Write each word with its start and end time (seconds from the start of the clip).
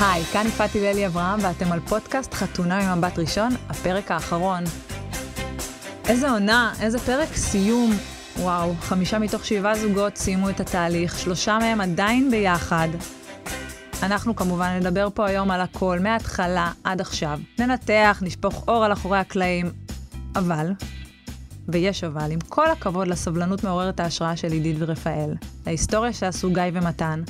היי, 0.00 0.24
כאן 0.24 0.46
יפעת 0.46 0.74
הללי 0.74 1.06
אברהם, 1.06 1.38
ואתם 1.42 1.72
על 1.72 1.80
פודקאסט 1.80 2.34
חתונה 2.34 2.94
ממבט 2.94 3.18
ראשון, 3.18 3.50
הפרק 3.68 4.10
האחרון. 4.10 4.64
איזה 6.08 6.30
עונה, 6.30 6.72
איזה 6.80 6.98
פרק 6.98 7.28
סיום. 7.34 7.92
וואו, 8.36 8.74
חמישה 8.80 9.18
מתוך 9.18 9.44
שבעה 9.44 9.74
זוגות 9.74 10.16
סיימו 10.16 10.50
את 10.50 10.60
התהליך, 10.60 11.18
שלושה 11.18 11.58
מהם 11.58 11.80
עדיין 11.80 12.30
ביחד. 12.30 12.88
אנחנו 14.02 14.36
כמובן 14.36 14.76
נדבר 14.80 15.08
פה 15.14 15.26
היום 15.26 15.50
על 15.50 15.60
הכל, 15.60 15.98
מההתחלה 15.98 16.72
עד 16.84 17.00
עכשיו. 17.00 17.40
ננתח, 17.58 18.22
נשפוך 18.22 18.64
אור 18.68 18.84
על 18.84 18.92
אחורי 18.92 19.18
הקלעים. 19.18 19.70
אבל, 20.36 20.72
ויש 21.68 22.04
אבל, 22.04 22.30
עם 22.30 22.40
כל 22.48 22.70
הכבוד 22.70 23.08
לסבלנות 23.08 23.64
מעוררת 23.64 24.00
ההשראה 24.00 24.36
של 24.36 24.52
עידית 24.52 24.76
ורפאל, 24.78 25.34
להיסטוריה 25.66 26.12
שעשו 26.12 26.50
גיא 26.52 26.62
ומתן, 26.72 27.22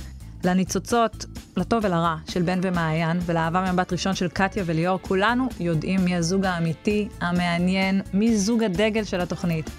לניצוצות, 0.44 1.26
לטוב 1.56 1.84
ולרע, 1.84 2.16
של 2.28 2.42
בן 2.42 2.60
ומעיין, 2.62 3.20
ולאהבה 3.26 3.60
ממבט 3.72 3.92
ראשון 3.92 4.14
של 4.14 4.28
קטיה 4.28 4.62
וליאור, 4.66 4.98
כולנו 5.02 5.48
יודעים 5.60 6.04
מי 6.04 6.16
הזוג 6.16 6.44
האמיתי, 6.44 7.08
המעניין, 7.20 8.00
מי 8.12 8.36
זוג 8.36 8.62
הדגל 8.62 9.04
של 9.04 9.20
התוכנית. 9.20 9.70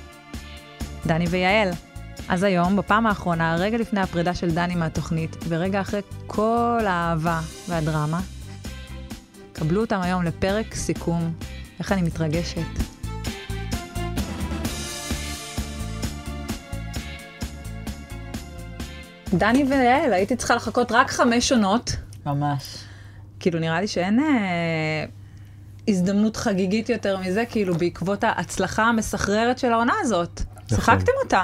דני 1.06 1.26
ויעל. 1.26 1.70
אז 2.30 2.44
היום, 2.44 2.76
בפעם 2.76 3.06
האחרונה, 3.08 3.56
רגע 3.56 3.78
לפני 3.78 4.00
הפרידה 4.02 4.36
של 4.36 4.52
דני 4.52 4.76
מהתוכנית, 4.76 5.36
ורגע 5.48 5.82
אחרי 5.82 6.02
כל 6.28 6.80
האהבה 6.88 7.40
והדרמה, 7.70 8.22
קבלו 9.54 9.82
אותם 9.82 10.02
היום 10.02 10.24
לפרק 10.24 10.76
סיכום. 10.76 11.34
איך 11.80 11.92
אני 11.92 12.02
מתרגשת. 12.02 13.01
דני 19.34 19.64
ויעל, 19.64 20.14
הייתי 20.14 20.36
צריכה 20.36 20.56
לחכות 20.56 20.92
רק 20.92 21.12
חמש 21.12 21.52
עונות. 21.52 21.96
ממש. 22.26 22.78
כאילו, 23.40 23.60
נראה 23.60 23.82
לי 23.82 23.88
שאין 23.88 24.20
אה, 24.20 25.06
הזדמנות 25.88 26.38
חגיגית 26.38 26.90
יותר 26.90 27.18
מזה, 27.18 27.44
כאילו, 27.50 27.76
בעקבות 27.76 28.24
ההצלחה 28.24 28.84
המסחררת 28.84 29.60
של 29.60 29.72
העונה 29.72 29.94
הזאת. 30.02 30.42
שיחקתם 30.70 31.12
אותה. 31.24 31.44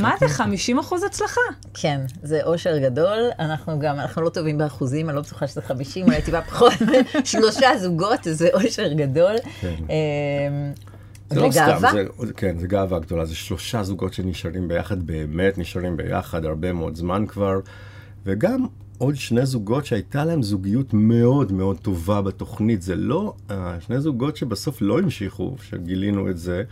מה 0.00 0.14
זה, 0.20 0.28
50 0.28 0.78
אחוז 0.78 1.02
הצלחה? 1.02 1.40
כן, 1.74 2.00
זה 2.22 2.40
אושר 2.42 2.78
גדול. 2.78 3.18
אנחנו 3.38 3.78
גם, 3.78 4.00
אנחנו 4.00 4.22
לא 4.22 4.28
טובים 4.28 4.58
באחוזים, 4.58 5.08
אני 5.08 5.16
לא 5.16 5.22
בטוחה 5.22 5.46
שזה 5.46 5.62
50, 5.62 6.06
אולי 6.06 6.22
טיפה 6.22 6.42
פחות. 6.42 6.72
שלושה 7.24 7.78
זוגות, 7.78 8.20
זה 8.22 8.48
אושר 8.54 8.92
גדול. 8.92 9.36
זה 11.30 11.40
לא 11.40 11.50
סתם. 11.50 11.78
זה, 12.18 12.32
כן, 12.32 12.58
זה 12.58 12.66
גאווה 12.66 12.98
גדולה, 12.98 13.24
זה 13.24 13.34
שלושה 13.34 13.82
זוגות 13.82 14.12
שנשארים 14.12 14.68
ביחד, 14.68 15.06
באמת 15.06 15.58
נשארים 15.58 15.96
ביחד 15.96 16.44
הרבה 16.44 16.72
מאוד 16.72 16.96
זמן 16.96 17.26
כבר, 17.26 17.60
וגם 18.26 18.66
עוד 18.98 19.16
שני 19.16 19.46
זוגות 19.46 19.86
שהייתה 19.86 20.24
להם 20.24 20.42
זוגיות 20.42 20.94
מאוד 20.94 21.52
מאוד 21.52 21.78
טובה 21.78 22.22
בתוכנית, 22.22 22.82
זה 22.82 22.96
לא, 22.96 23.34
אה, 23.50 23.76
שני 23.80 24.00
זוגות 24.00 24.36
שבסוף 24.36 24.82
לא 24.82 24.98
המשיכו, 24.98 25.56
שגילינו 25.62 26.30
את 26.30 26.38
זה, 26.38 26.62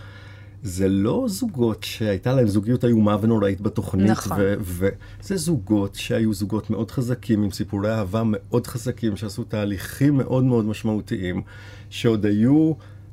זה 0.62 0.88
לא 0.88 1.24
זוגות 1.28 1.82
שהייתה 1.82 2.32
להם 2.32 2.46
זוגיות 2.46 2.84
איומה 2.84 3.16
ונוראית 3.20 3.60
בתוכנית, 3.60 4.10
נכון. 4.10 4.38
וזה 4.60 5.36
זוגות 5.36 5.94
שהיו 5.94 6.34
זוגות 6.34 6.70
מאוד 6.70 6.90
חזקים, 6.90 7.42
עם 7.42 7.50
סיפורי 7.50 7.92
אהבה 7.92 8.22
מאוד 8.26 8.66
חזקים, 8.66 9.16
שעשו 9.16 9.44
תהליכים 9.44 10.16
מאוד 10.16 10.44
מאוד 10.44 10.64
משמעותיים, 10.64 11.42
שעוד 11.90 12.26
היו 12.26 12.72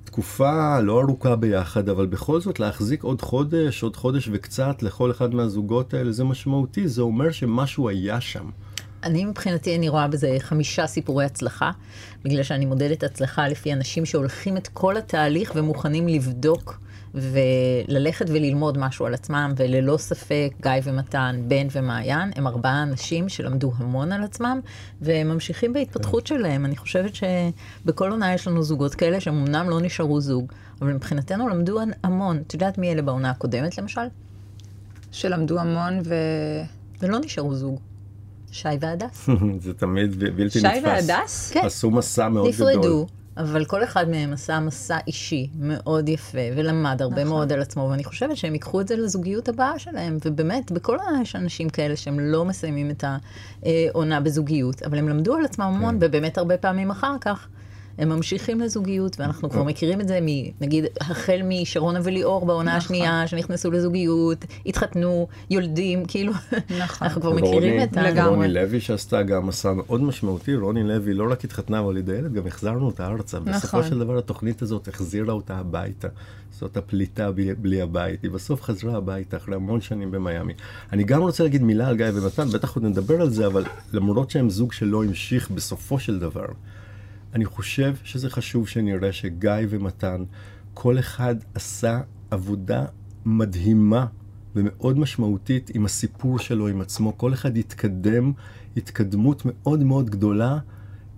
תקופה 0.10 0.80
לא 0.80 1.02
ארוכה 1.02 1.36
ביחד, 1.36 1.90
אבל 1.90 2.06
בכל 2.06 2.42
זאת 2.42 2.60
להחזיק 2.60 3.04
עוד 3.04 3.22
חודש, 3.22 3.84
עוד 3.84 3.96
חודש 3.96 4.30
וקצת 4.32 4.84
לכל 4.84 5.12
אחד 5.12 5.34
מהזוגות 5.34 5.94
האלה, 5.94 6.12
זה 6.12 6.24
משמעותי, 6.24 6.88
זה 6.88 7.02
אומר 7.02 7.32
שמשהו 7.32 7.90
היה 7.90 8.22
שם. 8.22 8.50
אני 9.04 9.26
מבחינתי, 9.26 9.76
אני 9.76 9.90
רואה 9.90 10.08
בזה 10.08 10.36
חמישה 10.40 10.88
סיפורי 10.88 11.26
הצלחה, 11.26 11.72
בגלל 12.24 12.44
שאני 12.44 12.66
מודדת 12.66 13.04
הצלחה 13.04 13.48
לפי 13.48 13.74
אנשים 13.74 14.06
שהולכים 14.06 14.58
את 14.58 14.68
כל 14.68 14.98
התהליך 14.98 15.52
ומוכנים 15.56 16.08
לבדוק 16.08 16.80
וללכת 17.14 18.26
וללמוד 18.30 18.78
משהו 18.78 19.06
על 19.06 19.14
עצמם, 19.14 19.54
וללא 19.58 19.98
ספק, 19.98 20.50
גיא 20.61 20.72
ומתן, 20.83 21.42
בן 21.48 21.67
ומעיין, 21.72 22.32
הם 22.36 22.48
ארבעה 22.48 22.83
אנשים 22.83 23.30
שלמדו 23.30 23.72
המון 23.78 24.11
על 24.11 24.23
עצמם, 24.23 24.60
והם 25.02 25.28
ממשיכים 25.28 25.73
בהתפתחות 25.73 26.28
שלהם. 26.28 26.66
אני 26.66 26.78
חושבת 26.78 27.11
שבכל 27.16 28.11
עונה 28.11 28.33
יש 28.33 28.48
לנו 28.48 28.64
זוגות 28.64 28.95
כאלה, 28.95 29.20
שהם 29.20 29.38
אמנם 29.48 29.70
לא 29.70 29.82
נשארו 29.82 30.22
זוג, 30.22 30.52
אבל 30.82 30.94
מבחינתנו 30.94 31.50
למדו 31.50 31.80
המון. 32.04 32.44
את 32.48 32.54
יודעת 32.54 32.78
מי 32.78 32.92
אלה 32.92 33.02
בעונה 33.02 33.30
הקודמת, 33.30 33.78
למשל? 33.78 34.02
שלמדו 35.12 35.60
המון 35.60 36.00
ו... 36.06 36.16
ולא 37.02 37.20
נשארו 37.20 37.56
זוג. 37.56 37.80
שי 38.52 38.67
והדס. 38.80 39.30
זה 39.64 39.73
תמיד 39.73 40.20
בלתי 40.20 40.60
שי 40.60 40.67
נתפס. 40.67 40.83
והדס? 40.83 41.52
כן. 41.52 41.66
עשו 41.66 41.92
מסע 41.92 42.30
מאוד 42.30 42.52
גדול. 42.54 42.72
נפרדו, 42.72 43.08
אבל 43.39 43.66
כל 43.66 43.83
אחד 43.83 44.10
מהם 44.10 44.33
עשה 44.33 44.60
מסע 44.60 44.98
אישי 45.08 45.50
מאוד 45.60 46.10
יפה, 46.10 46.38
ולמד 46.55 47.02
הרבה 47.02 47.23
נכון. 47.23 47.27
מאוד 47.27 47.52
על 47.54 47.61
עצמו, 47.61 47.88
ואני 47.92 48.04
חושבת 48.04 48.38
שהם 48.38 48.54
ייקחו 48.54 48.82
את 48.82 48.88
זה 48.88 48.95
לזוגיות 48.95 49.50
הבאה 49.50 49.80
שלהם, 49.80 50.17
ובאמת, 50.26 50.72
בכל 50.72 50.98
יש 51.22 51.36
אנשים 51.36 51.70
כאלה 51.70 51.95
שהם 51.95 52.20
לא 52.20 52.45
מסיימים 52.45 52.92
את 52.92 53.04
העונה 53.64 54.20
בזוגיות, 54.20 54.83
אבל 54.83 54.98
הם 54.98 55.10
למדו 55.10 55.36
על 55.36 55.45
עצמם 55.45 55.66
המון, 55.66 56.00
כן. 56.00 56.05
ובאמת 56.05 56.38
הרבה 56.38 56.58
פעמים 56.58 56.92
אחר 56.92 57.16
כך. 57.22 57.48
הם 57.99 58.10
ממשיכים 58.10 58.60
לזוגיות, 58.60 59.20
ואנחנו 59.20 59.49
כבר 59.49 59.64
מכירים 59.64 60.02
את 60.02 60.08
זה, 60.08 60.20
נגיד, 60.61 60.86
החל 61.02 61.42
משרונה 61.43 61.99
וליאור 62.04 62.45
בעונה 62.45 62.77
נכון. 62.77 62.77
השנייה, 62.77 63.27
שנכנסו 63.27 63.71
לזוגיות, 63.71 64.45
התחתנו, 64.65 65.27
יולדים, 65.49 66.05
כאילו, 66.05 66.33
נכון. 66.80 67.08
אנחנו 67.08 67.21
כבר 67.21 67.33
מכירים 67.33 67.83
את 67.83 67.98
ה... 67.98 68.26
רוני 68.26 68.48
לוי 68.48 68.80
שעשתה 68.80 69.23
גם 69.23 69.48
מסע 69.48 69.73
מאוד 69.73 70.02
משמעותי, 70.02 70.55
רוני 70.55 70.83
לוי 70.83 71.14
לא 71.14 71.32
רק 71.32 71.45
התחתנה 71.45 71.82
והולידה 71.82 72.15
ילד, 72.15 72.33
גם 72.33 72.48
החזרנו 72.48 72.86
אותה 72.86 73.08
ארצה. 73.08 73.39
בסופו 73.39 73.77
נכון. 73.77 73.89
של 73.89 73.99
דבר 73.99 74.17
התוכנית 74.17 74.61
הזאת 74.61 74.88
החזירה 74.88 75.33
אותה 75.33 75.58
הביתה. 75.58 76.08
זאת 76.52 76.77
הפליטה 76.77 77.32
בלי 77.61 77.82
הבית. 77.82 78.23
היא 78.23 78.32
בסוף 78.32 78.61
חזרה 78.61 78.98
הביתה 78.98 79.38
אחרי 79.38 79.55
המון 79.55 79.82
שנים 79.82 80.11
במיאמי. 80.11 80.54
אני 80.93 81.04
גם 81.04 81.21
רוצה 81.21 81.43
להגיד 81.43 81.64
מילה 81.64 81.88
על 81.88 81.98
גיא 81.98 82.05
ומתן, 82.14 82.48
בטח 82.49 82.76
עוד 82.76 82.86
נדבר 82.86 83.21
על 83.21 83.30
זה, 83.30 83.48
אבל 83.48 83.64
למרות 83.93 84.30
שהם 84.30 84.49
זוג 84.49 84.73
שלא 84.73 85.04
המשיך 85.04 85.52
בסופו 85.52 85.99
של 85.99 86.20
דבר, 86.20 86.45
אני 87.34 87.45
חושב 87.45 87.95
שזה 88.04 88.30
חשוב 88.30 88.67
שנראה 88.67 89.12
שגיא 89.12 89.52
ומתן, 89.70 90.23
כל 90.73 91.00
אחד 91.00 91.36
עשה 91.54 92.02
עבודה 92.32 92.86
מדהימה 93.26 94.06
ומאוד 94.56 95.00
משמעותית 95.00 95.72
עם 95.73 95.86
הסיפור 95.86 96.39
שלו, 96.39 96.68
עם 96.68 96.82
עצמו. 96.82 97.18
כל 97.18 97.34
אחד 97.34 97.58
התקדם 97.58 98.32
התקדמות 98.78 99.42
מאוד 99.45 99.84
מאוד 99.84 100.10
גדולה 100.10 100.58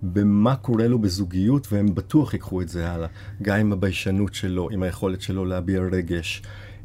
במה 0.02 0.56
קורה 0.56 0.88
לו 0.88 0.98
בזוגיות, 0.98 1.72
והם 1.72 1.94
בטוח 1.94 2.32
ייקחו 2.32 2.62
את 2.62 2.68
זה 2.68 2.90
הלאה. 2.90 3.08
גם 3.42 3.58
עם 3.58 3.72
הביישנות 3.72 4.34
שלו, 4.34 4.70
עם 4.70 4.82
היכולת 4.82 5.20
שלו 5.20 5.44
להביע 5.44 5.80
רגש, 5.92 6.42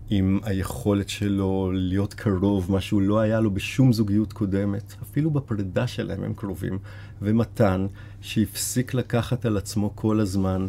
עם 0.10 0.40
היכולת 0.44 1.10
שלו 1.10 1.72
להיות 1.74 2.14
קרוב, 2.14 2.72
מה 2.72 2.82
שהוא 2.82 3.02
לא 3.02 3.20
היה 3.20 3.40
לו 3.40 3.52
בשום 3.52 3.94
זוגיות 3.94 4.34
קודמת. 4.34 4.96
אפילו 5.04 5.32
בפרידה 5.32 5.88
שלהם 5.88 6.24
הם 6.24 6.34
קרובים. 6.34 6.80
ומתן, 7.22 7.88
שהפסיק 8.22 8.94
לקחת 8.94 9.46
על 9.46 9.58
עצמו 9.58 9.92
כל 9.96 10.20
הזמן 10.20 10.68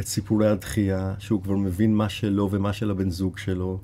את 0.00 0.06
סיפורי 0.06 0.48
הדחייה, 0.48 1.14
שהוא 1.18 1.42
כבר 1.42 1.56
מבין 1.56 1.94
מה 1.94 2.08
שלו 2.08 2.48
ומה 2.50 2.72
של 2.72 2.90
הבן 2.90 3.10
זוג 3.10 3.38
שלו, 3.38 3.78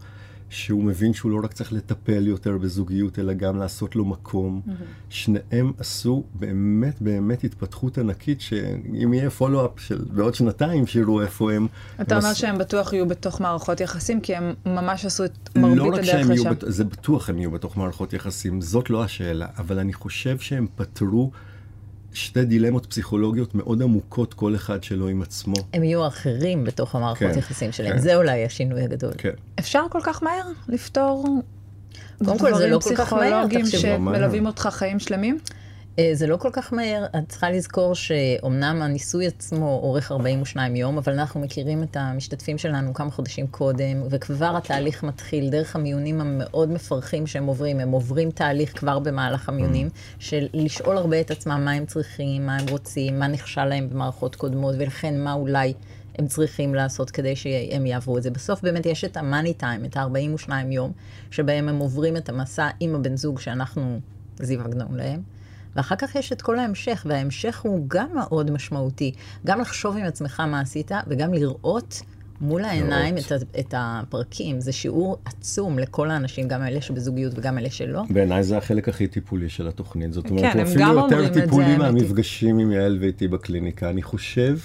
שהוא 0.48 0.84
מבין 0.84 1.14
שהוא 1.14 1.30
לא 1.32 1.40
רק 1.44 1.52
צריך 1.52 1.72
לטפל 1.72 2.26
יותר 2.26 2.58
בזוגיות, 2.58 3.18
אלא 3.18 3.32
גם 3.32 3.58
לעשות 3.58 3.96
לו 3.96 4.04
מקום. 4.04 4.60
שניהם 5.08 5.72
עשו 5.78 6.24
באמת 6.34 7.02
באמת 7.02 7.44
התפתחות 7.44 7.98
ענקית, 7.98 8.40
שאם 8.40 9.14
יהיה 9.14 9.30
פולו-אפ 9.30 9.80
של 9.80 10.04
בעוד 10.10 10.34
שנתיים, 10.34 10.86
שיראו 10.86 11.22
איפה 11.22 11.52
הם. 11.52 11.66
אתה 12.00 12.14
הם 12.14 12.20
אומר 12.20 12.30
עשו- 12.30 12.40
שהם 12.40 12.58
בטוח 12.58 12.92
יהיו 12.92 13.08
בתוך 13.08 13.40
מערכות 13.40 13.80
יחסים, 13.80 14.20
כי 14.20 14.36
הם 14.36 14.54
ממש 14.66 15.04
עשו 15.04 15.24
את 15.24 15.56
מרבית 15.56 15.76
לא 15.78 15.84
רק 15.84 15.92
הדרך 15.92 16.06
שהם 16.06 16.30
יהיו, 16.30 16.34
לשם. 16.34 16.50
בת... 16.50 16.64
זה 16.66 16.84
בטוח 16.84 17.30
הם 17.30 17.38
יהיו 17.38 17.50
בתוך 17.50 17.76
מערכות 17.76 18.12
יחסים, 18.12 18.60
זאת 18.60 18.90
לא 18.90 19.04
השאלה, 19.04 19.46
אבל 19.58 19.78
אני 19.78 19.92
חושב 19.92 20.38
שהם 20.38 20.66
פתרו 20.76 21.30
שתי 22.16 22.44
דילמות 22.44 22.86
פסיכולוגיות 22.86 23.54
מאוד 23.54 23.82
עמוקות, 23.82 24.34
כל 24.34 24.54
אחד 24.54 24.84
שלו 24.84 25.08
עם 25.08 25.22
עצמו. 25.22 25.54
הם 25.72 25.84
יהיו 25.84 26.06
אחרים 26.06 26.64
בתוך 26.64 26.94
המערכות 26.94 27.32
כן, 27.32 27.38
יחסים 27.38 27.72
שלהם. 27.72 27.92
כן. 27.92 27.98
זה 27.98 28.16
אולי 28.16 28.44
השינוי 28.44 28.82
הגדול. 28.82 29.12
כן. 29.18 29.30
אפשר 29.58 29.82
כל 29.90 30.00
כך 30.02 30.22
מהר 30.22 30.46
לפתור 30.68 31.42
קודם 32.24 32.38
כל, 32.38 32.44
זה 32.46 32.50
דברים 32.50 32.72
לא 32.72 32.78
כל 32.78 32.96
כך 32.96 33.12
מהר, 33.12 33.22
פסיכולוגיים 33.22 33.62
תחשבו. 33.62 33.80
שמלווים 33.80 34.46
אותך 34.46 34.68
חיים 34.72 34.98
שלמים? 34.98 35.38
אה, 35.98 36.10
זה 36.12 36.26
לא 36.26 36.36
כל 36.36 36.48
כך 36.52 36.72
מהר, 36.72 37.06
את 37.06 37.28
צריכה 37.28 37.50
לזכור 37.50 37.94
שאומנם 37.94 38.82
הניסוי 38.82 39.26
עצמו 39.26 39.80
אורך 39.82 40.12
42 40.12 40.76
יום, 40.76 40.98
אבל 40.98 41.12
אנחנו 41.12 41.40
מכירים 41.40 41.82
את 41.82 41.96
המשתתפים 41.96 42.58
שלנו 42.58 42.94
כמה 42.94 43.10
חודשים 43.10 43.46
קודם, 43.46 44.02
וכבר 44.10 44.56
התהליך 44.56 45.02
מתחיל 45.02 45.50
דרך 45.50 45.76
המיונים 45.76 46.20
המאוד 46.20 46.72
מפרכים 46.72 47.26
שהם 47.26 47.46
עוברים. 47.46 47.80
הם 47.80 47.90
עוברים 47.90 48.30
תהליך 48.30 48.78
כבר 48.78 48.98
במהלך 48.98 49.48
המיונים, 49.48 49.88
של 50.18 50.46
לשאול 50.54 50.96
הרבה 50.96 51.20
את 51.20 51.30
עצמם 51.30 51.62
מה 51.64 51.72
הם 51.72 51.86
צריכים, 51.86 52.46
מה 52.46 52.56
הם 52.56 52.66
רוצים, 52.70 53.18
מה 53.18 53.26
נכשל 53.26 53.64
להם 53.64 53.90
במערכות 53.90 54.36
קודמות, 54.36 54.74
ולכן 54.78 55.20
מה 55.20 55.32
אולי 55.32 55.72
הם 56.18 56.26
צריכים 56.26 56.74
לעשות 56.74 57.10
כדי 57.10 57.36
שהם 57.36 57.86
יעברו 57.86 58.18
את 58.18 58.22
זה. 58.22 58.30
בסוף 58.30 58.62
באמת 58.62 58.86
יש 58.86 59.04
את 59.04 59.16
המאני 59.16 59.54
טיים, 59.54 59.84
את 59.84 59.96
ה-42 59.96 60.50
יום, 60.70 60.92
שבהם 61.30 61.68
הם 61.68 61.78
עוברים 61.78 62.16
את 62.16 62.28
המסע 62.28 62.68
עם 62.80 62.94
הבן 62.94 63.16
זוג 63.16 63.40
שאנחנו 63.40 64.00
זיווגנו 64.38 64.96
להם. 64.96 65.35
ואחר 65.76 65.96
כך 65.96 66.14
יש 66.14 66.32
את 66.32 66.42
כל 66.42 66.58
ההמשך, 66.58 67.06
וההמשך 67.08 67.60
הוא 67.60 67.84
גם 67.88 68.08
מאוד 68.14 68.50
משמעותי. 68.50 69.12
גם 69.46 69.60
לחשוב 69.60 69.96
עם 69.96 70.04
עצמך 70.04 70.40
מה 70.40 70.60
עשית, 70.60 70.90
וגם 71.06 71.34
לראות 71.34 72.02
מול 72.40 72.64
העיניים 72.64 73.18
את, 73.18 73.32
את 73.58 73.74
הפרקים. 73.76 74.60
זה 74.60 74.72
שיעור 74.72 75.18
עצום 75.24 75.78
לכל 75.78 76.10
האנשים, 76.10 76.48
גם 76.48 76.62
אלה 76.62 76.80
שבזוגיות 76.80 77.32
וגם 77.36 77.58
אלה 77.58 77.70
שלא. 77.70 78.02
בעיניי 78.10 78.42
זה 78.42 78.58
החלק 78.58 78.88
הכי 78.88 79.06
טיפולי 79.06 79.48
של 79.48 79.68
התוכנית. 79.68 80.12
זאת 80.12 80.30
אומרת, 80.30 80.52
כן, 80.52 80.58
הוא 80.58 80.68
אפילו 80.68 80.92
יותר 80.92 81.28
טיפולי. 81.28 81.76
מהמפגשים 81.76 82.58
עם 82.58 82.72
יעל 82.72 82.98
ואיתי 83.00 83.28
בקליניקה. 83.28 83.90
אני 83.90 84.02
חושב 84.02 84.58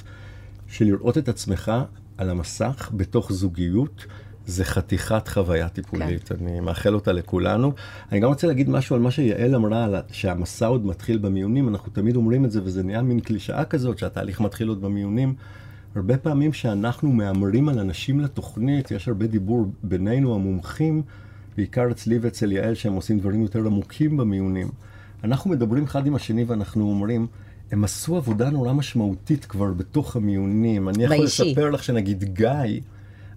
שלראות 0.67 1.17
את 1.17 1.29
עצמך 1.29 1.71
על 2.17 2.29
המסך 2.29 2.91
בתוך 2.93 3.31
זוגיות, 3.31 4.05
זה 4.45 4.65
חתיכת 4.65 5.27
חוויה 5.27 5.69
טיפולית. 5.69 6.29
כן. 6.29 6.35
אני 6.41 6.59
מאחל 6.59 6.95
אותה 6.95 7.11
לכולנו. 7.11 7.71
אני 8.11 8.19
גם 8.19 8.29
רוצה 8.29 8.47
להגיד 8.47 8.69
משהו 8.69 8.95
על 8.95 9.01
מה 9.01 9.11
שיעל 9.11 9.55
אמרה, 9.55 10.01
שהמסע 10.11 10.65
עוד 10.65 10.85
מתחיל 10.85 11.17
במיונים. 11.17 11.69
אנחנו 11.69 11.91
תמיד 11.91 12.15
אומרים 12.15 12.45
את 12.45 12.51
זה, 12.51 12.61
וזה 12.63 12.83
נהיה 12.83 13.01
מין 13.01 13.19
קלישאה 13.19 13.65
כזאת, 13.65 13.97
שהתהליך 13.97 14.41
מתחיל 14.41 14.67
עוד 14.67 14.81
במיונים. 14.81 15.33
הרבה 15.95 16.17
פעמים 16.17 16.53
שאנחנו 16.53 17.11
מהמרים 17.11 17.69
על 17.69 17.79
אנשים 17.79 18.19
לתוכנית, 18.19 18.91
יש 18.91 19.07
הרבה 19.07 19.27
דיבור 19.27 19.71
בינינו 19.83 20.35
המומחים, 20.35 21.01
בעיקר 21.57 21.91
אצלי 21.91 22.17
ואצל 22.21 22.51
יעל, 22.51 22.73
שהם 22.73 22.93
עושים 22.93 23.19
דברים 23.19 23.41
יותר 23.41 23.59
עמוקים 23.59 24.17
במיונים. 24.17 24.67
אנחנו 25.23 25.49
מדברים 25.49 25.83
אחד 25.83 26.07
עם 26.07 26.15
השני 26.15 26.43
ואנחנו 26.43 26.89
אומרים, 26.89 27.27
הם 27.71 27.83
עשו 27.83 28.17
עבודה 28.17 28.49
נורא 28.49 28.73
משמעותית 28.73 29.45
כבר 29.45 29.73
בתוך 29.73 30.15
המיונים. 30.15 30.89
אני 30.89 31.03
יכול 31.03 31.17
באישי. 31.17 31.51
לספר 31.51 31.69
לך 31.69 31.83
שנגיד 31.83 32.23
גיא 32.23 32.81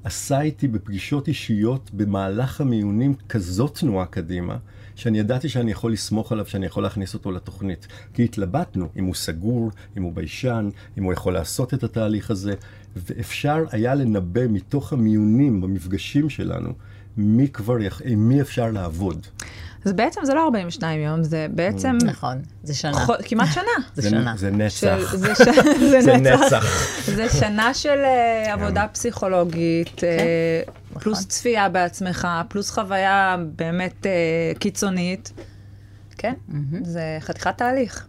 עשה 0.05 0.41
איתי 0.41 0.69
בפגישות 0.69 1.29
אישיות 1.29 1.91
במהלך 1.93 2.61
המיונים 2.61 3.15
כזאת 3.29 3.79
תנועה 3.79 4.07
קדימה, 4.07 4.57
שאני 4.95 5.19
ידעתי 5.19 5.49
שאני 5.49 5.71
יכול 5.71 5.93
לסמוך 5.93 6.33
עליו, 6.33 6.47
שאני 6.47 6.67
יכול 6.67 6.83
להכניס 6.83 7.15
אותו 7.15 7.33
לתוכנית. 7.33 7.87
כי 8.15 8.25
התלבטנו 8.25 8.89
אם 8.97 9.05
הוא 9.05 9.15
סגור, 9.15 9.71
אם 9.97 10.03
הוא 10.03 10.13
ביישן, 10.13 10.69
אם 10.99 11.05
הוא 11.05 11.13
יכול 11.13 11.33
לעשות 11.33 11.75
את 11.75 11.85
התהליך 11.85 12.31
הזה, 12.31 12.55
ואפשר 12.97 13.65
היה 13.71 13.95
לנבא 13.95 14.47
מתוך 14.49 14.93
המיונים 14.93 15.61
במפגשים 15.61 16.31
שלנו, 16.31 16.73
מי 17.17 17.49
כבר. 17.49 17.77
עם 18.05 18.29
מי 18.29 18.41
אפשר 18.41 18.71
לעבוד. 18.71 19.27
אז 19.85 19.93
בעצם 19.93 20.21
זה 20.25 20.35
לא 20.35 20.45
42 20.45 21.01
יום, 21.01 21.23
זה 21.25 21.47
בעצם 21.51 21.99
נכון, 22.05 22.43
זה 22.63 22.75
שנה. 22.75 23.07
כמעט 23.25 23.49
שנה. 23.55 23.65
זה 23.97 24.11
שנה. 24.11 24.35
זה 24.37 24.51
נצח. 24.51 25.15
זה 26.05 26.17
נצח. 26.17 26.65
זה 27.17 27.29
שנה 27.29 27.75
של 27.75 27.99
אה, 28.05 28.53
עבודה 28.53 28.87
פסיכולוגית, 28.93 30.05
אה, 30.05 30.61
פלוס 31.01 31.19
נכון. 31.19 31.29
צפייה 31.31 31.69
בעצמך, 31.69 32.29
פלוס 32.49 32.71
חוויה 32.71 33.37
באמת 33.57 34.07
אה, 34.07 34.13
קיצונית. 34.59 35.33
כן, 36.19 36.35
זה 36.85 37.03
חתיכת 37.21 37.59
תהליך. 37.59 38.07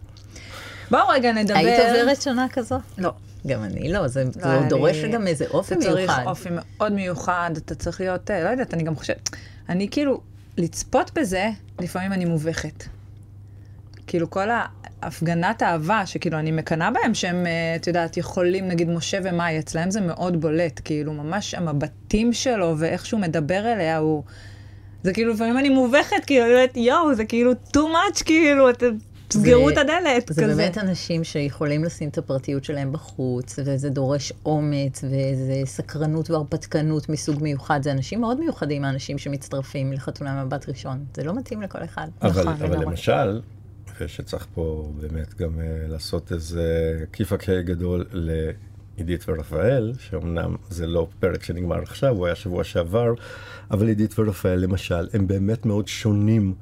בואו 0.90 1.08
רגע 1.08 1.32
נדבר. 1.32 1.54
היית 1.58 1.80
עוברת 1.80 2.22
שנה 2.22 2.46
כזו? 2.52 2.76
לא. 2.98 3.12
גם 3.46 3.64
אני 3.64 3.92
לא, 3.92 4.08
זה, 4.08 4.24
לא, 4.24 4.30
זה 4.42 4.58
אני- 4.58 4.68
דורש 4.68 4.96
גם 5.12 5.26
איזה 5.26 5.44
אופי 5.50 5.74
אתה 5.74 5.82
צריך 5.82 5.96
מיוחד. 6.10 6.22
אופי 6.26 6.48
מאוד 6.52 6.92
מיוחד, 6.92 7.50
אתה 7.56 7.74
צריך 7.74 8.00
להיות, 8.00 8.30
לא 8.30 8.48
יודעת, 8.48 8.74
אני 8.74 8.82
גם 8.82 8.96
חושבת, 8.96 9.30
אני 9.68 9.88
כאילו, 9.90 10.20
לצפות 10.56 11.10
בזה, 11.14 11.50
לפעמים 11.80 12.12
אני 12.12 12.24
מובכת. 12.24 12.84
כאילו 14.06 14.30
כל 14.30 14.48
ההפגנת 15.02 15.62
אהבה, 15.62 16.06
שכאילו 16.06 16.38
אני 16.38 16.52
מקנאה 16.52 16.90
בהם, 16.90 17.14
שהם, 17.14 17.46
אה, 17.46 17.76
את 17.76 17.86
יודעת, 17.86 18.16
יכולים, 18.16 18.68
נגיד 18.68 18.88
משה 18.88 19.18
ומאי, 19.24 19.58
אצלהם 19.58 19.90
זה 19.90 20.00
מאוד 20.00 20.40
בולט, 20.40 20.80
כאילו 20.84 21.12
ממש 21.12 21.54
המבטים 21.54 22.32
שלו 22.32 22.74
ואיך 22.78 23.06
שהוא 23.06 23.20
מדבר 23.20 23.72
אליה, 23.72 23.98
הוא... 23.98 24.22
זה 25.02 25.12
כאילו, 25.12 25.32
לפעמים 25.32 25.58
אני 25.58 25.68
מובכת, 25.68 26.24
כאילו, 26.26 26.46
יואו, 26.74 27.14
זה 27.14 27.24
כאילו 27.24 27.52
too 27.52 27.80
much, 27.80 28.24
כאילו, 28.24 28.70
אתם 28.70 28.96
תסגרו 29.28 29.66
זה- 29.68 29.72
את 29.72 29.78
הדלת, 29.78 30.28
זה 30.28 30.42
כזה. 30.42 30.54
באמת 30.54 30.78
אנשים 30.78 31.24
שיכולים 31.24 31.84
לשים 31.84 32.08
את 32.08 32.18
הפרטיות 32.18 32.64
שלהם 32.64 32.92
בחוץ, 32.92 33.58
וזה 33.64 33.90
דורש 33.90 34.32
אומץ, 34.46 35.04
וזה 35.04 35.54
סקרנות 35.64 36.30
והרפתקנות 36.30 37.08
מסוג 37.08 37.42
מיוחד. 37.42 37.82
זה 37.82 37.92
אנשים 37.92 38.20
מאוד 38.20 38.40
מיוחדים, 38.40 38.84
האנשים 38.84 39.18
שמצטרפים 39.18 39.92
לחתונה 39.92 40.44
מבט 40.44 40.68
ראשון. 40.68 41.04
זה 41.16 41.24
לא 41.24 41.34
מתאים 41.34 41.62
לכל 41.62 41.84
אחד. 41.84 42.06
אבל, 42.22 42.30
נכון, 42.42 42.62
אבל. 42.62 42.82
למשל, 42.82 43.40
ושצריך 44.00 44.46
פה 44.54 44.90
באמת 45.00 45.34
גם 45.34 45.50
uh, 45.58 45.62
לעשות 45.90 46.32
איזה 46.32 46.64
כיפק 47.12 47.50
גדול 47.50 48.04
לעידית 48.12 49.24
ורפאל, 49.28 49.92
שאומנם 49.98 50.56
זה 50.70 50.86
לא 50.86 51.08
פרק 51.20 51.42
שנגמר 51.42 51.82
עכשיו, 51.82 52.16
הוא 52.16 52.26
היה 52.26 52.34
שבוע 52.34 52.64
שעבר, 52.64 53.14
אבל 53.70 53.88
עידית 53.88 54.18
ורפאל 54.18 54.58
למשל, 54.58 55.08
הם 55.12 55.26
באמת 55.26 55.66
מאוד 55.66 55.88
שונים. 55.88 56.54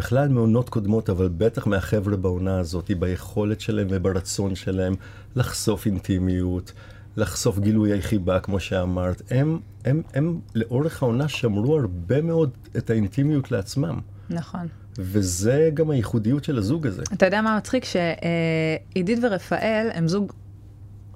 בכלל 0.00 0.28
מעונות 0.28 0.68
קודמות, 0.68 1.10
אבל 1.10 1.28
בטח 1.28 1.66
מהחבר'ה 1.66 2.16
בעונה 2.16 2.58
הזאת, 2.58 2.90
ביכולת 2.98 3.60
שלהם 3.60 3.86
וברצון 3.90 4.54
שלהם 4.54 4.94
לחשוף 5.36 5.86
אינטימיות, 5.86 6.72
לחשוף 7.16 7.58
גילויי 7.58 8.02
חיבה, 8.02 8.40
כמו 8.40 8.60
שאמרת. 8.60 9.22
הם, 9.30 9.58
הם, 9.84 10.02
הם 10.14 10.40
לאורך 10.54 11.02
העונה 11.02 11.28
שמרו 11.28 11.78
הרבה 11.78 12.22
מאוד 12.22 12.50
את 12.76 12.90
האינטימיות 12.90 13.50
לעצמם. 13.50 14.00
נכון. 14.30 14.66
וזה 14.98 15.70
גם 15.74 15.90
הייחודיות 15.90 16.44
של 16.44 16.58
הזוג 16.58 16.86
הזה. 16.86 17.02
אתה 17.12 17.26
יודע 17.26 17.42
מה 17.42 17.56
מצחיק? 17.56 17.84
שעידית 17.84 19.18
ורפאל 19.22 19.88
הם 19.92 20.08
זוג 20.08 20.32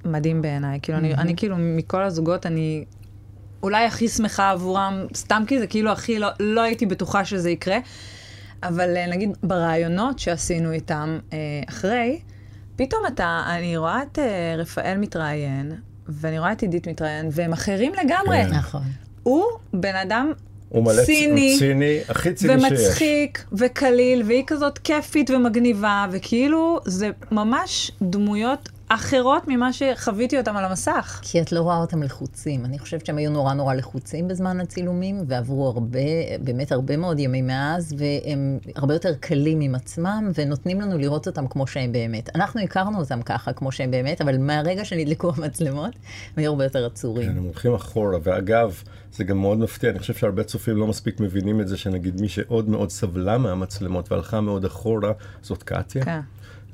מדהים 0.04 0.42
בעיניי. 0.42 0.78
כאילו, 0.82 0.98
אני, 0.98 1.14
אני 1.14 1.36
כאילו, 1.36 1.56
מכל 1.58 2.02
הזוגות, 2.02 2.46
אני 2.46 2.84
אולי 3.62 3.84
הכי 3.84 4.08
שמחה 4.08 4.50
עבורם, 4.50 5.06
סתם 5.14 5.42
כי 5.46 5.58
זה 5.58 5.66
כאילו 5.66 5.90
הכי, 5.90 6.18
לא, 6.18 6.28
לא 6.40 6.60
הייתי 6.60 6.86
בטוחה 6.86 7.24
שזה 7.24 7.50
יקרה. 7.50 7.78
אבל 8.64 8.96
אה, 8.96 9.06
נגיד 9.06 9.30
ברעיונות 9.42 10.18
שעשינו 10.18 10.72
איתם 10.72 11.18
אה, 11.32 11.38
אחרי, 11.68 12.20
פתאום 12.76 13.02
אתה, 13.06 13.42
אני 13.46 13.76
רואה 13.76 14.02
את 14.02 14.18
אה, 14.18 14.54
רפאל 14.58 14.96
מתראיין, 14.98 15.72
ואני 16.08 16.38
רואה 16.38 16.52
את 16.52 16.62
עידית 16.62 16.88
מתראיין, 16.88 17.28
והם 17.32 17.52
אחרים 17.52 17.92
לגמרי. 18.04 18.44
כן. 18.44 18.50
נכון. 18.50 18.82
הוא 19.22 19.44
בן 19.72 19.96
אדם 19.96 20.32
הוא 20.68 20.84
מלא 20.84 21.04
ציני, 21.04 21.50
הוא 21.50 21.58
ציני, 21.58 21.98
הכי 22.08 22.32
ציני 22.32 22.60
שיש. 22.60 22.72
ומצחיק, 22.72 23.44
וקליל, 23.52 24.22
והיא 24.26 24.44
כזאת 24.46 24.78
כיפית 24.78 25.30
ומגניבה, 25.30 26.06
וכאילו, 26.10 26.80
זה 26.84 27.10
ממש 27.30 27.90
דמויות 28.02 28.68
אחרות 28.94 29.42
ממה 29.48 29.72
שחוויתי 29.72 30.38
אותם 30.38 30.56
על 30.56 30.64
המסך. 30.64 31.20
כי 31.22 31.40
את 31.40 31.52
לא 31.52 31.60
רואה 31.60 31.76
אותם 31.76 32.02
לחוצים. 32.02 32.64
אני 32.64 32.78
חושבת 32.78 33.06
שהם 33.06 33.18
היו 33.18 33.30
נורא 33.30 33.54
נורא 33.54 33.74
לחוצים 33.74 34.28
בזמן 34.28 34.60
הצילומים, 34.60 35.24
ועברו 35.26 35.68
הרבה, 35.68 35.98
באמת 36.40 36.72
הרבה 36.72 36.96
מאוד 36.96 37.18
ימים 37.18 37.46
מאז, 37.46 37.94
והם 37.98 38.58
הרבה 38.76 38.94
יותר 38.94 39.14
קלים 39.20 39.60
עם 39.60 39.74
עצמם, 39.74 40.30
ונותנים 40.34 40.80
לנו 40.80 40.98
לראות 40.98 41.26
אותם 41.26 41.46
כמו 41.46 41.66
שהם 41.66 41.92
באמת. 41.92 42.36
אנחנו 42.36 42.60
הכרנו 42.60 42.98
אותם 42.98 43.22
ככה, 43.22 43.52
כמו 43.52 43.72
שהם 43.72 43.90
באמת, 43.90 44.20
אבל 44.20 44.38
מהרגע 44.38 44.84
שנדלקו 44.84 45.32
המצלמות, 45.36 45.94
הם 45.94 46.36
היו 46.36 46.50
הרבה 46.50 46.64
יותר 46.64 46.80
כן, 46.80 46.86
עצורים. 46.86 47.30
הם 47.30 47.42
הולכים 47.42 47.74
אחורה, 47.74 48.18
ואגב, 48.22 48.82
זה 49.12 49.24
גם 49.24 49.38
מאוד 49.38 49.58
מפתיע, 49.58 49.90
אני 49.90 49.98
חושב 49.98 50.14
שהרבה 50.14 50.44
צופים 50.44 50.76
לא 50.76 50.86
מספיק 50.86 51.20
מבינים 51.20 51.60
את 51.60 51.68
זה, 51.68 51.76
שנגיד 51.76 52.20
מי 52.20 52.28
שעוד 52.28 52.68
מאוד 52.68 52.90
סבלה 52.90 53.38
מהמצלמות 53.38 54.12
והלכה 54.12 54.40
מאוד 54.40 54.64
אחורה, 54.64 55.12
זאת 55.42 55.62
קטיה. 55.62 56.04
כן. 56.04 56.20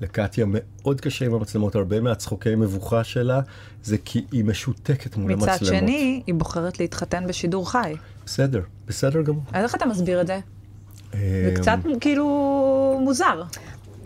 לקטיה 0.01 0.47
מאוד 0.49 1.01
קשה 1.01 1.25
עם 1.25 1.35
המצלמות, 1.35 1.75
הרבה 1.75 2.01
מהצחוקי 2.01 2.55
מבוכה 2.55 3.05
שלה, 3.05 3.41
זה 3.83 3.97
כי 4.05 4.25
היא 4.33 4.45
משותקת 4.45 5.17
מול 5.17 5.35
מצד 5.35 5.49
המצלמות. 5.49 5.75
שני, 5.75 6.23
היא 6.27 6.35
בוחרת 6.35 6.81
להתחתן 6.81 7.27
בשידור 7.27 7.71
חי. 7.71 7.95
בסדר, 8.27 8.63
בסדר 8.87 9.23
גמור. 9.23 9.43
אז 9.53 9.65
איך 9.65 9.75
אתה 9.75 9.87
מסביר 9.87 10.21
את 10.21 10.27
זה? 10.27 10.39
זה 11.13 11.19
אה, 11.19 11.55
קצת 11.55 11.79
כאילו 12.01 12.27
מוזר. 13.03 13.43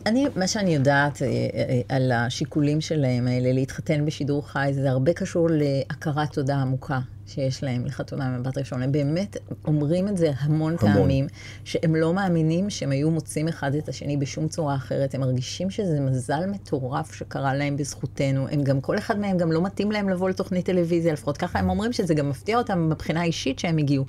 אני, 0.07 0.27
מה 0.37 0.47
שאני 0.49 0.75
יודעת 0.75 1.23
אה, 1.23 1.27
אה, 1.27 1.81
על 1.89 2.13
השיקולים 2.13 2.81
שלהם 2.81 3.27
האלה 3.27 3.53
להתחתן 3.53 4.07
בשידור 4.07 4.49
חי, 4.49 4.71
זה 4.75 4.91
הרבה 4.91 5.13
קשור 5.13 5.49
להכרת 5.51 6.33
תודה 6.33 6.57
עמוקה 6.57 7.01
שיש 7.27 7.63
להם 7.63 7.87
לחתונה 7.87 8.29
ממבט 8.29 8.59
ראשון. 8.59 8.83
הם 8.83 8.93
באמת 8.93 9.37
אומרים 9.65 10.09
את 10.09 10.17
זה 10.17 10.31
המון, 10.39 10.77
המון. 10.81 10.95
פעמים, 10.95 11.27
שהם 11.65 11.97
לא 11.97 12.15
מאמינים 12.15 12.71
שהם 12.71 12.91
היו 12.91 13.11
מוצאים 13.11 13.49
אחד 13.49 13.75
את 13.75 13.89
השני 13.89 14.17
בשום 14.17 14.49
צורה 14.49 14.75
אחרת. 14.75 15.15
הם 15.15 15.21
מרגישים 15.21 15.71
שזה 15.71 16.01
מזל 16.01 16.47
מטורף 16.47 17.15
שקרה 17.15 17.55
להם 17.55 17.77
בזכותנו. 17.77 18.49
הם 18.49 18.63
גם, 18.63 18.81
כל 18.81 18.99
אחד 18.99 19.19
מהם 19.19 19.39
גם 19.39 19.53
לא 19.53 19.63
מתאים 19.63 19.93
להם 19.93 20.09
לבוא 20.09 20.31
לתוכנית 20.31 20.67
טלוויזיה, 20.67 21.13
לפחות 21.13 21.37
ככה 21.37 21.59
הם 21.59 21.71
אומרים 21.71 21.93
שזה 21.93 22.15
גם 22.15 22.29
מפתיע 22.29 22.59
אותם 22.59 22.89
מבחינה 22.91 23.23
אישית 23.23 23.59
שהם 23.59 23.79
הגיעו. 23.79 24.05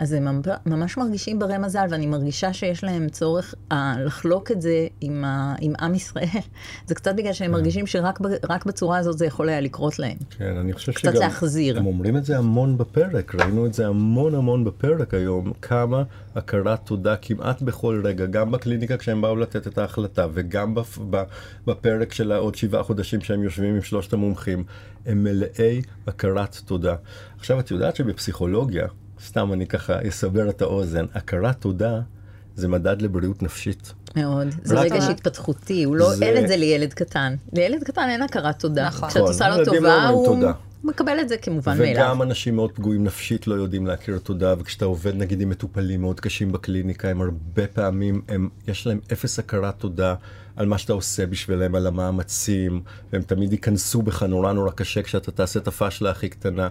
אז 0.00 0.12
הם 0.12 0.42
ממש 0.66 0.96
מרגישים 0.96 1.38
ברי 1.38 1.58
מזל, 1.58 1.86
ואני 1.90 2.06
מרגישה 2.06 2.52
שיש 2.52 2.84
להם 2.84 3.08
צורך 3.08 3.54
אה, 3.72 3.94
לחלוק 4.04 4.50
את 4.50 4.62
זה 4.62 4.86
עם, 5.00 5.24
ה, 5.24 5.54
עם 5.60 5.72
עם 5.80 5.94
ישראל. 5.94 6.26
זה 6.88 6.94
קצת 6.94 7.14
בגלל 7.14 7.32
שהם 7.32 7.50
מרגישים 7.50 7.86
שרק 7.86 8.66
בצורה 8.66 8.98
הזאת 8.98 9.18
זה 9.18 9.26
יכול 9.26 9.48
היה 9.48 9.60
לקרות 9.60 9.98
להם. 9.98 10.16
כן, 10.30 10.56
אני 10.56 10.72
חושב 10.72 10.92
קצת 10.92 11.12
שגם... 11.12 11.22
להחזיר. 11.22 11.78
הם 11.78 11.86
אומרים 11.86 12.16
את 12.16 12.24
זה 12.24 12.38
המון 12.38 12.78
בפרק, 12.78 13.34
ראינו 13.34 13.66
את 13.66 13.74
זה 13.74 13.86
המון 13.86 14.34
המון 14.34 14.64
בפרק 14.64 15.14
היום, 15.14 15.52
כמה 15.62 16.02
הכרת 16.34 16.80
תודה 16.84 17.16
כמעט 17.16 17.62
בכל 17.62 18.02
רגע, 18.04 18.26
גם 18.26 18.50
בקליניקה 18.50 18.96
כשהם 18.96 19.20
באו 19.20 19.36
לתת 19.36 19.66
את 19.66 19.78
ההחלטה, 19.78 20.26
וגם 20.32 20.74
בפרק 21.66 22.12
של 22.12 22.32
העוד 22.32 22.54
שבעה 22.54 22.82
חודשים 22.82 23.20
שהם 23.20 23.42
יושבים 23.42 23.74
עם 23.74 23.82
שלושת 23.82 24.12
המומחים, 24.12 24.64
הם 25.06 25.24
מלאי 25.24 25.82
הכרת 26.06 26.60
תודה. 26.64 26.94
עכשיו, 27.38 27.60
את 27.60 27.70
יודעת 27.70 27.96
שבפסיכולוגיה, 27.96 28.86
סתם 29.26 29.52
אני 29.52 29.66
ככה 29.66 30.08
אסבר 30.08 30.48
את 30.50 30.62
האוזן, 30.62 31.04
הכרת 31.14 31.60
תודה 31.60 32.00
זה 32.56 32.68
מדד 32.68 33.02
לבריאות 33.02 33.42
נפשית. 33.42 33.92
מאוד. 34.16 34.48
זה 34.64 34.74
רק- 34.74 34.92
רגש 34.92 35.04
התפתחותי, 35.04 35.84
הוא 35.84 35.96
לא, 35.96 36.14
זה- 36.14 36.24
אין 36.24 36.44
את 36.44 36.48
זה 36.48 36.56
לילד 36.56 36.92
קטן. 36.94 37.34
לילד 37.52 37.84
קטן 37.84 38.06
אין 38.10 38.22
הכרת 38.22 38.58
תודה. 38.58 38.86
נכון. 38.88 39.08
כשאת 39.08 39.22
עושה 39.22 39.48
לו 39.48 39.56
לא 39.60 39.64
טובה, 39.64 39.78
אומרים 40.08 40.14
הוא 40.14 40.26
תודה. 40.36 40.52
מקבל 40.84 41.20
את 41.20 41.28
זה 41.28 41.36
כמובן 41.36 41.78
מאליו. 41.78 41.92
וגם 41.94 42.22
אנשים 42.22 42.56
מאוד 42.56 42.72
פגועים 42.72 43.04
נפשית 43.04 43.46
לא 43.46 43.54
יודעים 43.54 43.86
להכיר 43.86 44.18
תודה, 44.18 44.54
וכשאתה 44.58 44.84
עובד 44.84 45.14
נגיד 45.14 45.40
עם 45.40 45.48
מטופלים 45.48 46.00
מאוד 46.00 46.20
קשים 46.20 46.52
בקליניקה, 46.52 47.08
הם 47.08 47.20
הרבה 47.22 47.66
פעמים, 47.66 48.22
הם, 48.28 48.48
יש 48.68 48.86
להם 48.86 49.00
אפס 49.12 49.38
הכרת 49.38 49.74
תודה 49.78 50.14
על 50.56 50.66
מה 50.66 50.78
שאתה 50.78 50.92
עושה 50.92 51.26
בשבילם, 51.26 51.74
על 51.74 51.86
המאמצים, 51.86 52.82
והם 53.12 53.22
תמיד 53.22 53.52
ייכנסו 53.52 54.02
בך 54.02 54.22
נורא 54.22 54.52
נורא 54.52 54.70
קשה 54.70 55.02
כשאתה 55.02 55.30
תעשה 55.30 55.58
את 55.60 55.68
הפאשלה 55.68 56.10
הכי 56.10 56.28
קטנה. 56.28 56.68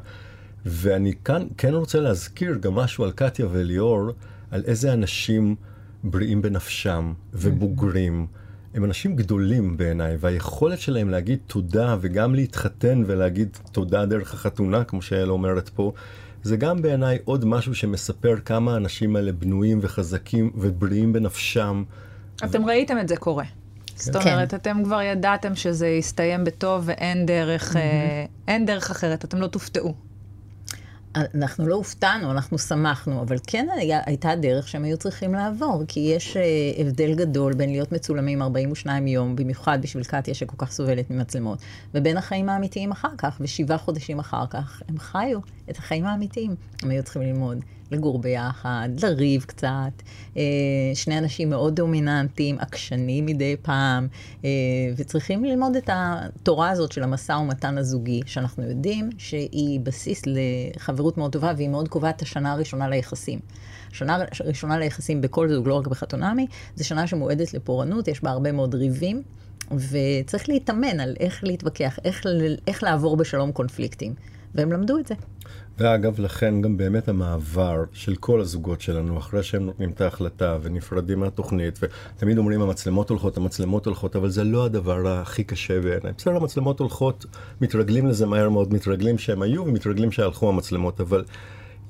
ואני 0.66 1.14
כאן 1.26 1.48
כן 1.58 1.74
רוצה 1.74 2.00
להזכיר 2.00 2.58
גם 2.62 2.74
משהו 2.74 3.04
על 3.04 3.12
קטיה 3.12 3.48
וליאור, 3.52 4.10
על 4.52 4.64
איזה 4.66 4.94
אנשים 4.94 5.56
בריאים 6.04 6.42
בנפשם 6.42 7.14
ובוגרים. 7.34 8.28
הם 8.74 8.86
אנשים 8.86 9.16
גדולים 9.16 9.78
בעיניי, 9.78 10.18
והיכולת 10.20 10.80
שלהם 10.80 11.10
להגיד 11.10 11.40
תודה 11.48 11.96
וגם 12.02 12.36
להתחתן 12.36 13.04
ולהגיד 13.06 13.58
תודה 13.72 14.06
דרך 14.06 14.34
החתונה, 14.34 14.84
כמו 14.84 15.02
שאלה 15.02 15.32
אומרת 15.32 15.70
פה, 15.70 15.94
זה 16.44 16.58
גם 16.58 16.82
בעיניי 16.82 17.18
עוד 17.26 17.46
משהו 17.46 17.76
שמספר 17.76 18.36
כמה 18.46 18.74
האנשים 18.74 19.16
האלה 19.16 19.32
בנויים 19.32 19.80
וחזקים 19.82 20.52
ובריאים 20.56 21.14
בנפשם. 21.14 21.84
אתם 22.44 22.66
ראיתם 22.66 23.00
את 23.00 23.08
זה 23.08 23.16
קורה. 23.16 23.46
זאת 23.96 24.16
כן. 24.16 24.34
אומרת, 24.34 24.54
אתם 24.54 24.84
כבר 24.84 25.02
ידעתם 25.02 25.56
שזה 25.56 25.88
יסתיים 25.88 26.44
בטוב 26.44 26.84
ואין 26.86 27.26
דרך, 27.26 27.76
אה, 27.76 28.26
אין 28.48 28.66
דרך 28.66 28.92
אחרת, 28.92 29.26
אתם 29.26 29.38
לא 29.38 29.48
תופתעו. 29.48 30.09
אנחנו 31.36 31.68
לא 31.68 31.76
הופתענו, 31.76 32.32
אנחנו 32.32 32.60
שמחנו, 32.60 33.22
אבל 33.22 33.38
כן 33.48 33.68
היה, 33.76 34.00
הייתה 34.06 34.36
דרך 34.36 34.68
שהם 34.68 34.84
היו 34.84 34.98
צריכים 34.98 35.34
לעבור, 35.34 35.84
כי 35.88 36.00
יש 36.00 36.38
אה, 36.38 36.44
הבדל 36.78 37.16
גדול 37.16 37.54
בין 37.54 37.70
להיות 37.70 37.92
מצולמים 37.92 38.42
42 38.42 39.08
יום, 39.08 39.36
במיוחד 39.36 39.80
בשביל 39.82 40.04
קטיה 40.04 40.34
שכל 40.34 40.56
כך 40.58 40.72
סובלת 40.72 41.10
ממצלמות, 41.10 41.60
ובין 41.94 42.18
החיים 42.18 42.50
האמיתיים 42.50 42.92
אחר 42.92 43.12
כך, 43.18 43.38
ושבעה 43.42 43.78
חודשים 43.78 44.20
אחר 44.20 44.46
כך, 44.50 44.82
הם 44.90 45.00
חיו 45.00 45.40
את 45.70 45.78
החיים 45.78 46.06
האמיתיים. 46.06 46.56
הם 46.84 46.90
היו 46.90 47.04
צריכים 47.04 47.22
ללמוד 47.22 47.58
לגור 47.92 48.20
ביחד, 48.20 48.90
לריב 49.04 49.44
קצת, 49.48 49.92
אה, 50.38 50.44
שני 50.94 51.18
אנשים 51.18 51.50
מאוד 51.50 51.76
דומיננטיים, 51.76 52.60
עקשנים 52.60 53.26
מדי 53.26 53.56
פעם, 53.62 54.08
אה, 54.46 54.50
וצריכים 54.98 55.46
ללמוד 55.46 55.76
את 55.76 55.90
התורה 55.94 56.70
הזאת 56.70 56.92
של 56.92 57.04
המשא 57.04 57.32
ומתן 57.32 57.78
הזוגי, 57.78 58.22
שאנחנו 58.26 58.64
יודעים 58.64 59.10
שהיא 59.18 59.80
בסיס 59.80 60.22
לחברות 60.26 61.18
מאוד 61.18 61.32
טובה, 61.32 61.54
והיא 61.58 61.70
מאוד 61.70 61.88
קובעת 61.88 62.16
את 62.16 62.22
השנה 62.22 62.52
הראשונה 62.52 62.90
ליחסים. 62.90 63.40
שנה 63.92 64.18
ראשונה 64.46 64.80
ליחסים 64.80 65.22
בכל 65.22 65.50
זוג, 65.50 65.68
לא 65.68 65.74
רק 65.74 65.88
בחתונמי, 65.88 66.48
זו 66.76 66.88
שנה 66.88 67.08
שמועדת 67.08 67.54
לפורענות, 67.54 68.08
יש 68.08 68.24
בה 68.24 68.30
הרבה 68.30 68.52
מאוד 68.52 68.76
ריבים, 68.76 69.22
וצריך 69.72 70.50
להתאמן 70.50 71.00
על 71.00 71.16
איך 71.20 71.44
להתווכח, 71.44 72.00
איך, 72.06 72.26
איך 72.68 72.84
לעבור 72.84 73.18
בשלום 73.18 73.52
קונפליקטים. 73.52 74.14
והם 74.56 74.72
למדו 74.72 74.98
את 74.98 75.08
זה. 75.08 75.16
ואגב, 75.80 76.20
לכן 76.20 76.62
גם 76.62 76.78
באמת 76.78 77.08
המעבר 77.08 77.84
של 77.94 78.16
כל 78.16 78.42
הזוגות 78.42 78.82
שלנו, 78.82 79.18
אחרי 79.18 79.44
שהם 79.44 79.66
נותנים 79.66 79.90
את 79.90 80.02
ההחלטה 80.02 80.58
ונפרדים 80.62 81.20
מהתוכנית, 81.20 81.80
ותמיד 81.82 82.38
אומרים 82.38 82.62
המצלמות 82.62 83.10
הולכות, 83.10 83.38
המצלמות 83.38 83.86
הולכות, 83.86 84.16
אבל 84.16 84.30
זה 84.30 84.44
לא 84.44 84.66
הדבר 84.66 85.08
הכי 85.08 85.44
קשה 85.44 85.82
בעיניי. 85.82 86.12
בסדר, 86.18 86.36
המצלמות 86.36 86.80
הולכות, 86.80 87.26
מתרגלים 87.62 88.08
לזה 88.08 88.26
מהר 88.26 88.50
מאוד, 88.50 88.74
מתרגלים 88.74 89.18
שהם 89.18 89.42
היו 89.42 89.66
ומתרגלים 89.66 90.12
שהלכו 90.12 90.50
המצלמות, 90.50 91.02
אבל 91.02 91.24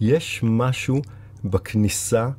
יש 0.02 0.40
משהו 0.44 1.02
בכניסה 1.46 2.30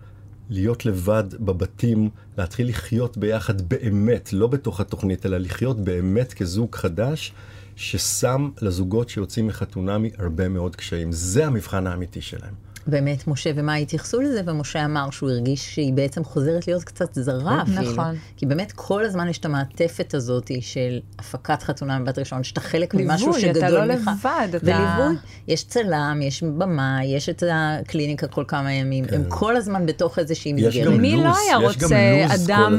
להיות 0.50 0.86
לבד 0.86 1.24
בבתים, 1.40 2.10
להתחיל 2.38 2.68
לחיות 2.68 3.16
ביחד 3.16 3.60
באמת, 3.60 4.32
לא 4.32 4.46
בתוך 4.46 4.80
התוכנית, 4.80 5.26
אלא 5.26 5.38
לחיות 5.38 5.80
באמת 5.80 6.32
כזוג 6.32 6.74
חדש, 6.74 7.32
ששם 7.80 8.50
לזוגות 8.62 9.08
שיוצאים 9.08 9.46
מחתונמי 9.46 10.10
הרבה 10.18 10.48
מאוד 10.48 10.76
קשיים. 10.76 11.12
זה 11.12 11.46
המבחן 11.46 11.86
האמיתי 11.86 12.20
שלהם. 12.20 12.54
באמת, 12.90 13.26
משה 13.26 13.50
ומה 13.54 13.74
התייחסו 13.74 14.20
לזה, 14.20 14.40
ומשה 14.46 14.84
אמר 14.84 15.10
שהוא 15.10 15.30
הרגיש 15.30 15.74
שהיא 15.74 15.92
בעצם 15.92 16.24
חוזרת 16.24 16.66
להיות 16.66 16.84
קצת 16.84 17.14
זרה 17.14 17.62
אפילו. 17.62 17.92
נכון. 17.92 18.14
כי 18.36 18.46
באמת 18.46 18.72
כל 18.72 19.04
הזמן 19.04 19.28
יש 19.28 19.38
את 19.38 19.44
המעטפת 19.44 20.14
הזאת 20.14 20.50
של 20.60 21.00
הפקת 21.18 21.62
חתונה 21.62 21.98
מבת 21.98 22.18
ראשון, 22.18 22.44
שאתה 22.44 22.60
חלק 22.60 22.94
ממשהו 22.94 23.26
ליווי, 23.32 23.50
אתה 23.50 23.60
שגדול 23.60 23.78
לא. 23.84 23.84
לבד, 23.94 24.48
אתה- 24.56 24.58
וליווי, 24.66 25.16
יש 25.48 25.64
צלם, 25.64 26.20
יש 26.22 26.42
במה, 26.42 26.98
יש 27.04 27.28
את 27.28 27.42
הקליניקה 27.52 28.26
כל 28.26 28.44
כמה 28.48 28.72
ימים, 28.72 29.04
הם 29.12 29.24
כל 29.28 29.56
הזמן 29.56 29.86
בתוך 29.86 30.18
איזושהי 30.18 30.52
יש 30.56 30.66
מסגרת. 30.66 30.86
גם 30.94 31.00
מי 31.00 31.12
לוז, 31.16 31.24
לא 31.24 31.34
היה 31.36 31.70
יש 31.70 31.76
גם 31.76 31.88
רוצה 31.90 32.26
אדם. 32.44 32.76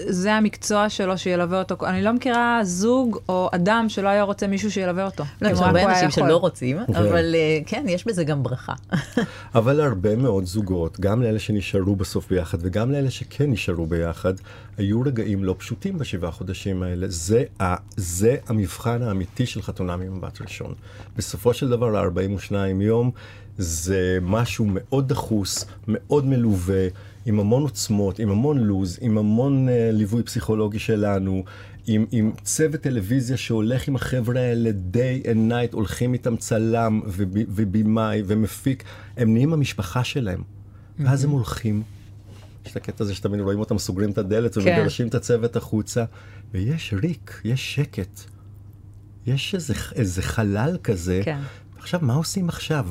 שזה 0.00 0.34
המקצוע 0.34 0.88
שלו 0.88 1.18
שילווה 1.18 1.58
אותו? 1.58 1.76
אני 1.86 2.02
לא 2.02 2.12
מכירה 2.12 2.60
זוג 2.62 3.18
או 3.28 3.48
אדם 3.52 3.86
שלא 3.88 4.08
היה 4.08 4.22
רוצה 4.22 4.46
מישהו 4.46 4.70
שילווה 4.70 5.04
אותו. 5.04 5.24
לא, 5.42 5.48
יש 5.48 5.58
הרבה 5.60 5.90
אנשים. 5.90 6.10
שלא 6.10 6.36
רוצים, 6.36 6.78
אבל 6.88 7.34
אה, 7.34 7.58
כן, 7.66 7.84
יש 7.88 8.06
בזה 8.06 8.24
גם 8.24 8.42
ברכה. 8.42 8.72
אבל 9.54 9.80
הרבה 9.80 10.16
מאוד 10.16 10.44
זוגות, 10.44 11.00
גם 11.00 11.22
לאלה 11.22 11.38
שנשארו 11.38 11.96
בסוף 11.96 12.28
ביחד 12.30 12.58
וגם 12.60 12.92
לאלה 12.92 13.10
שכן 13.10 13.50
נשארו 13.50 13.86
ביחד, 13.86 14.34
היו 14.76 15.00
רגעים 15.00 15.44
לא 15.44 15.54
פשוטים 15.58 15.98
בשבעה 15.98 16.30
חודשים 16.30 16.82
האלה. 16.82 17.06
זה, 17.08 17.44
ה, 17.60 17.74
זה 17.96 18.36
המבחן 18.46 19.02
האמיתי 19.02 19.46
של 19.46 19.62
חתונה 19.62 19.96
ממבט 19.96 20.40
ראשון. 20.40 20.74
בסופו 21.16 21.54
של 21.54 21.68
דבר, 21.68 21.96
ה-42 21.96 22.52
יום 22.80 23.10
זה 23.58 24.18
משהו 24.22 24.66
מאוד 24.68 25.08
דחוס, 25.08 25.64
מאוד 25.88 26.26
מלווה, 26.26 26.88
עם 27.26 27.40
המון 27.40 27.62
עוצמות, 27.62 28.18
עם 28.18 28.30
המון 28.30 28.58
לוז, 28.58 28.98
עם 29.00 29.18
המון 29.18 29.68
uh, 29.68 29.70
ליווי 29.92 30.22
פסיכולוגי 30.22 30.78
שלנו. 30.78 31.44
עם, 31.92 32.06
עם 32.10 32.32
צוות 32.44 32.80
טלוויזיה 32.80 33.36
שהולך 33.36 33.88
עם 33.88 33.96
החבר'ה 33.96 34.40
האלה 34.40 34.70
day 34.92 35.24
and 35.26 35.50
night, 35.52 35.72
הולכים 35.74 36.12
איתם 36.12 36.36
צלם 36.36 37.00
וב- 37.06 37.24
ובימאי 37.48 38.22
ומפיק, 38.26 38.84
הם 39.16 39.32
נהיים 39.32 39.52
המשפחה 39.52 40.04
שלהם. 40.04 40.42
ואז 40.98 41.24
הם 41.24 41.30
הולכים, 41.30 41.82
יש 42.66 42.72
את 42.72 42.76
הקטע 42.76 43.04
הזה 43.04 43.14
שתמיד 43.14 43.40
רואים 43.40 43.58
אותם 43.60 43.78
סוגרים 43.78 44.10
את 44.10 44.18
הדלת 44.18 44.54
כן. 44.54 44.60
ומגרשים 44.60 45.08
את 45.08 45.14
הצוות 45.14 45.56
החוצה, 45.56 46.04
ויש 46.52 46.94
ריק, 47.02 47.40
יש 47.44 47.74
שקט. 47.74 48.20
יש 49.26 49.54
איזה, 49.54 49.74
איזה 49.94 50.22
חלל 50.22 50.76
כזה. 50.82 51.20
כן. 51.24 51.38
עכשיו, 51.78 52.00
מה 52.02 52.14
עושים 52.14 52.48
עכשיו? 52.48 52.88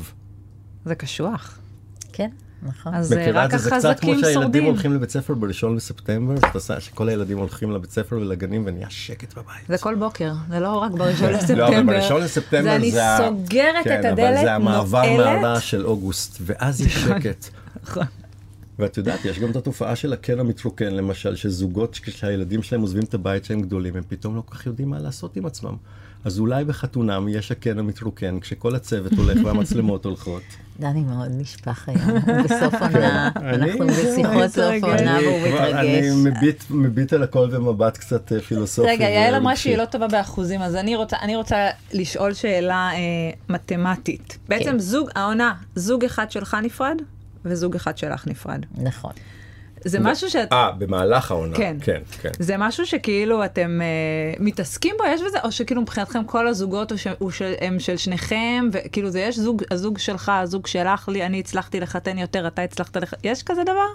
זה 0.85 0.95
קשוח. 0.95 1.59
כן, 2.13 2.29
נכון. 2.63 2.93
אז 2.93 3.13
אה, 3.13 3.21
מכירה 3.21 3.43
רק 3.45 3.53
את 3.53 3.59
זה? 3.59 3.69
זה 3.69 3.69
קצת 3.69 3.79
כמו 3.81 3.89
החזקים 4.11 4.19
שהילדים 4.19 4.41
שורדים. 4.41 4.63
הולכים 4.63 4.93
לבית 4.93 5.09
ספר 5.09 5.33
בראשון 5.33 5.77
עושה- 6.53 6.79
שכל 6.79 7.09
הילדים 7.09 7.37
הולכים 7.37 7.71
לבית 7.71 7.91
ספר 7.91 8.15
ולגנים 8.15 8.63
ונהיה 8.65 8.87
שקט 8.89 9.33
בבית. 9.33 9.65
זה 9.67 9.77
כל 9.77 9.95
בוקר, 9.95 10.33
זה 10.49 10.59
לא 10.59 10.75
רק 10.77 10.91
בראשון 10.91 11.29
לספטמבר. 11.33 11.59
לא, 11.69 11.77
אבל 11.77 11.83
בראשון 11.85 12.21
לספטמבר 12.21 12.63
זה 12.63 12.75
אני 12.75 12.91
סוגרת 13.17 13.83
כן, 13.83 13.99
את 13.99 14.05
הדלת, 14.05 14.19
אבל 14.19 14.43
זה 14.43 14.53
המעבר 14.55 15.01
נועלת. 15.17 15.41
מהרעש 15.41 15.71
של 15.71 15.85
אוגוסט, 15.85 16.37
ואז 16.41 16.81
יש 16.81 16.93
שקט. 16.95 17.45
נכון. 17.83 18.03
ואת 18.79 18.97
יודעת, 18.97 19.25
יש 19.25 19.39
גם 19.39 19.51
את 19.51 19.55
התופעה 19.55 19.95
של 19.95 20.13
הקן 20.13 20.39
המתרוקן, 20.39 20.93
למשל, 20.93 21.35
שזוגות, 21.35 21.99
כשהילדים 22.03 22.63
שלהם 22.63 22.81
עוזבים 22.81 23.03
את 23.03 23.13
הבית 23.13 23.45
שהם 23.45 23.61
גדולים, 23.61 23.95
הם 23.95 24.03
פתאום 24.07 24.35
לא 24.35 24.41
כל 24.45 24.55
כך 24.55 24.65
יודעים 24.65 24.89
מה 24.89 24.99
לעשות 24.99 25.37
עם 25.37 25.45
עצמם. 25.45 25.75
אז 26.25 26.39
אולי 26.39 26.63
בחתונם 26.65 27.27
יש 27.29 27.51
הקן 27.51 27.79
המתרוקן, 27.79 28.39
כשכל 28.39 28.75
הצוות 28.75 29.11
הולך 29.13 29.37
והמצלמות 29.45 30.05
הולכות. 30.05 30.41
דני 30.79 31.01
מאוד 31.01 31.27
נשפך 31.37 31.89
היום, 31.89 32.19
בסוף 32.43 32.73
עונה, 32.81 33.31
כן. 33.33 33.45
אני- 33.45 33.71
אנחנו 33.71 33.87
בשיחות 33.87 34.47
סוף. 34.47 34.83
עונה 34.83 35.17
והוא 35.23 35.39
מתרגש. 35.47 35.73
אני 35.73 36.01
מביט, 36.73 37.13
על 37.13 37.23
הכל 37.23 37.49
במבט 37.49 37.97
קצת 37.97 38.31
אה, 38.33 38.41
פילוסופי. 38.41 38.89
רגע, 38.89 39.05
יעל 39.09 39.35
אמרה. 39.35 39.55
שהיא 39.55 39.77
לא 39.77 39.85
טובה 39.85 40.07
באחוזים, 40.07 40.61
אז 40.61 40.75
אני 40.75 40.95
רוצה, 40.95 41.15
לשאול 41.93 42.33
שאלה 42.33 42.89
אה, 42.93 42.97
מתמטית. 43.49 44.37
בעצם 44.49 44.71
כן. 44.71 44.79
זוג, 44.79 45.09
העונה, 45.15 45.53
זוג 45.75 46.05
אחד 46.05 46.31
שלך 46.31 46.57
נפרד, 46.63 46.95
וזוג 47.45 47.75
אחד 47.75 47.97
שלך 47.97 48.27
נפרד. 48.27 48.65
נכון. 48.77 49.11
זה 49.85 49.99
משהו 49.99 50.29
שאת... 50.29 50.53
אה, 50.53 50.71
במהלך 50.71 51.31
העונה. 51.31 51.57
כן. 51.57 51.77
כן, 51.81 52.01
כן. 52.21 52.29
זה 52.39 52.57
משהו 52.57 52.85
שכאילו 52.85 53.45
אתם 53.45 53.79
אה, 53.81 54.33
מתעסקים 54.39 54.95
בו, 54.97 55.03
יש 55.05 55.21
בזה, 55.27 55.37
או 55.43 55.51
שכאילו 55.51 55.81
מבחינתכם 55.81 56.23
כל 56.23 56.47
הזוגות 56.47 56.91
ש, 56.95 57.07
הם 57.61 57.79
של 57.79 57.97
שניכם, 57.97 58.69
וכאילו 58.71 59.09
זה 59.09 59.19
יש 59.19 59.39
זוג, 59.39 59.63
הזוג 59.71 59.97
שלך, 59.97 60.31
הזוג 60.35 60.67
שלך 60.67 61.09
לי, 61.09 61.25
אני 61.25 61.39
הצלחתי 61.39 61.79
לחתן 61.79 62.17
יותר, 62.17 62.47
אתה 62.47 62.61
הצלחת 62.61 62.97
לח... 62.97 63.13
יש 63.23 63.43
כזה 63.43 63.63
דבר? 63.63 63.87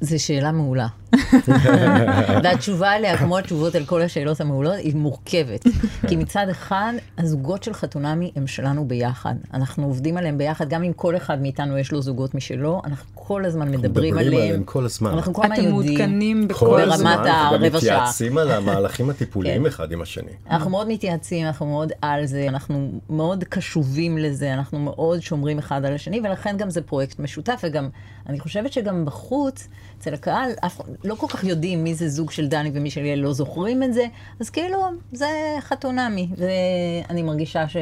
זו 0.00 0.24
שאלה 0.24 0.52
מעולה. 0.52 0.86
והתשובה 2.42 2.90
עליה, 2.90 3.18
כמו 3.18 3.38
התשובות 3.38 3.74
על 3.74 3.84
כל 3.84 4.02
השאלות 4.02 4.40
המעולות, 4.40 4.74
היא 4.74 4.96
מורכבת. 4.96 5.64
כי 6.08 6.16
מצד 6.16 6.46
אחד, 6.50 6.92
הזוגות 7.18 7.62
של 7.62 7.74
חתונמי 7.74 8.30
הם 8.36 8.46
שלנו 8.46 8.88
ביחד. 8.88 9.34
אנחנו 9.54 9.84
עובדים 9.84 10.16
עליהם 10.16 10.38
ביחד, 10.38 10.68
גם 10.68 10.82
אם 10.82 10.92
כל 10.92 11.16
אחד 11.16 11.42
מאיתנו 11.42 11.78
יש 11.78 11.92
לו 11.92 12.02
זוגות 12.02 12.34
משלו, 12.34 12.82
אנחנו 12.84 13.10
כל 13.14 13.44
הזמן 13.44 13.70
מדברים 13.70 13.90
מדברים 13.90 14.18
עליהם. 14.18 14.42
עליהם 14.42 14.64
כל 14.64 14.84
הזמן. 14.84 15.10
אנחנו 15.10 15.34
כל 15.34 15.42
הזמן 15.42 15.54
אתם 15.54 15.64
יודעים. 15.64 15.98
מעודכנים 15.98 16.42
כל 16.42 16.48
בכל 16.48 16.66
ברמת 16.66 16.92
הזמן, 16.92 17.22
הרבע 17.26 17.56
וגם 17.68 17.80
שעה. 17.80 17.96
מתייעצים 17.96 18.38
על 18.38 18.50
המהלכים 18.50 19.10
הטיפוליים 19.10 19.62
כן. 19.62 19.66
אחד 19.68 19.92
עם 19.92 20.02
השני. 20.02 20.32
אנחנו 20.50 20.70
מאוד 20.70 20.88
מתייעצים, 20.88 21.46
אנחנו 21.46 21.66
מאוד 21.66 21.92
על 22.02 22.26
זה, 22.26 22.46
אנחנו 22.48 22.90
מאוד 23.10 23.44
קשובים 23.44 24.18
לזה, 24.18 24.54
אנחנו 24.54 24.78
מאוד 24.78 25.20
שומרים 25.20 25.58
אחד 25.58 25.84
על 25.84 25.94
השני, 25.94 26.20
ולכן 26.24 26.56
גם 26.56 26.70
זה 26.70 26.82
פרויקט 26.82 27.18
משותף, 27.18 27.60
וגם, 27.64 27.88
אני 28.28 28.40
חושבת 28.40 28.72
שגם 28.72 29.04
בחוץ, 29.04 29.68
אצל 30.00 30.14
הקהל, 30.14 30.50
אף, 30.66 30.80
לא 31.04 31.14
כל 31.14 31.26
כך 31.28 31.44
יודעים 31.44 31.84
מי 31.84 31.94
זה 31.94 32.08
זוג 32.08 32.30
של 32.30 32.48
דני 32.48 32.70
ומי 32.74 32.90
של 32.90 33.04
יעל, 33.04 33.18
לא 33.18 33.32
זוכרים 33.32 33.82
את 33.82 33.94
זה, 33.94 34.06
אז 34.40 34.50
כאילו, 34.50 34.78
זה 35.12 35.26
חתונמי. 35.60 36.28
ואני 36.36 37.22
מרגישה 37.22 37.68
ש... 37.68 37.76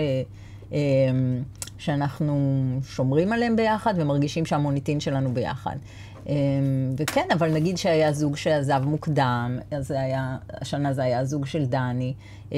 אמ, 0.72 1.42
שאנחנו 1.78 2.62
שומרים 2.82 3.32
עליהם 3.32 3.56
ביחד 3.56 3.94
ומרגישים 3.96 4.46
שהמוניטין 4.46 5.00
שלנו 5.00 5.34
ביחד. 5.34 5.76
אמ, 6.26 6.34
וכן, 6.96 7.26
אבל 7.32 7.52
נגיד 7.52 7.78
שהיה 7.78 8.12
זוג 8.12 8.36
שעזב 8.36 8.82
מוקדם, 8.84 9.58
אז 9.70 9.88
זה 9.88 10.00
היה, 10.00 10.36
השנה 10.50 10.92
זה 10.92 11.02
היה 11.02 11.24
זוג 11.24 11.46
של 11.46 11.64
דני. 11.66 12.14
אמ, 12.52 12.56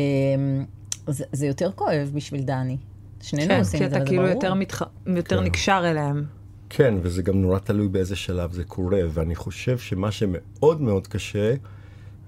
זה, 1.07 1.25
זה 1.33 1.47
יותר 1.47 1.71
כואב 1.73 2.11
בשביל 2.15 2.43
דני. 2.43 2.77
שנינו 3.23 3.49
כן, 3.55 3.59
עושים 3.59 3.81
כי 3.81 3.87
את 3.87 3.91
זה, 3.91 3.97
אתה 3.97 4.03
וזה 4.03 4.11
כאילו 4.11 4.23
ברור. 4.23 4.35
יותר, 4.35 4.55
מתח... 4.55 4.83
יותר 5.07 5.39
כן. 5.39 5.45
נקשר 5.45 5.83
אליהם. 5.85 6.40
כן, 6.71 6.95
וזה 7.03 7.23
גם 7.23 7.43
נורא 7.43 7.59
תלוי 7.59 7.89
באיזה 7.89 8.17
שלב 8.17 8.53
זה 8.53 8.65
קורה, 8.65 9.01
ואני 9.13 9.35
חושב 9.35 9.79
שמה 9.79 10.13
שמאוד 10.13 10.81
מאוד 10.81 11.07
קשה 11.07 11.55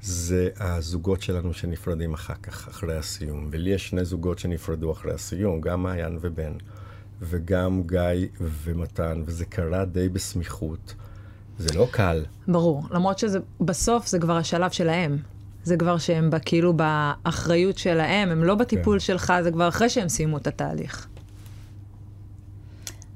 זה 0.02 0.48
הזוגות 0.60 1.22
שלנו 1.22 1.54
שנפרדים 1.54 2.14
אחר 2.14 2.34
כך, 2.42 2.68
אחרי 2.68 2.96
הסיום. 2.96 3.48
ולי 3.50 3.70
יש 3.70 3.88
שני 3.88 4.04
זוגות 4.04 4.38
שנפרדו 4.38 4.92
אחרי 4.92 5.12
הסיום, 5.12 5.60
גם 5.60 5.82
מעיין 5.82 6.18
ובן, 6.20 6.52
וגם 7.20 7.82
גיא 7.86 8.26
ומתן, 8.40 9.22
וזה 9.26 9.44
קרה 9.44 9.84
די 9.84 10.08
בסמיכות. 10.08 10.94
זה 11.58 11.78
לא 11.78 11.88
קל. 11.90 12.24
ברור, 12.48 12.84
למרות 12.90 13.18
שזה, 13.18 13.38
בסוף 13.60 14.06
זה 14.06 14.18
כבר 14.18 14.36
השלב 14.36 14.70
שלהם. 14.70 15.16
זה 15.64 15.76
כבר 15.76 15.98
שהם 15.98 16.30
ב- 16.30 16.38
כאילו 16.38 16.72
באחריות 16.72 17.78
שלהם, 17.78 18.28
הם 18.28 18.44
לא 18.44 18.54
בטיפול 18.54 18.98
כן. 18.98 19.04
שלך, 19.04 19.32
זה 19.42 19.50
כבר 19.50 19.68
אחרי 19.68 19.88
שהם 19.88 20.08
סיימו 20.08 20.36
את 20.36 20.46
התהליך. 20.46 21.06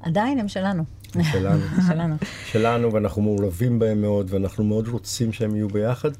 עדיין 0.00 0.38
הם 0.38 0.48
שלנו. 0.48 0.84
שלנו. 1.24 1.62
שלנו. 1.88 2.16
שלנו, 2.46 2.92
ואנחנו 2.92 3.22
מעורבים 3.22 3.78
בהם 3.78 4.00
מאוד, 4.00 4.26
ואנחנו 4.30 4.64
מאוד 4.64 4.88
רוצים 4.88 5.32
שהם 5.32 5.56
יהיו 5.56 5.68
ביחד. 5.68 6.10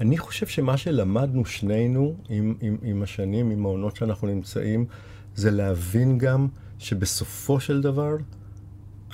אני 0.00 0.18
חושב 0.18 0.46
שמה 0.46 0.76
שלמדנו 0.76 1.44
שנינו 1.44 2.14
עם, 2.28 2.54
עם, 2.60 2.76
עם 2.82 3.02
השנים, 3.02 3.50
עם 3.50 3.66
העונות 3.66 3.96
שאנחנו 3.96 4.28
נמצאים, 4.28 4.84
זה 5.34 5.50
להבין 5.50 6.18
גם 6.18 6.48
שבסופו 6.78 7.60
של 7.60 7.80
דבר, 7.80 8.16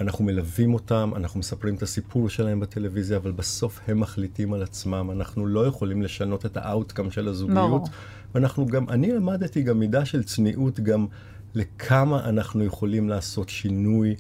אנחנו 0.01 0.25
מלווים 0.25 0.75
אותם, 0.75 1.11
אנחנו 1.17 1.41
מספרים 1.41 1.75
את 1.75 1.83
הסיפור 1.83 2.29
שלהם 2.29 2.61
בטלוויזיה, 2.61 3.17
אבל 3.17 3.33
בסוף 3.33 3.81
הם 3.89 4.01
מחליטים 4.01 4.53
על 4.53 4.63
עצמם. 4.63 5.11
אנחנו 5.13 5.47
לא 5.47 5.67
יכולים 5.67 6.03
לשנות 6.03 6.47
את 6.47 6.57
ה 6.57 6.63
outcome 6.64 7.11
של 7.11 7.29
הזוגיות. 7.29 7.57
ברור. 7.57 7.89
ואנחנו 8.35 8.67
גם, 8.67 8.89
אני 8.89 9.13
למדתי 9.13 9.63
גם 9.63 9.79
מידה 9.79 10.05
של 10.05 10.23
צניעות 10.23 10.81
גם 10.81 11.07
לכמה 11.55 12.29
אנחנו 12.29 12.65
יכולים 12.65 13.09
לעשות 13.09 13.49
שינוי 13.49 14.15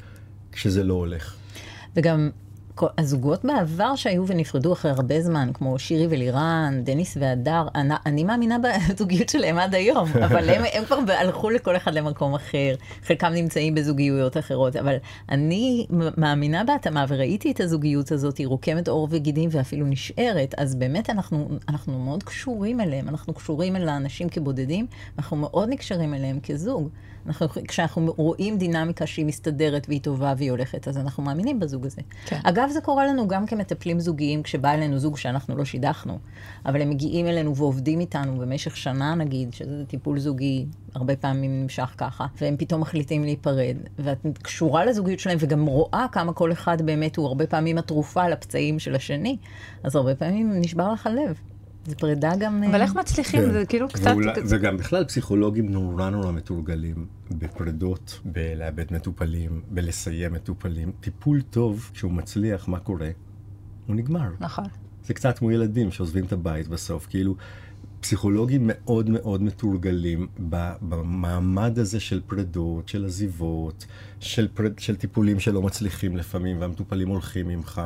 כשזה 0.52 0.84
לא 0.84 0.94
הולך. 0.94 1.34
וגם 1.96 2.30
הזוגות 2.98 3.44
בעבר 3.44 3.96
שהיו 3.96 4.26
ונפרדו 4.26 4.72
אחרי 4.72 4.90
הרבה 4.90 5.22
זמן, 5.22 5.50
כמו 5.54 5.78
שירי 5.78 6.06
ולירן, 6.10 6.80
דניס 6.84 7.16
והדר, 7.20 7.66
אני, 7.74 7.94
אני 8.06 8.24
מאמינה 8.24 8.56
בזוגיות 8.58 9.28
שלהם 9.28 9.58
עד 9.58 9.74
היום, 9.74 10.08
אבל 10.26 10.50
הם, 10.50 10.62
הם 10.72 10.84
כבר 10.84 11.12
הלכו 11.12 11.50
לכל 11.50 11.76
אחד 11.76 11.94
למקום 11.94 12.34
אחר, 12.34 12.74
חלקם 13.02 13.28
נמצאים 13.28 13.74
בזוגיות 13.74 14.36
אחרות, 14.36 14.76
אבל 14.76 14.96
אני 15.28 15.86
מאמינה 16.16 16.64
בהתאמה 16.64 17.04
וראיתי 17.08 17.50
את 17.50 17.60
הזוגיות 17.60 18.12
הזאת, 18.12 18.38
היא 18.38 18.46
רוקמת 18.46 18.88
עור 18.88 19.08
וגידים 19.10 19.48
ואפילו 19.52 19.86
נשארת, 19.86 20.54
אז 20.58 20.74
באמת 20.74 21.10
אנחנו, 21.10 21.48
אנחנו 21.68 21.98
מאוד 21.98 22.22
קשורים 22.22 22.80
אליהם, 22.80 23.08
אנחנו 23.08 23.34
קשורים 23.34 23.76
אל 23.76 23.88
האנשים 23.88 24.28
כבודדים, 24.28 24.86
אנחנו 25.18 25.36
מאוד 25.36 25.68
נקשרים 25.68 26.14
אליהם 26.14 26.40
כזוג. 26.40 26.88
אנחנו, 27.28 27.48
כשאנחנו 27.68 28.14
רואים 28.16 28.58
דינמיקה 28.58 29.06
שהיא 29.06 29.26
מסתדרת 29.26 29.86
והיא 29.88 30.00
טובה 30.00 30.34
והיא 30.36 30.50
הולכת, 30.50 30.88
אז 30.88 30.98
אנחנו 30.98 31.22
מאמינים 31.22 31.60
בזוג 31.60 31.86
הזה. 31.86 32.00
כן. 32.26 32.40
אגב, 32.44 32.68
זה 32.72 32.80
קורה 32.80 33.06
לנו 33.06 33.28
גם 33.28 33.46
כמטפלים 33.46 34.00
זוגיים, 34.00 34.42
כשבא 34.42 34.74
אלינו 34.74 34.98
זוג 34.98 35.16
שאנחנו 35.16 35.56
לא 35.56 35.64
שידכנו, 35.64 36.18
אבל 36.66 36.82
הם 36.82 36.90
מגיעים 36.90 37.26
אלינו 37.26 37.56
ועובדים 37.56 38.00
איתנו 38.00 38.38
במשך 38.38 38.76
שנה, 38.76 39.14
נגיד, 39.14 39.54
שזה 39.54 39.84
טיפול 39.88 40.18
זוגי, 40.18 40.66
הרבה 40.94 41.16
פעמים 41.16 41.62
נמשך 41.62 41.94
ככה, 41.98 42.26
והם 42.40 42.56
פתאום 42.56 42.80
מחליטים 42.80 43.24
להיפרד, 43.24 43.76
ואת 43.98 44.26
קשורה 44.42 44.84
לזוגיות 44.84 45.20
שלהם 45.20 45.38
וגם 45.40 45.66
רואה 45.66 46.06
כמה 46.12 46.32
כל 46.32 46.52
אחד 46.52 46.82
באמת 46.82 47.16
הוא 47.16 47.26
הרבה 47.26 47.46
פעמים 47.46 47.78
התרופה 47.78 48.28
לפצעים 48.28 48.78
של 48.78 48.94
השני, 48.94 49.36
אז 49.82 49.96
הרבה 49.96 50.14
פעמים 50.14 50.60
נשבר 50.60 50.92
לך 50.92 51.06
הלב. 51.06 51.40
זו 51.88 51.96
פרידה 51.96 52.32
גם... 52.38 52.62
אבל 52.64 52.74
אה, 52.74 52.82
איך 52.82 52.94
מצליחים? 52.94 53.40
כן. 53.40 53.52
זה 53.52 53.66
כאילו 53.66 53.88
קצת... 53.88 54.10
ואולי, 54.10 54.32
וגם 54.48 54.76
בכלל 54.76 55.04
פסיכולוגים 55.04 55.68
נורא 55.68 56.10
נורא 56.10 56.32
מתורגלים 56.32 57.06
בפרדות, 57.30 58.20
בלאבד 58.24 58.92
מטופלים, 58.92 59.60
בלסיים 59.70 60.32
מטופלים. 60.32 60.92
טיפול 61.00 61.42
טוב, 61.42 61.90
כשהוא 61.94 62.12
מצליח, 62.12 62.68
מה 62.68 62.78
קורה? 62.78 63.10
הוא 63.86 63.96
נגמר. 63.96 64.30
נכון. 64.40 64.64
זה 65.04 65.14
קצת 65.14 65.38
כמו 65.38 65.50
ילדים 65.52 65.90
שעוזבים 65.90 66.24
את 66.24 66.32
הבית 66.32 66.68
בסוף, 66.68 67.06
כאילו 67.06 67.34
פסיכולוגים 68.00 68.60
מאוד 68.64 69.10
מאוד 69.10 69.42
מתורגלים 69.42 70.26
במעמד 70.82 71.78
הזה 71.78 72.00
של 72.00 72.20
פרדות, 72.26 72.88
של 72.88 73.04
עזיבות, 73.04 73.86
של, 74.20 74.48
פרד, 74.54 74.78
של 74.78 74.96
טיפולים 74.96 75.40
שלא 75.40 75.62
מצליחים 75.62 76.16
לפעמים 76.16 76.60
והמטופלים 76.60 77.08
הולכים 77.08 77.48
ממך. 77.48 77.80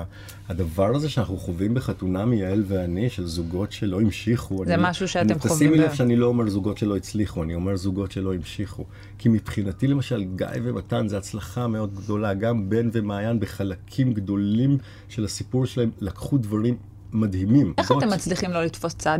הדבר 0.48 0.96
הזה 0.96 1.08
שאנחנו 1.08 1.36
חווים 1.36 1.74
בחתונה 1.74 2.24
מיעל 2.24 2.64
ואני, 2.66 3.10
של 3.10 3.26
זוגות 3.26 3.72
שלא 3.72 4.00
המשיכו. 4.00 4.64
זה 4.66 4.74
אני, 4.74 4.82
משהו 4.86 5.08
שאתם 5.08 5.30
אני, 5.30 5.40
חווים 5.40 5.56
תשימי 5.70 5.78
לב 5.78 5.94
שאני 5.94 6.16
לא 6.16 6.26
אומר 6.26 6.48
זוגות 6.50 6.78
שלא 6.78 6.96
הצליחו, 6.96 7.42
אני 7.42 7.54
אומר 7.54 7.76
זוגות 7.76 8.12
שלא 8.12 8.34
המשיכו. 8.34 8.84
כי 9.18 9.28
מבחינתי 9.28 9.86
למשל 9.86 10.24
גיא 10.36 10.46
ומתן 10.62 11.08
זה 11.08 11.18
הצלחה 11.18 11.66
מאוד 11.66 11.94
גדולה, 11.94 12.34
גם 12.34 12.68
בן 12.70 12.88
ומעיין 12.92 13.40
בחלקים 13.40 14.12
גדולים 14.12 14.78
של 15.08 15.24
הסיפור 15.24 15.66
שלהם 15.66 15.90
לקחו 16.00 16.38
דברים 16.38 16.76
מדהימים. 17.12 17.74
איך 17.78 17.88
זאת- 17.88 18.02
אתם 18.02 18.12
מצליחים 18.12 18.50
לא 18.50 18.64
לתפוס 18.64 18.94
צד? 18.94 19.18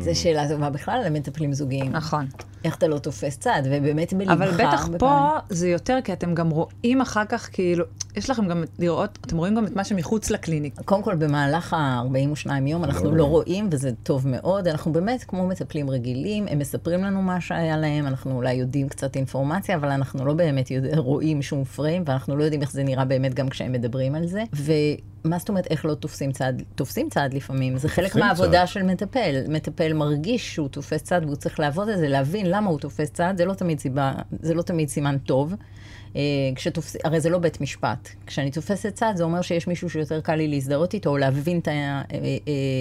זו 0.00 0.20
שאלה 0.20 0.48
טובה 0.48 0.70
בכלל 0.70 1.02
למטפלים 1.06 1.52
זוגיים. 1.52 1.92
נכון. 1.92 2.26
איך 2.64 2.76
אתה 2.76 2.86
לא 2.88 2.98
תופס 2.98 3.38
צד, 3.38 3.62
ובאמת 3.64 4.12
בלבך... 4.12 4.30
אבל 4.32 4.50
בטח 4.50 4.88
פה. 4.98 5.30
זה 5.48 5.68
יותר, 5.68 5.98
כי 6.04 6.12
אתם 6.12 6.34
גם 6.34 6.50
רואים 6.50 7.00
אחר 7.00 7.24
כך, 7.24 7.48
כאילו, 7.52 7.84
יש 8.16 8.30
לכם 8.30 8.48
גם 8.48 8.64
לראות, 8.78 9.18
אתם 9.26 9.36
רואים 9.36 9.54
גם 9.54 9.66
את 9.66 9.76
מה 9.76 9.84
שמחוץ 9.84 10.30
לקליניקה. 10.30 10.82
קודם 10.82 11.02
כל, 11.02 11.14
במהלך 11.14 11.72
ה-42 11.74 12.50
יום 12.66 12.84
אנחנו 12.84 13.10
לא 13.10 13.16
לא 13.16 13.24
רואים. 13.24 13.46
רואים, 13.46 13.68
וזה 13.72 13.90
טוב 14.02 14.28
מאוד. 14.28 14.68
אנחנו 14.68 14.92
באמת 14.92 15.24
כמו 15.24 15.46
מטפלים 15.46 15.90
רגילים, 15.90 16.46
הם 16.48 16.58
מספרים 16.58 17.04
לנו 17.04 17.22
מה 17.22 17.40
שהיה 17.40 17.76
להם, 17.76 18.06
אנחנו 18.06 18.36
אולי 18.36 18.54
יודעים 18.54 18.88
קצת 18.88 19.16
אינפורמציה, 19.16 19.76
אבל 19.76 19.90
אנחנו 19.90 20.24
לא 20.24 20.32
באמת 20.34 20.70
יודע, 20.70 20.98
רואים 20.98 21.42
שום 21.42 21.64
פריים, 21.64 22.02
ואנחנו 22.06 22.36
לא 22.36 22.44
יודעים 22.44 22.62
איך 22.62 22.72
זה 22.72 22.82
נראה 22.84 23.04
באמת 23.04 23.34
גם 23.34 23.48
כשהם 23.48 23.72
מדברים 23.72 24.14
על 24.14 24.26
זה. 24.26 24.44
ומה 24.52 25.38
זאת 25.38 25.48
אומרת, 25.48 25.66
איך 25.70 25.84
לא 25.84 25.94
תופסים 25.94 26.32
צד? 26.32 26.52
תופסים 26.74 27.08
צד 27.10 27.28
לפעמים, 27.32 27.78
זה 27.78 27.88
חלק 27.88 28.16
מהעבודה 28.16 28.66
צד. 28.66 28.72
של 28.72 28.82
מטפל. 28.82 29.42
מטפל 29.48 29.92
מרגיש 29.92 30.54
שהוא 30.54 30.68
תופס 30.68 31.02
צד 31.02 31.20
והוא 31.24 31.36
צריך 31.36 31.60
לעבוד 31.60 31.88
על 31.88 31.96
זה, 31.96 32.08
להבין 32.08 32.50
למה 32.50 32.70
הוא 32.70 32.78
תופס 32.78 33.10
צד, 33.10 33.34
זה 33.36 33.44
לא 33.44 33.54
תמיד, 33.54 33.80
סיבה, 33.80 34.12
זה 34.40 34.54
לא 34.54 34.62
תמיד 34.62 34.88
סימן 34.88 35.18
טוב. 35.18 35.54
אה, 36.16 36.20
כשתופס, 36.54 36.96
הרי 37.04 37.20
זה 37.20 37.30
לא 37.30 37.38
בית 37.38 37.60
משפט. 37.60 38.08
כשאני 38.26 38.50
תופסת 38.50 38.94
צד, 38.94 39.12
זה 39.16 39.24
אומר 39.24 39.42
שיש 39.42 39.66
מישהו 39.66 39.90
שיותר 39.90 40.20
קל 40.20 40.34
לי 40.34 40.48
להזדהות 40.48 40.94
איתו, 40.94 41.10
או 41.10 41.16
להבין 41.16 41.58
את 41.58 41.68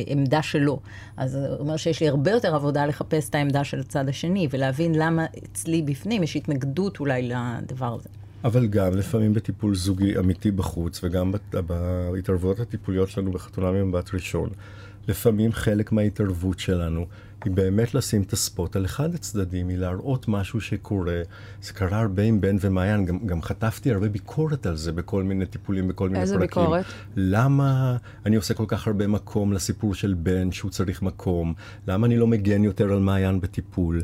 העמדה 0.08 0.42
שלו. 0.42 0.80
אז 1.18 1.32
זה 1.32 1.48
אומר 1.60 1.78
שיש 1.78 2.02
לי 2.02 2.08
הרבה 2.10 2.32
יותר 2.32 2.56
עבודה 2.56 2.86
לחפש 2.86 3.30
את 3.30 3.36
העמדה 3.36 3.64
של 3.64 3.80
הצד 3.80 4.10
השני, 4.10 4.48
ולהבין 4.52 4.96
למה 4.96 5.26
אצלי 5.52 5.82
בפנים 5.82 6.24
יש 6.24 6.36
התנגדות 6.36 7.00
אולי 7.00 7.30
לדבר 7.30 7.94
הזה. 8.00 8.10
אבל 8.44 8.68
גם 8.68 8.98
לפעמים 8.98 9.34
בטיפול 9.34 9.76
זוגי 9.76 10.18
אמיתי 10.18 10.52
בחוץ, 10.52 11.00
וגם 11.04 11.32
בת- 11.32 11.56
בהתערבויות 11.56 12.60
הטיפוליות 12.60 13.10
שלנו 13.10 13.32
בחתונה 13.32 13.72
ממבט 13.72 14.14
ראשון, 14.14 14.50
לפעמים 15.08 15.52
חלק 15.52 15.92
מההתערבות 15.92 16.60
שלנו 16.60 17.06
היא 17.44 17.54
באמת 17.54 17.94
לשים 17.94 18.22
את 18.22 18.34
הספוט 18.34 18.76
על 18.76 18.86
אחד 18.86 19.16
הצדדים, 19.16 19.68
היא 19.68 19.78
להראות 19.78 20.28
משהו 20.28 20.62
שקורה. 20.62 21.22
זה 21.62 21.74
קרה 21.74 22.00
הרבה 22.00 22.24
עם 22.24 22.42
בן 22.42 22.56
ומעיין, 22.62 23.06
גם, 23.06 23.28
גם 23.28 23.42
חטפתי 23.42 23.92
הרבה 23.92 24.10
ביקורת 24.10 24.66
על 24.66 24.76
זה 24.76 24.92
בכל 24.92 25.24
מיני 25.24 25.46
טיפולים, 25.46 25.88
בכל 25.88 26.10
מיני 26.10 26.22
איזה 26.22 26.36
פרקים. 26.36 26.64
ביקורת? 26.64 26.86
למה 27.16 27.98
אני 28.26 28.36
עושה 28.36 28.54
כל 28.54 28.66
כך 28.68 28.88
הרבה 28.88 29.08
מקום 29.08 29.54
לסיפור 29.54 29.96
של 29.96 30.14
בן 30.14 30.52
שהוא 30.52 30.72
צריך 30.72 31.02
מקום? 31.02 31.54
למה 31.88 32.08
אני 32.08 32.18
לא 32.18 32.28
מגן 32.28 32.64
יותר 32.64 32.94
על 32.94 33.00
מעיין 33.00 33.42
בטיפול? 33.42 34.02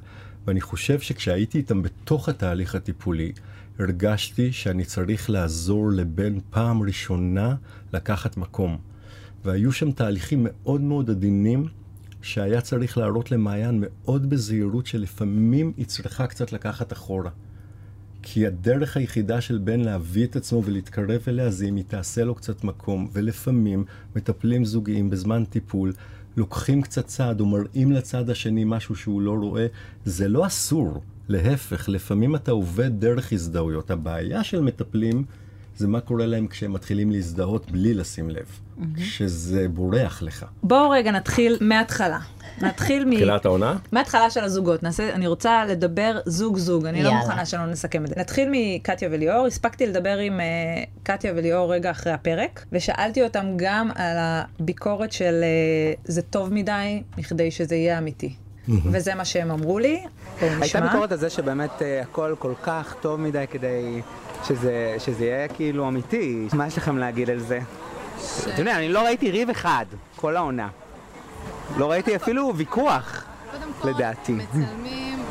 ואני 0.47 0.61
חושב 0.61 0.99
שכשהייתי 0.99 1.57
איתם 1.57 1.81
בתוך 1.81 2.29
התהליך 2.29 2.75
הטיפולי, 2.75 3.31
הרגשתי 3.79 4.51
שאני 4.51 4.85
צריך 4.85 5.29
לעזור 5.29 5.91
לבן 5.91 6.39
פעם 6.49 6.81
ראשונה 6.81 7.55
לקחת 7.93 8.37
מקום. 8.37 8.77
והיו 9.45 9.71
שם 9.71 9.91
תהליכים 9.91 10.47
מאוד 10.49 10.81
מאוד 10.81 11.09
עדינים, 11.09 11.65
שהיה 12.21 12.61
צריך 12.61 12.97
להראות 12.97 13.31
למעיין 13.31 13.83
מאוד 13.87 14.29
בזהירות 14.29 14.87
שלפעמים 14.87 15.73
היא 15.77 15.85
צריכה 15.85 16.27
קצת 16.27 16.53
לקחת 16.53 16.93
אחורה. 16.93 17.31
כי 18.21 18.47
הדרך 18.47 18.97
היחידה 18.97 19.41
של 19.41 19.57
בן 19.57 19.79
להביא 19.79 20.25
את 20.25 20.35
עצמו 20.35 20.63
ולהתקרב 20.65 21.21
אליה 21.27 21.49
זה 21.49 21.65
אם 21.65 21.75
היא 21.75 21.83
תעשה 21.87 22.23
לו 22.23 22.35
קצת 22.35 22.63
מקום, 22.63 23.09
ולפעמים 23.13 23.85
מטפלים 24.15 24.65
זוגיים 24.65 25.09
בזמן 25.09 25.45
טיפול 25.45 25.93
לוקחים 26.37 26.81
קצת 26.81 27.07
צעד 27.07 27.39
או 27.39 27.45
מראים 27.45 27.91
לצד 27.91 28.29
השני 28.29 28.63
משהו 28.63 28.95
שהוא 28.95 29.21
לא 29.21 29.31
רואה, 29.31 29.67
זה 30.05 30.27
לא 30.27 30.47
אסור. 30.47 31.01
להפך, 31.29 31.89
לפעמים 31.89 32.35
אתה 32.35 32.51
עובד 32.51 32.99
דרך 32.99 33.33
הזדהויות. 33.33 33.91
הבעיה 33.91 34.43
של 34.43 34.61
מטפלים 34.61 35.23
זה 35.77 35.87
מה 35.87 35.99
קורה 35.99 36.25
להם 36.25 36.47
כשהם 36.47 36.73
מתחילים 36.73 37.11
להזדהות 37.11 37.71
בלי 37.71 37.93
לשים 37.93 38.29
לב, 38.29 38.59
שזה 38.97 39.67
בורח 39.67 40.21
לך. 40.21 40.45
בואו 40.63 40.89
רגע 40.89 41.11
נתחיל 41.11 41.57
מההתחלה. 41.61 42.19
נתחיל 42.61 43.05
מ... 43.05 43.15
תחילת 43.15 43.45
העונה? 43.45 43.77
מההתחלה 43.91 44.29
של 44.29 44.43
הזוגות. 44.43 44.83
נעשה, 44.83 45.13
אני 45.13 45.27
רוצה 45.27 45.65
לדבר 45.65 46.19
זוג-זוג, 46.25 46.85
אני 46.85 47.03
לא 47.03 47.09
יאללה. 47.09 47.21
מוכנה 47.21 47.45
שלא 47.45 47.65
נסכם 47.65 48.03
את 48.03 48.09
זה. 48.09 48.15
נתחיל 48.17 48.49
מקטיה 48.51 49.09
וליאור. 49.11 49.47
הספקתי 49.47 49.87
לדבר 49.87 50.17
עם 50.17 50.39
uh, 50.39 50.43
קטיה 51.03 51.33
וליאור 51.35 51.73
רגע 51.73 51.91
אחרי 51.91 52.13
הפרק, 52.13 52.65
ושאלתי 52.71 53.23
אותם 53.23 53.45
גם 53.55 53.89
על 53.95 54.17
הביקורת 54.19 55.11
של 55.11 55.43
uh, 55.95 56.01
זה 56.05 56.21
טוב 56.21 56.53
מדי 56.53 57.03
מכדי 57.17 57.51
שזה 57.51 57.75
יהיה 57.75 57.97
אמיתי. 57.97 58.33
וזה 58.69 59.15
מה 59.15 59.25
שהם 59.25 59.51
אמרו 59.51 59.79
לי. 59.79 60.03
בואו 60.39 60.51
הייתה. 60.61 60.81
ביקורת 60.81 61.11
על 61.11 61.17
זה 61.17 61.29
שבאמת 61.29 61.81
אה, 61.81 62.01
הכל 62.01 62.35
כל 62.39 62.53
כך 62.63 62.95
טוב 63.01 63.19
מדי 63.19 63.45
כדי 63.51 64.01
שזה, 64.47 64.95
שזה 64.99 65.25
יהיה 65.25 65.47
כאילו 65.47 65.87
אמיתי. 65.87 66.47
מה 66.53 66.67
יש 66.67 66.77
לכם 66.77 66.97
להגיד 66.97 67.29
על 67.29 67.39
זה? 67.39 67.59
אתה 68.53 68.61
יודע, 68.61 68.77
אני 68.77 68.89
לא 68.89 68.99
ראיתי 68.99 69.31
ריב 69.31 69.49
אחד 69.49 69.85
כל 70.15 70.37
העונה. 70.37 70.67
לא 71.77 71.91
ראיתי 71.91 72.15
אפילו 72.15 72.53
ויכוח, 72.55 73.23
קודם 73.51 73.71
כל, 73.81 73.89
לדעתי. 73.89 74.31
מצלמים 74.31 75.23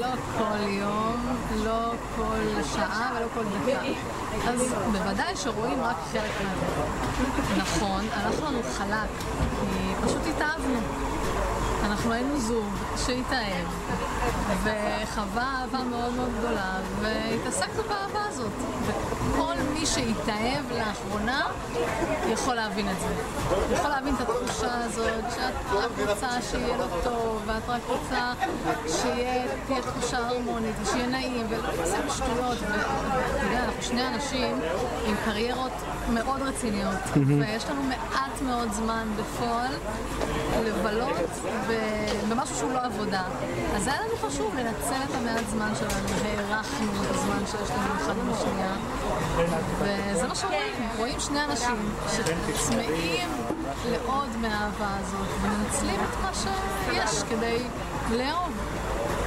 לא 0.00 0.06
כל 0.38 0.68
יום, 0.68 1.36
לא 1.64 1.92
כל 2.16 2.62
שעה 2.74 3.12
ולא 3.16 3.26
כל 3.34 3.44
דקה. 3.44 3.80
אז 4.48 4.74
בוודאי 4.92 5.36
שרואים 5.36 5.80
רק 5.82 5.96
חלק 6.12 6.30
מהזה. 6.44 7.60
נכון, 7.60 8.04
הלך 8.12 8.42
לנו 8.42 8.58
חלק, 8.62 9.08
כי 9.60 10.06
פשוט 10.06 10.20
התאהבנו. 10.36 10.78
אנחנו 11.84 12.12
היינו 12.12 12.38
זוג 12.40 12.74
שהתאהב, 12.96 13.66
וחווה 14.62 15.60
אהבה 15.60 15.84
מאוד 15.84 16.14
מאוד 16.14 16.30
גדולה, 16.38 16.78
והתעסקנו 17.02 17.82
באהבה 17.88 18.20
הזאת. 18.28 18.52
וכל 19.38 19.54
מי 19.74 19.86
שהתאהב 19.86 20.64
לאחרונה 20.78 21.46
יכול 22.28 22.54
להבין 22.54 22.88
את 22.90 23.00
זה. 23.00 23.06
יכול 23.74 23.90
להבין 23.90 24.14
את 24.14 24.20
התחושה 24.20 24.84
הזאת, 24.84 25.24
שאת 25.34 25.72
רק 25.72 26.08
רוצה 26.08 26.28
שיהיה 26.50 26.76
לו 26.76 26.84
טוב, 27.04 27.42
ואת 27.46 27.68
רק 27.68 27.80
רוצה 27.88 28.32
שתהיה 28.88 29.82
תחושה 29.82 30.18
הרמונית, 30.28 30.74
ושיהיה 30.82 31.06
נעים, 31.06 31.46
ולא 31.48 31.68
לעשות 31.78 32.16
שטויות. 32.16 32.58
ואתה 32.60 33.44
יודע, 33.44 33.64
אנחנו 33.64 33.82
שני 33.82 34.08
אנשים 34.08 34.60
עם 35.06 35.14
קריירות 35.24 35.72
מאוד 36.12 36.42
רציניות, 36.42 36.96
ויש 37.26 37.64
לנו 37.64 37.82
מעט 37.82 38.42
מאוד 38.42 38.72
זמן 38.72 39.08
בפועל 39.16 39.72
לבלות 40.64 41.30
במשהו 42.28 42.56
שהוא 42.56 42.72
לא 42.72 42.84
עבודה. 42.84 43.22
אז 43.76 43.86
היה 43.86 43.96
לנו 44.00 44.30
חשוב 44.30 44.54
לנצל 44.56 45.02
את 45.10 45.14
המעט 45.14 45.44
זמן 45.50 45.72
שלנו, 45.78 46.08
והערכנו 46.22 46.92
את 47.02 47.10
הזמן 47.10 47.42
שיש 47.46 47.70
לנו 47.70 47.94
אחד 47.96 48.14
עם 48.18 48.32
השנייה. 48.32 48.74
וזה 49.78 50.28
מה 50.28 50.34
שרואים, 50.34 50.74
רואים 50.96 51.20
שני 51.20 51.44
אנשים 51.44 51.92
שצמאים 52.16 53.28
לעוד 53.90 54.28
מהאהבה 54.40 54.96
הזאת, 55.00 55.28
ומנצלים 55.42 56.00
את 56.00 56.16
מה 56.22 56.30
שיש 56.34 57.22
כדי 57.22 57.58
לאהוב. 58.10 58.52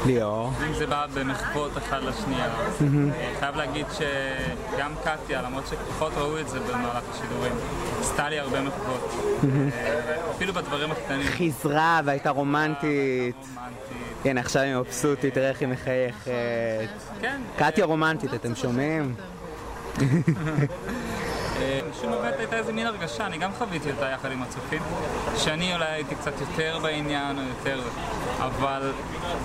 ליאור. 0.05 0.51
אם 0.67 0.73
זה 0.73 0.87
בא 0.87 1.05
במחוות 1.13 1.77
אחד 1.77 1.99
לשנייה. 2.03 2.49
חייב 3.39 3.55
להגיד 3.55 3.85
שגם 3.91 4.91
קטיה, 5.03 5.41
למרות 5.41 5.63
שפחות 5.67 6.13
ראו 6.17 6.39
את 6.39 6.49
זה 6.49 6.59
במהלך 6.59 7.03
השידורים, 7.11 7.53
עשתה 7.99 8.29
לי 8.29 8.39
הרבה 8.39 8.61
מחוות. 8.61 9.15
אפילו 10.35 10.53
בדברים 10.53 10.91
הקטנים. 10.91 11.27
חיזרה 11.27 12.01
והייתה 12.05 12.29
רומנטית. 12.29 12.81
רומנטית. 12.83 13.35
כן, 14.23 14.37
עכשיו 14.37 14.61
היא 14.61 14.75
מבסוטית, 14.75 15.33
תראה 15.33 15.49
איך 15.49 15.59
היא 15.59 15.67
מחייכת. 15.67 16.31
כן. 17.21 17.41
קטיה 17.57 17.85
רומנטית, 17.85 18.33
אתם 18.33 18.55
שומעים? 18.55 19.15
משום 21.91 22.11
באמת 22.11 22.33
הייתה 22.39 22.57
איזה 22.57 22.73
מין 22.73 22.87
הרגשה, 22.87 23.25
אני 23.25 23.37
גם 23.37 23.51
חוויתי 23.57 23.91
אותה 23.91 24.05
יחד 24.05 24.31
עם 24.31 24.43
הצופים, 24.43 24.81
שאני 25.37 25.73
אולי 25.73 25.85
הייתי 25.85 26.15
קצת 26.15 26.41
יותר 26.41 26.79
בעניין 26.81 27.37
או 27.37 27.43
יותר, 27.43 27.81
אבל 28.39 28.91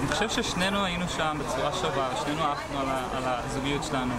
אני 0.00 0.08
חושב 0.08 0.28
ששנינו 0.28 0.84
היינו 0.84 1.08
שם 1.08 1.36
בצורה 1.40 1.72
שווה, 1.72 2.14
ושנינו 2.14 2.42
עפנו 2.42 2.78
על, 2.78 2.86
על 2.88 3.22
הזוגיות 3.24 3.84
שלנו, 3.84 4.14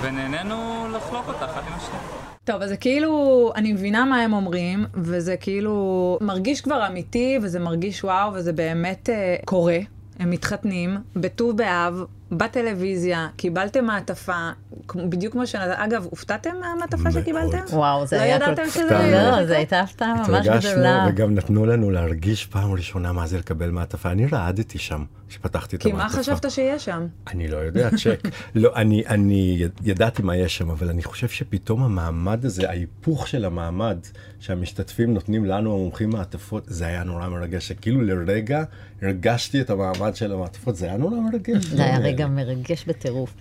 ונהנינו 0.00 0.86
לחלוק 0.92 1.28
אותה 1.28 1.44
אחד 1.44 1.60
עם 1.66 1.72
השני. 1.72 1.98
טוב, 2.44 2.62
אז 2.62 2.68
זה 2.68 2.76
כאילו, 2.76 3.52
אני 3.56 3.72
מבינה 3.72 4.04
מה 4.04 4.20
הם 4.20 4.32
אומרים, 4.32 4.86
וזה 4.94 5.36
כאילו 5.36 6.18
מרגיש 6.20 6.60
כבר 6.60 6.86
אמיתי, 6.86 7.38
וזה 7.42 7.60
מרגיש 7.60 8.04
וואו, 8.04 8.34
וזה 8.34 8.52
באמת 8.52 9.10
אה, 9.10 9.36
קורה. 9.44 9.78
הם 10.18 10.30
מתחתנים, 10.30 10.96
בט"ו 11.16 11.52
באב, 11.52 12.04
בטלוויזיה, 12.32 13.28
קיבלתם 13.36 13.84
מעטפה, 13.84 14.50
בדיוק 14.96 15.32
כמו 15.32 15.46
ש... 15.46 15.54
אגב, 15.54 16.06
הופתעתם 16.10 16.50
מהמעטפה. 16.60 17.12
שקיבלתם? 17.12 17.58
וואו, 17.72 18.06
זה 18.06 18.16
לא 18.16 18.22
היה 18.22 18.36
ידעתם 18.36 18.62
כל 18.64 18.70
שזה... 18.70 19.10
לא, 19.30 19.46
זו 19.46 19.54
הייתה 19.54 19.80
הפתעה 19.80 20.14
ממש 20.14 20.28
התרגשנו, 20.28 20.70
גדולה. 20.72 21.06
וגם 21.08 21.34
נתנו 21.34 21.66
לנו 21.66 21.90
להרגיש 21.90 22.46
פעם 22.46 22.72
ראשונה 22.72 23.12
מה 23.12 23.26
זה 23.26 23.38
לקבל 23.38 23.70
מעטפה. 23.70 24.10
אני 24.10 24.26
רעדתי 24.26 24.78
שם, 24.78 25.04
כשפתחתי 25.28 25.76
את 25.76 25.82
כי 25.82 25.90
המעטפה. 25.90 26.16
מה 26.16 26.22
חשבת 26.22 26.50
שיהיה 26.50 26.78
שם? 26.78 27.06
אני 27.30 27.48
לא 27.48 27.56
יודע, 27.56 27.88
צ'ק. 27.90 28.28
לא, 28.54 28.70
אני, 28.76 29.02
אני 29.06 29.56
יד- 29.58 29.80
ידעתי 29.88 30.22
מה 30.22 30.36
יש 30.36 30.56
שם, 30.58 30.70
אבל 30.70 30.88
אני 30.88 31.02
חושב 31.02 31.28
שפתאום 31.28 31.82
המעמד 31.82 32.44
הזה, 32.44 32.68
ההיפוך 32.68 33.28
של 33.28 33.44
המעמד 33.44 33.98
שהמשתתפים 34.42 35.14
נותנים 35.14 35.44
לנו, 35.44 35.74
המומחים 35.74 36.10
מעטפות, 36.10 36.64
זה 36.66 36.86
היה 36.86 37.04
נורא 37.04 37.28
מרגש. 37.28 37.68
שכאילו 37.68 38.02
לרגע 38.02 38.64
הרגשתי 39.02 39.60
את 39.60 39.70
המעמד 39.70 40.16
של 40.16 40.32
המעטפות, 40.32 40.76
זה 40.76 40.86
היה 40.86 40.96
נורא 40.96 41.16
מרגש. 41.16 41.64
זה 41.64 41.84
היה 41.84 41.98
רגע 41.98 42.26
מרגש 42.26 42.84
בטירוף. 42.84 43.34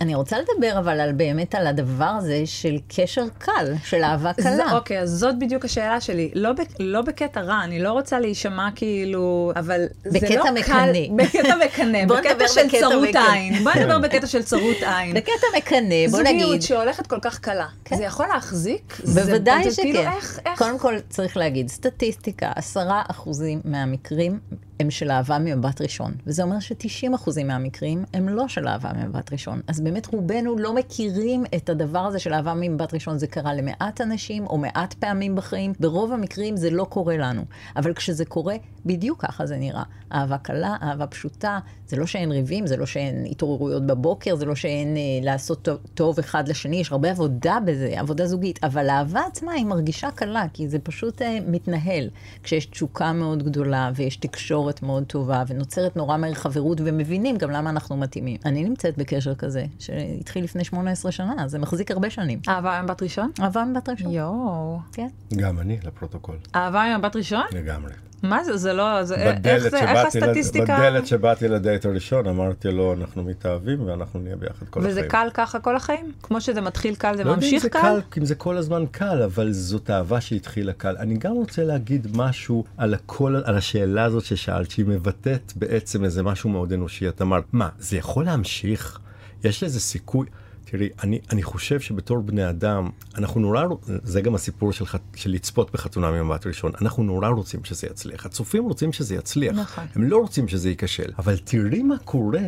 אני 0.00 0.14
רוצה 0.14 0.36
לדבר 0.38 0.78
אבל 0.78 1.00
על 1.00 1.12
באמת 1.12 1.54
על 1.54 1.66
הדבר 1.66 2.04
הזה 2.04 2.42
של 2.46 2.76
קשר 2.88 3.24
קל, 3.38 3.74
של 3.84 4.02
אהבה 4.04 4.32
זה, 4.36 4.42
קלה. 4.42 4.72
אוקיי, 4.72 5.00
אז 5.00 5.10
זאת 5.10 5.38
בדיוק 5.38 5.64
השאלה 5.64 6.00
שלי. 6.00 6.30
לא, 6.34 6.52
ב, 6.52 6.56
לא 6.78 7.02
בקטע 7.02 7.40
רע, 7.40 7.60
אני 7.64 7.82
לא 7.82 7.92
רוצה 7.92 8.20
להישמע 8.20 8.68
כאילו, 8.74 9.52
אבל 9.56 9.84
זה 10.04 10.18
לא 10.36 10.44
מקנא. 10.52 10.62
קל... 10.62 10.92
בקטע 11.18 11.54
מקנא. 11.64 12.06
בקטע 12.06 12.48
של 12.48 12.66
בקטע 12.66 12.80
צרות 12.80 13.08
מקנא. 13.08 13.32
עין. 13.32 13.64
בוא 13.64 13.72
נדבר 13.72 13.98
בקטע 13.98 14.26
של 14.26 14.42
צרות 14.42 14.76
עין. 14.86 15.14
בקטע 15.14 15.46
מקנא, 15.56 16.08
בוא 16.10 16.20
נגיד. 16.22 16.40
זוגיות 16.42 16.62
שהולכת 16.62 17.06
כל 17.06 17.18
כך 17.22 17.38
קלה. 17.38 17.66
זה 17.96 18.04
יכול 18.04 18.26
להחזיק? 18.26 18.96
זה- 19.02 19.24
בוודאי 19.24 19.64
זה 19.64 19.70
שכן. 19.70 19.82
כאילו, 19.82 20.00
איך, 20.00 20.40
איך... 20.46 20.58
קודם 20.58 20.78
כל 20.78 20.94
צריך 21.08 21.36
להגיד, 21.36 21.68
סטטיסטיקה, 21.68 22.52
עשרה 22.56 23.02
אחוזים 23.10 23.60
מהמקרים 23.64 24.38
הם 24.80 24.90
של 24.90 25.10
אהבה 25.10 25.38
ממבט 25.38 25.80
ראשון. 25.80 26.12
וזה 26.26 26.42
אומר 26.42 26.60
ש-90 26.60 27.14
אחוזים 27.14 27.46
מהמקרים 27.46 28.04
הם 28.14 28.28
לא 28.28 28.48
של 28.48 28.68
אהבה 28.68 28.88
ממבט 28.96 29.32
ראשון. 29.32 29.60
אז 29.68 29.80
באמת 29.90 30.06
רובנו 30.06 30.58
לא 30.58 30.74
מכירים 30.74 31.44
את 31.56 31.68
הדבר 31.68 31.98
הזה 31.98 32.18
של 32.18 32.32
אהבה 32.32 32.54
ממבט 32.56 32.94
ראשון. 32.94 33.18
זה 33.18 33.26
קרה 33.26 33.54
למעט 33.54 34.00
אנשים 34.00 34.46
או 34.46 34.58
מעט 34.58 34.94
פעמים 34.94 35.36
בחיים. 35.36 35.72
ברוב 35.80 36.12
המקרים 36.12 36.56
זה 36.56 36.70
לא 36.70 36.84
קורה 36.84 37.16
לנו. 37.16 37.42
אבל 37.76 37.94
כשזה 37.94 38.24
קורה, 38.24 38.56
בדיוק 38.86 39.24
ככה 39.24 39.46
זה 39.46 39.56
נראה. 39.56 39.82
אהבה 40.12 40.38
קלה, 40.38 40.76
אהבה 40.82 41.06
פשוטה. 41.06 41.58
זה 41.88 41.96
לא 41.96 42.06
שאין 42.06 42.32
ריבים, 42.32 42.66
זה 42.66 42.76
לא 42.76 42.86
שאין 42.86 43.26
התעוררויות 43.30 43.86
בבוקר, 43.86 44.36
זה 44.36 44.44
לא 44.44 44.54
שאין 44.54 44.96
אה, 44.96 45.02
לעשות 45.22 45.62
טוב, 45.62 45.78
טוב 45.94 46.18
אחד 46.18 46.48
לשני, 46.48 46.76
יש 46.76 46.92
הרבה 46.92 47.10
עבודה 47.10 47.58
בזה, 47.66 47.94
עבודה 47.96 48.26
זוגית, 48.26 48.64
אבל 48.64 48.88
האהבה 48.88 49.20
עצמה 49.26 49.52
היא 49.52 49.66
מרגישה 49.66 50.10
קלה, 50.10 50.46
כי 50.52 50.68
זה 50.68 50.78
פשוט 50.78 51.22
אה, 51.22 51.38
מתנהל. 51.46 52.10
כשיש 52.42 52.66
תשוקה 52.66 53.12
מאוד 53.12 53.42
גדולה, 53.42 53.90
ויש 53.94 54.16
תקשורת 54.16 54.82
מאוד 54.82 55.04
טובה, 55.04 55.42
ונוצרת 55.48 55.96
נורא 55.96 56.16
מהר 56.16 56.34
חברות, 56.34 56.80
ומבינים 56.84 57.36
גם 57.36 57.50
למה 57.50 57.70
אנחנו 57.70 57.96
מתאימים. 57.96 58.36
אני 58.44 58.64
נמצאת 58.64 58.98
בקשר 58.98 59.34
כזה, 59.34 59.64
שהתחיל 59.78 60.44
לפני 60.44 60.64
18 60.64 61.12
שנה, 61.12 61.48
זה 61.48 61.58
מחזיק 61.58 61.90
הרבה 61.90 62.10
שנים. 62.10 62.40
אהבה 62.48 62.80
ממבט 62.82 63.02
ראשון? 63.02 63.30
אהבה 63.40 63.64
מבת 63.64 63.88
ראשון. 63.88 64.10
יואו. 64.10 64.78
כן. 64.92 65.08
גם 65.36 65.58
אני, 65.60 65.78
לפרוטוקול, 65.84 66.36
אהבה 66.54 66.84
ממבט 66.96 67.16
ראשון? 67.16 67.42
לגמרי. 67.52 67.92
מה 68.22 68.44
זה? 68.44 68.56
זה 68.56 68.72
לא... 68.72 69.04
זה, 69.04 69.14
איך 69.44 69.68
זה? 69.68 69.78
איך 69.78 69.90
שבאתי 70.12 70.18
לד- 70.20 70.22
הסטטיסטיקה? 70.24 70.76
בדלת 70.78 71.06
שבאתי 71.06 71.48
לדייט 71.48 71.86
הראשון, 71.86 72.26
אמרתי 72.26 72.68
לו, 72.70 72.92
אנחנו 72.94 73.24
מתאהבים 73.24 73.86
ואנחנו 73.86 74.20
נהיה 74.20 74.36
ביחד 74.36 74.66
כל 74.70 74.80
החיים. 74.80 74.90
וזה 74.98 75.08
קל 75.08 75.28
ככה 75.34 75.60
כל 75.60 75.76
החיים? 75.76 76.12
כמו 76.22 76.40
שזה 76.40 76.60
מתחיל 76.60 76.94
קל, 76.94 77.16
זה 77.16 77.24
לא 77.24 77.30
יודע 77.30 77.40
אם 77.40 77.44
ממשיך 77.44 77.62
זה 77.62 77.70
קל? 77.70 77.80
קל, 78.10 78.20
אם 78.20 78.24
זה 78.24 78.34
כל 78.34 78.56
הזמן 78.56 78.84
קל, 78.90 79.22
אבל 79.22 79.52
זאת 79.52 79.90
אהבה 79.90 80.20
שהתחילה 80.20 80.72
קל. 80.72 80.96
אני 80.98 81.14
גם 81.16 81.32
רוצה 81.32 81.64
להגיד 81.64 82.06
משהו 82.16 82.64
על 82.76 82.94
הכל, 82.94 83.36
על 83.44 83.56
השאלה 83.56 84.04
הזאת 84.04 84.24
ששאלת, 84.24 84.70
שהיא 84.70 84.86
מבטאת 84.86 85.52
בעצם 85.56 86.04
איזה 86.04 86.22
משהו 86.22 86.50
מאוד 86.50 86.72
אנושי. 86.72 87.08
את 87.08 87.22
אמרת, 87.22 87.44
מה, 87.52 87.68
זה 87.78 87.96
יכול 87.96 88.24
להמשיך? 88.24 88.98
יש 89.44 89.62
לזה 89.62 89.80
סיכוי? 89.80 90.26
תראי, 90.64 90.88
אני, 91.02 91.20
אני 91.32 91.42
חושב 91.42 91.80
שבתור 91.80 92.18
בני 92.18 92.48
אדם, 92.48 92.90
אנחנו 93.14 93.40
נורא, 93.40 93.62
זה 94.02 94.20
גם 94.20 94.34
הסיפור 94.34 94.72
של, 94.72 94.84
של 95.14 95.30
לצפות 95.30 95.72
בחתונה 95.72 96.10
ממבט 96.10 96.46
ראשון, 96.46 96.72
אנחנו 96.80 97.02
נורא 97.02 97.28
רוצים 97.28 97.64
שזה 97.64 97.86
יצליח. 97.86 98.26
הצופים 98.26 98.64
רוצים 98.64 98.92
שזה 98.92 99.14
יצליח, 99.14 99.56
נכון. 99.56 99.84
הם 99.94 100.02
לא 100.02 100.16
רוצים 100.16 100.48
שזה 100.48 100.68
ייכשל. 100.68 101.12
אבל 101.18 101.38
תראי 101.38 101.82
מה 101.82 101.98
קורה 102.04 102.42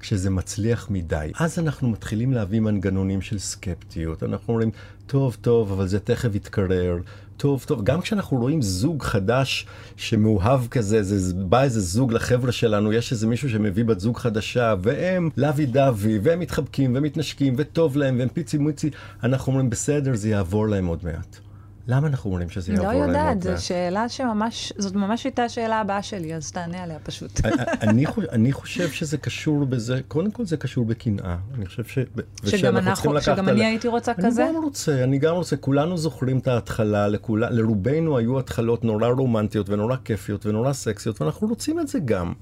כשזה 0.00 0.30
מצליח 0.30 0.90
מדי. 0.90 1.30
אז 1.38 1.58
אנחנו 1.58 1.88
מתחילים 1.90 2.32
להביא 2.32 2.60
מנגנונים 2.60 3.20
של 3.20 3.38
סקפטיות. 3.38 4.22
אנחנו 4.22 4.52
אומרים, 4.52 4.70
טוב, 5.06 5.36
טוב, 5.40 5.72
אבל 5.72 5.86
זה 5.86 6.00
תכף 6.00 6.34
יתקרר, 6.34 6.96
טוב 7.36 7.64
טוב, 7.66 7.84
גם 7.84 8.00
כשאנחנו 8.00 8.36
רואים 8.36 8.62
זוג 8.62 9.02
חדש 9.02 9.66
שמאוהב 9.96 10.66
כזה, 10.66 11.02
זה 11.02 11.34
בא 11.34 11.62
איזה 11.62 11.80
זוג 11.80 12.12
לחבר'ה 12.12 12.52
שלנו, 12.52 12.92
יש 12.92 13.12
איזה 13.12 13.26
מישהו 13.26 13.50
שמביא 13.50 13.84
בת 13.84 14.00
זוג 14.00 14.16
חדשה, 14.16 14.74
והם 14.82 15.30
לוי 15.36 15.66
דווי, 15.66 16.18
והם 16.22 16.40
מתחבקים 16.40 16.92
ומתנשקים, 16.96 17.54
וטוב 17.56 17.96
להם, 17.96 18.18
והם 18.18 18.28
פיצי 18.28 18.58
מוצי, 18.58 18.90
אנחנו 19.22 19.52
אומרים 19.52 19.70
בסדר, 19.70 20.14
זה 20.14 20.28
יעבור 20.28 20.68
להם 20.68 20.86
עוד 20.86 20.98
מעט. 21.04 21.45
למה 21.88 22.06
אנחנו 22.06 22.30
אומרים 22.30 22.50
שזה 22.50 22.72
יעבור 22.72 22.86
לא 22.86 22.92
להם 22.92 23.00
עוד 23.00 23.10
מעט? 23.10 23.36
יודעת, 23.36 23.58
זו 23.58 23.66
שאלה 23.66 24.08
שממש, 24.08 24.72
זאת 24.78 24.94
ממש 24.94 25.24
הייתה 25.24 25.44
השאלה 25.44 25.80
הבאה 25.80 26.02
שלי, 26.02 26.34
אז 26.34 26.52
תענה 26.52 26.82
עליה 26.82 26.98
פשוט. 26.98 27.40
אני, 27.82 28.06
חושב, 28.06 28.28
אני 28.28 28.52
חושב 28.52 28.90
שזה 28.90 29.18
קשור 29.18 29.66
בזה, 29.66 30.00
קודם 30.08 30.30
כל 30.30 30.44
זה 30.44 30.56
קשור 30.56 30.84
בקנאה. 30.84 31.36
אני 31.54 31.66
חושב 31.66 31.84
ש... 31.84 31.98
שגם, 32.46 32.76
אנחנו, 32.76 33.20
שגם 33.20 33.48
אני 33.48 33.64
הייתי 33.64 33.88
רוצה 33.88 34.12
אני 34.12 34.26
כזה? 34.26 34.44
אני 34.44 34.54
גם 34.54 34.62
רוצה, 34.64 35.04
אני 35.04 35.18
גם 35.18 35.34
רוצה. 35.34 35.56
כולנו 35.56 35.98
זוכרים 35.98 36.38
את 36.38 36.48
ההתחלה, 36.48 37.08
לרובנו 37.50 38.18
היו 38.18 38.38
התחלות 38.38 38.84
נורא 38.84 39.08
רומנטיות 39.08 39.70
ונורא 39.70 39.96
כיפיות 40.04 40.46
ונורא 40.46 40.72
סקסיות, 40.72 41.22
ואנחנו 41.22 41.48
רוצים 41.48 41.80
את 41.80 41.88
זה 41.88 41.98
גם. 42.04 42.32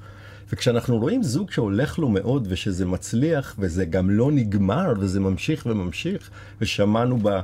וכשאנחנו 0.53 0.99
רואים 0.99 1.23
זוג 1.23 1.51
שהולך 1.51 1.99
לו 1.99 2.09
מאוד 2.09 2.47
ושזה 2.51 2.87
מצליח 2.87 3.55
וזה 3.59 3.85
גם 3.85 4.11
לא 4.11 4.33
נגמר 4.33 4.93
וזה 4.99 5.21
ממשיך 5.21 5.67
וממשיך, 5.67 6.31
ושמענו 6.61 7.19
ב... 7.23 7.41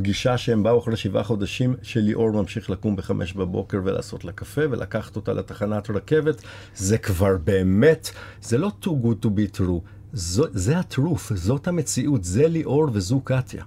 פגישה 0.00 0.38
שהם 0.38 0.62
באו 0.62 0.78
אחרי 0.78 0.96
שבעה 0.96 1.22
חודשים, 1.22 1.76
שליאור 1.82 2.30
ממשיך 2.30 2.70
לקום 2.70 2.96
בחמש 2.96 3.32
בבוקר 3.32 3.78
ולעשות 3.84 4.24
לה 4.24 4.32
קפה 4.32 4.60
ולקחת 4.70 5.16
אותה 5.16 5.32
לתחנת 5.32 5.90
רכבת, 5.90 6.42
זה 6.74 6.98
כבר 6.98 7.36
באמת, 7.44 8.10
זה 8.42 8.58
לא 8.58 8.70
too 8.82 8.86
good 8.86 9.24
to 9.24 9.28
be 9.28 9.58
true, 9.58 9.80
זו, 10.12 10.44
זה 10.52 10.78
הטרוף, 10.78 11.32
זאת 11.34 11.68
המציאות, 11.68 12.24
זה 12.24 12.48
ליאור 12.48 12.88
וזו 12.92 13.20
קטיה. 13.20 13.64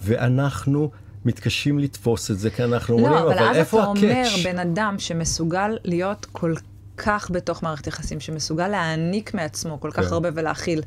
ואנחנו 0.00 0.90
מתקשים 1.24 1.78
לתפוס 1.78 2.30
את 2.30 2.38
זה, 2.38 2.50
כי 2.50 2.64
אנחנו 2.64 2.98
לא, 2.98 3.02
אומרים, 3.02 3.22
אבל, 3.22 3.38
אבל 3.38 3.54
איפה 3.54 3.82
הקאץ'? 3.82 3.96
אבל 3.96 4.10
אז 4.12 4.26
אתה 4.28 4.36
אומר, 4.36 4.52
בן 4.52 4.58
אדם 4.58 4.94
שמסוגל 4.98 5.76
להיות 5.84 6.26
כל 6.32 6.54
כך 6.96 7.30
בתוך 7.30 7.62
מערכת 7.62 7.86
יחסים, 7.86 8.20
שמסוגל 8.20 8.68
להעניק 8.68 9.34
מעצמו 9.34 9.80
כל 9.80 9.90
כך 9.90 10.04
כן. 10.04 10.12
הרבה 10.12 10.28
ולהכיל. 10.34 10.82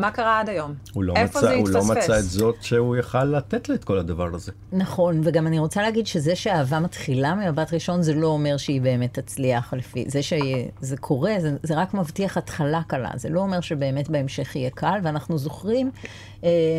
מה 0.00 0.10
קרה 0.10 0.40
עד 0.40 0.48
היום? 0.48 0.74
הוא 0.92 1.04
לא, 1.04 1.14
איפה 1.16 1.38
מצא, 1.38 1.48
זה 1.48 1.54
הוא 1.54 1.68
לא 1.68 1.78
התפספס? 1.78 1.96
מצא 2.04 2.18
את 2.18 2.24
זאת 2.24 2.56
שהוא 2.60 2.96
יכל 2.96 3.24
לתת 3.24 3.68
לה 3.68 3.74
את 3.74 3.84
כל 3.84 3.98
הדבר 3.98 4.34
הזה. 4.34 4.52
נכון, 4.72 5.20
וגם 5.24 5.46
אני 5.46 5.58
רוצה 5.58 5.82
להגיד 5.82 6.06
שזה 6.06 6.36
שאהבה 6.36 6.80
מתחילה 6.80 7.34
ממבט 7.34 7.74
ראשון, 7.74 8.02
זה 8.02 8.14
לא 8.14 8.26
אומר 8.26 8.56
שהיא 8.56 8.82
באמת 8.82 9.18
תצליח 9.18 9.74
לפי... 9.74 10.04
זה 10.08 10.22
שזה 10.22 10.96
קורה, 11.00 11.34
זה, 11.38 11.56
זה 11.62 11.74
רק 11.76 11.94
מבטיח 11.94 12.36
התחלה 12.36 12.82
קלה. 12.86 13.10
זה 13.14 13.28
לא 13.28 13.40
אומר 13.40 13.60
שבאמת 13.60 14.08
בהמשך 14.08 14.56
יהיה 14.56 14.70
קל, 14.70 14.98
ואנחנו 15.02 15.38
זוכרים, 15.38 15.90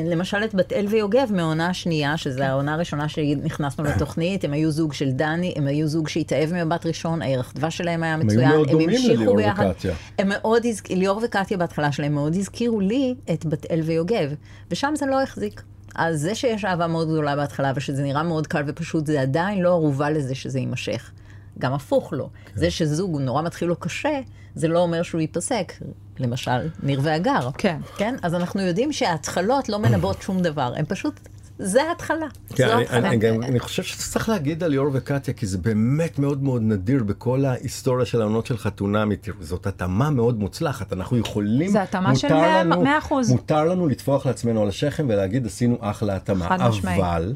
למשל 0.06 0.44
את 0.44 0.56
בת 0.56 0.74
אל 0.74 0.86
ויוגב 0.90 1.28
מהעונה 1.32 1.68
השנייה, 1.70 2.18
שזו 2.18 2.44
העונה 2.44 2.74
הראשונה 2.74 3.10
שנכנסנו 3.10 3.84
לתוכנית, 3.84 4.44
הם 4.44 4.54
היו 4.54 4.72
זוג 4.72 4.94
של 4.94 5.12
דני, 5.12 5.54
הם 5.58 5.68
היו 5.68 5.88
זוג 5.88 6.08
שהתאהב 6.08 6.54
ממבט 6.54 6.86
ראשון, 6.86 7.22
הערך 7.22 7.54
דבש 7.56 7.78
שלהם 7.78 8.04
היה 8.04 8.16
היו 8.16 8.24
מצוין, 8.26 8.50
מאוד 8.50 8.70
דומים 8.72 8.90
המשיכו 8.90 9.14
לליאור 9.14 9.36
ביחד. 9.36 9.66
וקטיה. 9.72 9.94
הם 10.20 10.30
מאוד, 10.30 10.66
הז- 10.66 10.82
ליאור 10.90 11.22
וקטיה 11.24 11.58
בהתחלה 11.58 11.92
שלהם 11.92 12.14
מאוד 12.14 12.36
הזכירו 12.36 12.80
לי 12.80 13.16
את 13.34 13.46
בת 13.46 13.72
אל 13.72 13.80
ויוגב, 13.82 14.34
ושם 14.72 14.94
זה 14.98 15.06
לא 15.06 15.22
החזיק. 15.24 15.62
אז 15.96 16.22
זה 16.22 16.36
שיש 16.36 16.66
אהבה 16.66 16.88
מאוד 16.88 17.08
גדולה 17.08 17.36
בהתחלה 17.36 17.72
ושזה 17.76 18.04
נראה 18.04 18.24
מאוד 18.24 18.48
קל 18.48 18.64
ופשוט, 18.68 19.06
זה 19.06 19.22
עדיין 19.22 19.62
לא 19.62 19.70
ערובה 19.70 20.10
לזה 20.10 20.36
שזה 20.36 20.60
יימשך. 20.60 21.12
גם 21.60 21.74
הפוך 21.74 22.14
לא. 22.14 22.28
כן. 22.46 22.60
זה 22.60 22.72
שזוג 22.72 23.22
נורא 23.22 23.42
מתחיל 23.42 23.68
לו 23.68 23.76
קשה, 23.76 24.20
זה 24.56 24.68
לא 24.68 24.80
אומר 24.80 25.04
שהוא 25.04 25.22
ייפסק. 25.22 25.74
למשל, 26.20 26.52
ניר 26.84 27.00
והגר. 27.04 27.50
כן. 27.58 27.78
כן? 27.98 28.16
אז 28.22 28.36
אנחנו 28.36 28.62
יודעים 28.62 28.94
שההתחלות 28.94 29.70
לא 29.70 29.80
מנבאות 29.80 30.22
שום 30.22 30.42
דבר, 30.42 30.74
הם 30.78 30.86
פשוט, 30.86 31.20
זה 31.60 31.84
ההתחלה. 31.84 32.26
כן, 32.50 32.68
זו 32.68 32.74
אני, 32.74 32.82
ההתחלה. 32.82 33.08
אני, 33.10 33.18
גם, 33.18 33.44
אני 33.44 33.60
חושב 33.60 33.84
שצריך 33.84 34.30
להגיד 34.30 34.64
על 34.64 34.72
ליאור 34.72 34.90
וקטיה, 34.94 35.34
כי 35.34 35.46
זה 35.48 35.58
באמת 35.58 36.20
מאוד 36.20 36.44
מאוד 36.44 36.62
נדיר 36.62 37.04
בכל 37.04 37.46
ההיסטוריה 37.46 38.06
של 38.06 38.22
העונות 38.22 38.46
של 38.46 38.58
חתונה 38.58 39.04
אמיתית. 39.04 39.36
זאת 39.40 39.68
התאמה 39.68 40.10
מאוד 40.10 40.40
מוצלחת, 40.40 40.94
אנחנו 40.94 41.18
יכולים... 41.18 41.72
זה 41.72 41.82
התאמה 41.84 42.16
של 42.16 42.28
מותר 42.28 42.40
מאה- 42.42 42.64
לנו- 42.64 42.82
מאה 42.84 42.98
אחוז. 42.98 43.32
מותר 43.32 43.66
לנו 43.66 43.88
לטפוח 43.88 44.26
לעצמנו 44.26 44.62
על 44.62 44.68
השכם 44.68 45.06
ולהגיד 45.10 45.46
עשינו 45.46 45.78
אחלה 45.82 46.16
התאמה. 46.16 46.48
חד 46.50 46.58
משמעי. 46.70 46.98
אבל 46.98 47.36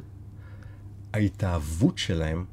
ההתאהבות 1.13 1.97
שלהם 1.97 2.45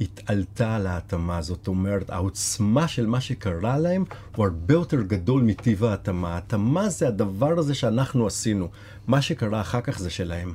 התעלתה 0.00 0.76
על 0.76 0.86
ההתאמה, 0.86 1.42
זאת 1.42 1.68
אומרת, 1.68 2.10
העוצמה 2.10 2.88
של 2.88 3.06
מה 3.06 3.20
שקרה 3.20 3.78
להם 3.78 4.04
הוא 4.36 4.44
הרבה 4.44 4.74
יותר 4.74 5.02
גדול 5.02 5.42
מטיב 5.42 5.84
ההתאמה. 5.84 6.34
ההתאמה 6.34 6.88
זה 6.88 7.08
הדבר 7.08 7.58
הזה 7.58 7.74
שאנחנו 7.74 8.26
עשינו. 8.26 8.68
מה 9.06 9.22
שקרה 9.22 9.60
אחר 9.60 9.80
כך 9.80 9.98
זה 9.98 10.10
שלהם. 10.10 10.54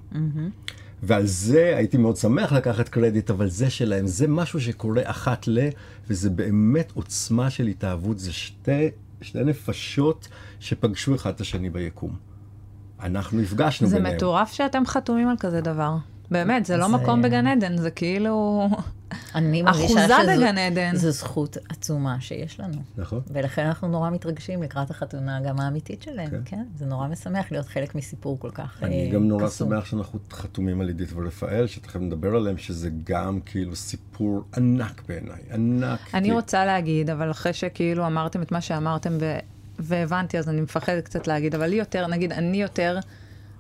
ועל 1.03 1.25
זה 1.25 1.73
הייתי 1.77 1.97
מאוד 1.97 2.17
שמח 2.17 2.51
לקחת 2.51 2.89
קרדיט, 2.89 3.29
אבל 3.29 3.49
זה 3.49 3.69
שלהם, 3.69 4.07
זה 4.07 4.27
משהו 4.27 4.61
שקורה 4.61 5.01
אחת 5.05 5.47
ל... 5.47 5.59
וזה 6.07 6.29
באמת 6.29 6.91
עוצמה 6.95 7.49
של 7.49 7.67
התאהבות, 7.67 8.19
זה 8.19 8.33
שתי, 8.33 8.89
שתי 9.21 9.43
נפשות 9.43 10.27
שפגשו 10.59 11.15
אחד 11.15 11.33
את 11.33 11.41
השני 11.41 11.69
ביקום. 11.69 12.15
אנחנו 13.01 13.41
נפגשנו 13.41 13.87
זה 13.87 13.95
ביניהם. 13.95 14.15
מטורף 14.15 14.51
שאתם 14.51 14.85
חתומים 14.85 15.27
על 15.27 15.35
כזה 15.39 15.61
דבר. 15.61 15.95
באמת, 16.31 16.65
זה 16.65 16.77
לא 16.77 16.87
זה- 16.87 16.93
מקום 16.93 17.21
בגן 17.21 17.47
עדן, 17.47 17.77
זה 17.77 17.91
כאילו... 17.91 18.67
אני 19.35 19.61
מרגישה 19.61 19.85
אחוזה 19.85 20.05
שזו 20.21 20.31
בגן 20.37 20.57
עדן. 20.57 20.95
זו 20.95 21.11
זכות 21.11 21.57
עצומה 21.69 22.21
שיש 22.21 22.59
לנו. 22.59 22.77
נכון. 22.97 23.19
ולכן 23.27 23.65
אנחנו 23.65 23.87
נורא 23.87 24.09
מתרגשים 24.09 24.63
לקראת 24.63 24.89
החתונה 24.91 25.39
גם 25.41 25.59
האמיתית 25.59 26.01
שלהם, 26.01 26.29
כן. 26.29 26.41
כן. 26.45 26.63
זה 26.77 26.85
נורא 26.85 27.07
משמח 27.07 27.51
להיות 27.51 27.65
חלק 27.67 27.95
מסיפור 27.95 28.39
כל 28.39 28.49
כך 28.53 28.83
אני 28.83 29.05
אה, 29.07 29.11
גם 29.13 29.27
נורא 29.27 29.45
קסום. 29.47 29.69
שמח 29.69 29.85
שאנחנו 29.85 30.19
חתומים 30.31 30.81
על 30.81 30.87
עידית 30.87 31.09
ורפאל, 31.15 31.67
שתכף 31.67 31.99
נדבר 31.99 32.35
עליהם, 32.35 32.57
שזה 32.57 32.89
גם 33.03 33.39
כאילו 33.45 33.75
סיפור 33.75 34.43
ענק 34.57 35.01
בעיניי, 35.07 35.39
ענק. 35.53 35.99
אני 36.13 36.27
כי- 36.27 36.31
רוצה 36.33 36.65
להגיד, 36.65 37.09
אבל 37.09 37.31
אחרי 37.31 37.53
שכאילו 37.53 38.07
אמרתם 38.07 38.41
את 38.41 38.51
מה 38.51 38.61
שאמרתם 38.61 39.17
ו... 39.21 39.35
והבנתי, 39.79 40.37
אז 40.39 40.49
אני 40.49 40.61
מפחדת 40.61 41.03
קצת 41.03 41.27
להגיד, 41.27 41.55
אבל 41.55 41.67
לי 41.67 41.75
יותר, 41.75 42.07
נגיד, 42.07 42.31
אני 42.31 42.61
יותר 42.61 42.99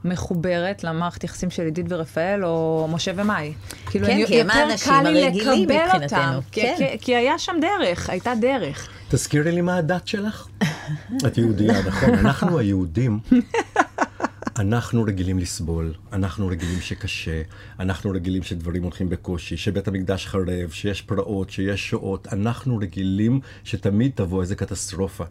מחוברת 0.05 0.83
למערכת 0.83 1.23
יחסים 1.23 1.49
של 1.49 1.63
עידית 1.63 1.85
ורפאל, 1.89 2.45
או 2.45 2.87
משה 2.91 3.11
ומאי. 3.15 3.53
כאילו, 3.85 4.07
כן, 4.07 4.13
אני, 4.13 4.27
כי 4.27 4.41
הם 4.41 4.49
האנשים 4.49 4.93
הרגילים 4.93 5.69
מבחינתנו, 5.69 6.03
אותם. 6.03 6.39
כי, 6.51 6.61
כן. 6.61 6.75
כי, 6.77 6.97
כי 7.01 7.15
היה 7.15 7.39
שם 7.39 7.55
דרך, 7.61 8.09
הייתה 8.09 8.33
דרך. 8.41 8.89
תזכירי 9.09 9.51
לי 9.51 9.61
מה 9.61 9.77
הדת 9.77 10.07
שלך. 10.07 10.47
את 11.27 11.37
יהודייה, 11.37 11.81
נכון? 11.87 12.09
אנחנו 12.09 12.59
היהודים, 12.59 13.19
אנחנו 14.59 15.03
רגילים 15.03 15.39
לסבול, 15.39 15.93
אנחנו 16.13 16.47
רגילים 16.47 16.79
שקשה, 16.81 17.41
אנחנו 17.79 18.11
רגילים 18.11 18.43
שדברים 18.43 18.83
הולכים 18.83 19.09
בקושי, 19.09 19.57
שבית 19.57 19.87
המקדש 19.87 20.27
חרב, 20.27 20.69
שיש 20.71 21.01
פרעות, 21.01 21.49
שיש 21.49 21.89
שואות, 21.89 22.27
אנחנו 22.33 22.77
רגילים 22.77 23.39
שתמיד 23.63 24.11
תבוא 24.15 24.41
איזה 24.41 24.55
קטסטרופה. 24.55 25.23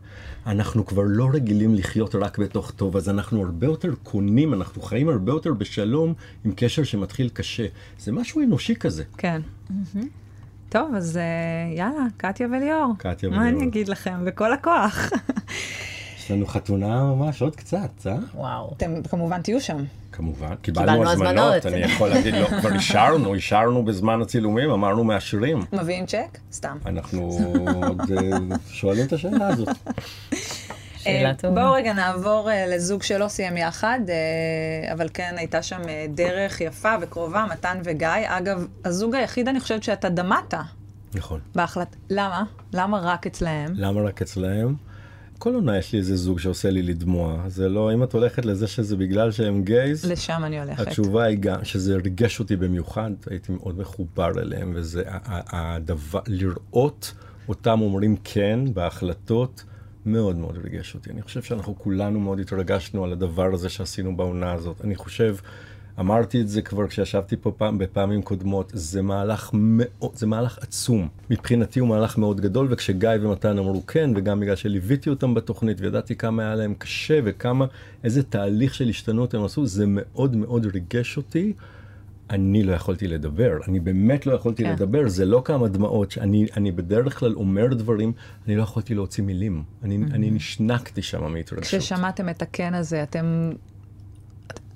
אנחנו 0.47 0.87
כבר 0.87 1.03
לא 1.07 1.29
רגילים 1.33 1.75
לחיות 1.75 2.15
רק 2.15 2.39
בתוך 2.39 2.71
טוב, 2.71 2.97
אז 2.97 3.09
אנחנו 3.09 3.45
הרבה 3.45 3.67
יותר 3.67 3.95
קונים, 4.03 4.55
אנחנו 4.55 4.83
חיים 4.83 5.09
הרבה 5.09 5.33
יותר 5.33 5.55
בשלום 5.55 6.15
עם 6.45 6.53
קשר 6.57 6.85
שמתחיל 6.85 7.29
קשה. 7.29 7.67
זה 7.99 8.13
משהו 8.13 8.41
אנושי 8.41 8.75
כזה. 8.77 9.05
כן. 9.17 9.41
טוב, 10.69 10.95
אז 10.95 11.17
אה, 11.17 11.23
יאללה, 11.77 12.07
קטיה 12.17 12.47
וליאור. 12.47 12.95
קטיה 12.99 13.29
מה 13.29 13.37
וליאור. 13.37 13.49
אני 13.49 13.69
אגיד 13.69 13.89
לכם? 13.89 14.25
בכל 14.25 14.53
הכוח. 14.53 15.11
יש 16.31 16.35
לנו 16.35 16.47
חתונה 16.47 17.05
ממש 17.05 17.43
עוד 17.43 17.57
קצת, 17.57 18.07
אה? 18.07 18.17
וואו. 18.35 18.73
אתם 18.77 19.03
כמובן 19.03 19.43
תהיו 19.43 19.61
שם. 19.61 19.85
כמובן, 20.13 20.55
קיבלנו 20.63 20.93
קיבלנו 20.93 21.11
הזמנות. 21.11 21.67
אני 21.67 21.77
יכול 21.77 22.09
להגיד, 22.09 22.35
לא, 22.35 22.47
כבר 22.47 22.73
אישרנו, 22.75 23.35
אישרנו 23.35 23.85
בזמן 23.85 24.23
הצילומים, 24.23 24.71
אמרנו 24.71 25.05
מאשרים. 25.05 25.61
מביאים 25.73 26.07
צ'ק? 26.07 26.39
סתם. 26.53 26.79
אנחנו 26.87 27.39
עוד 27.87 28.01
אה, 28.01 28.57
שואלים 28.69 29.07
את 29.07 29.13
השאלה 29.13 29.49
הזאת. 29.49 29.69
שאלה 30.97 31.29
אה, 31.29 31.35
טובה. 31.35 31.55
בואו 31.63 31.73
רגע 31.73 31.93
נעבור 31.93 32.51
אה, 32.51 32.67
לזוג 32.67 33.03
שלא 33.03 33.29
סיים 33.29 33.57
יחד, 33.57 34.01
אבל 34.93 35.09
כן 35.15 35.35
הייתה 35.37 35.63
שם 35.63 35.81
דרך 36.09 36.61
יפה 36.61 36.95
וקרובה, 37.01 37.47
מתן 37.51 37.79
וגיא. 37.85 38.09
אגב, 38.25 38.67
הזוג 38.85 39.15
היחיד, 39.15 39.49
אני 39.49 39.61
חושבת 39.61 39.83
שאתה 39.83 40.09
דמעת 40.09 40.55
נכון. 41.15 41.41
בהחלט. 41.55 41.97
למה? 42.11 42.43
למה 42.73 43.01
רק 43.01 43.27
אצלהם? 43.27 43.73
למה 43.75 44.01
רק 44.01 44.23
אצלהם? 44.23 44.90
כל 45.41 45.55
עונה 45.55 45.79
יש 45.79 45.93
לי 45.93 45.99
איזה 45.99 46.17
זוג 46.17 46.39
שעושה 46.39 46.71
לי 46.71 46.83
לדמוע. 46.83 47.49
זה 47.49 47.69
לא, 47.69 47.95
אם 47.95 48.03
את 48.03 48.13
הולכת 48.13 48.45
לזה 48.45 48.67
שזה 48.67 48.97
בגלל 48.97 49.31
שהם 49.31 49.65
גייז, 49.65 50.05
לשם 50.05 50.43
אני 50.45 50.61
הולכת. 50.61 50.87
התשובה 50.87 51.25
היא 51.25 51.39
גם 51.41 51.65
שזה 51.65 51.97
ריגש 51.97 52.41
אותי 52.41 52.57
במיוחד, 52.57 53.11
הייתי 53.31 53.53
מאוד 53.53 53.79
מחובר 53.79 54.31
אליהם, 54.43 54.73
וזה 54.75 55.03
הדבר, 55.07 56.21
לראות 56.27 57.15
אותם 57.49 57.81
אומרים 57.81 58.17
כן 58.25 58.61
בהחלטות, 58.75 59.65
מאוד 60.07 60.37
מאוד 60.37 60.59
ריגש 60.65 60.95
אותי. 60.95 61.11
אני 61.11 61.23
חושב 61.23 61.43
שאנחנו 61.43 61.79
כולנו 61.79 62.21
מאוד 62.21 62.41
התרגשנו 62.41 63.05
על 63.05 63.13
הדבר 63.13 63.55
הזה 63.55 63.69
שעשינו 63.69 64.17
בעונה 64.17 64.53
הזאת. 64.53 64.85
אני 64.85 64.97
חושב, 64.97 65.37
אמרתי 66.01 66.41
את 66.41 66.49
זה 66.49 66.63
כבר 66.63 66.87
כשישבתי 66.87 67.37
פה 67.37 67.53
פעם, 67.57 67.79
בפעמים 67.79 68.23
קודמות, 68.23 68.73
זה 68.75 69.03
מהלך 69.03 69.51
מאוד, 69.53 70.11
זה 70.15 70.27
מהלך 70.27 70.59
עצום. 70.59 71.09
מבחינתי 71.31 71.81
הוא 71.81 71.89
מהלך 71.89 72.19
מאוד 72.19 72.41
גדול, 72.41 72.67
וכשגיא 72.71 73.11
ומתן 73.21 73.59
אמרו 73.59 73.87
כן, 73.87 74.11
וגם 74.17 74.41
בגלל 74.41 74.57
שליוויתי 74.57 75.11
אותם 75.11 75.35
בתוכנית 75.35 75.81
וידעתי 75.81 76.17
כמה 76.17 76.43
היה 76.43 76.55
להם 76.55 76.75
קשה 76.75 77.21
וכמה, 77.25 77.67
איזה 78.05 78.23
תהליך 78.23 78.75
של 78.75 78.89
השתנות 78.89 79.35
הם 79.35 79.45
עשו, 79.45 79.67
זה 79.67 79.85
מאוד 79.89 80.37
מאוד 80.37 80.67
ריגש 80.67 81.17
אותי. 81.17 81.53
אני 82.31 82.63
לא 82.63 82.73
יכולתי 82.73 83.09
לדבר, 83.09 83.59
אני 83.69 83.81
באמת 83.81 84.27
לא 84.27 84.33
יכולתי 84.33 84.65
כן. 84.65 84.73
לדבר, 84.73 85.09
זה 85.09 85.25
לא 85.25 85.43
כמה 85.45 85.69
דמעות, 85.69 86.11
שאני 86.11 86.47
אני 86.57 86.73
בדרך 86.73 87.19
כלל 87.19 87.35
אומר 87.35 87.75
דברים, 87.75 88.13
אני 88.47 88.57
לא 88.57 88.63
יכולתי 88.63 88.95
להוציא 88.95 89.25
מילים, 89.25 89.63
אני, 89.83 89.97
אני 89.97 90.31
נשנקתי 90.31 91.03
שם 91.03 91.33
מהתרגשות. 91.33 91.81
כששמעתם 91.81 92.29
את 92.29 92.43
הכן 92.43 92.75
הזה, 92.75 93.03
אתם... 93.03 93.51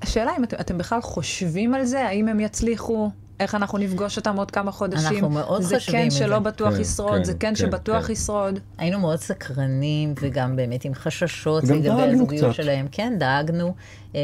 השאלה 0.04 0.32
אם 0.38 0.44
אתם, 0.44 0.56
אתם 0.60 0.78
בכלל 0.78 1.00
חושבים 1.00 1.74
על 1.74 1.84
זה? 1.84 2.04
האם 2.06 2.28
הם 2.28 2.40
יצליחו? 2.40 3.10
איך 3.40 3.54
אנחנו 3.54 3.78
נפגוש 3.78 4.16
אותם 4.16 4.36
עוד 4.36 4.50
כמה 4.50 4.72
חודשים? 4.72 5.06
אנחנו 5.06 5.30
מאוד 5.30 5.62
זה 5.62 5.78
חושבים 5.78 6.00
כן 6.00 6.06
את 6.06 6.12
שלא 6.12 6.34
זה. 6.36 6.40
בטוח 6.40 6.74
כן, 6.74 6.80
ישרוד, 6.80 7.18
כן, 7.18 7.24
זה 7.24 7.32
כן 7.34 7.38
כן, 7.48 7.54
שבטוח 7.54 8.06
כן. 8.06 8.12
ישרוד. 8.12 8.58
היינו 8.78 9.00
מאוד 9.00 9.18
סקרנים, 9.18 10.14
וגם 10.20 10.56
באמת 10.56 10.84
עם 10.84 10.94
חששות 10.94 11.64
לגבי 11.64 12.02
הזוגיות 12.02 12.54
קצת. 12.54 12.62
שלהם. 12.62 12.86
כן, 12.92 13.16
דאגנו. 13.18 13.74
אה, 14.14 14.20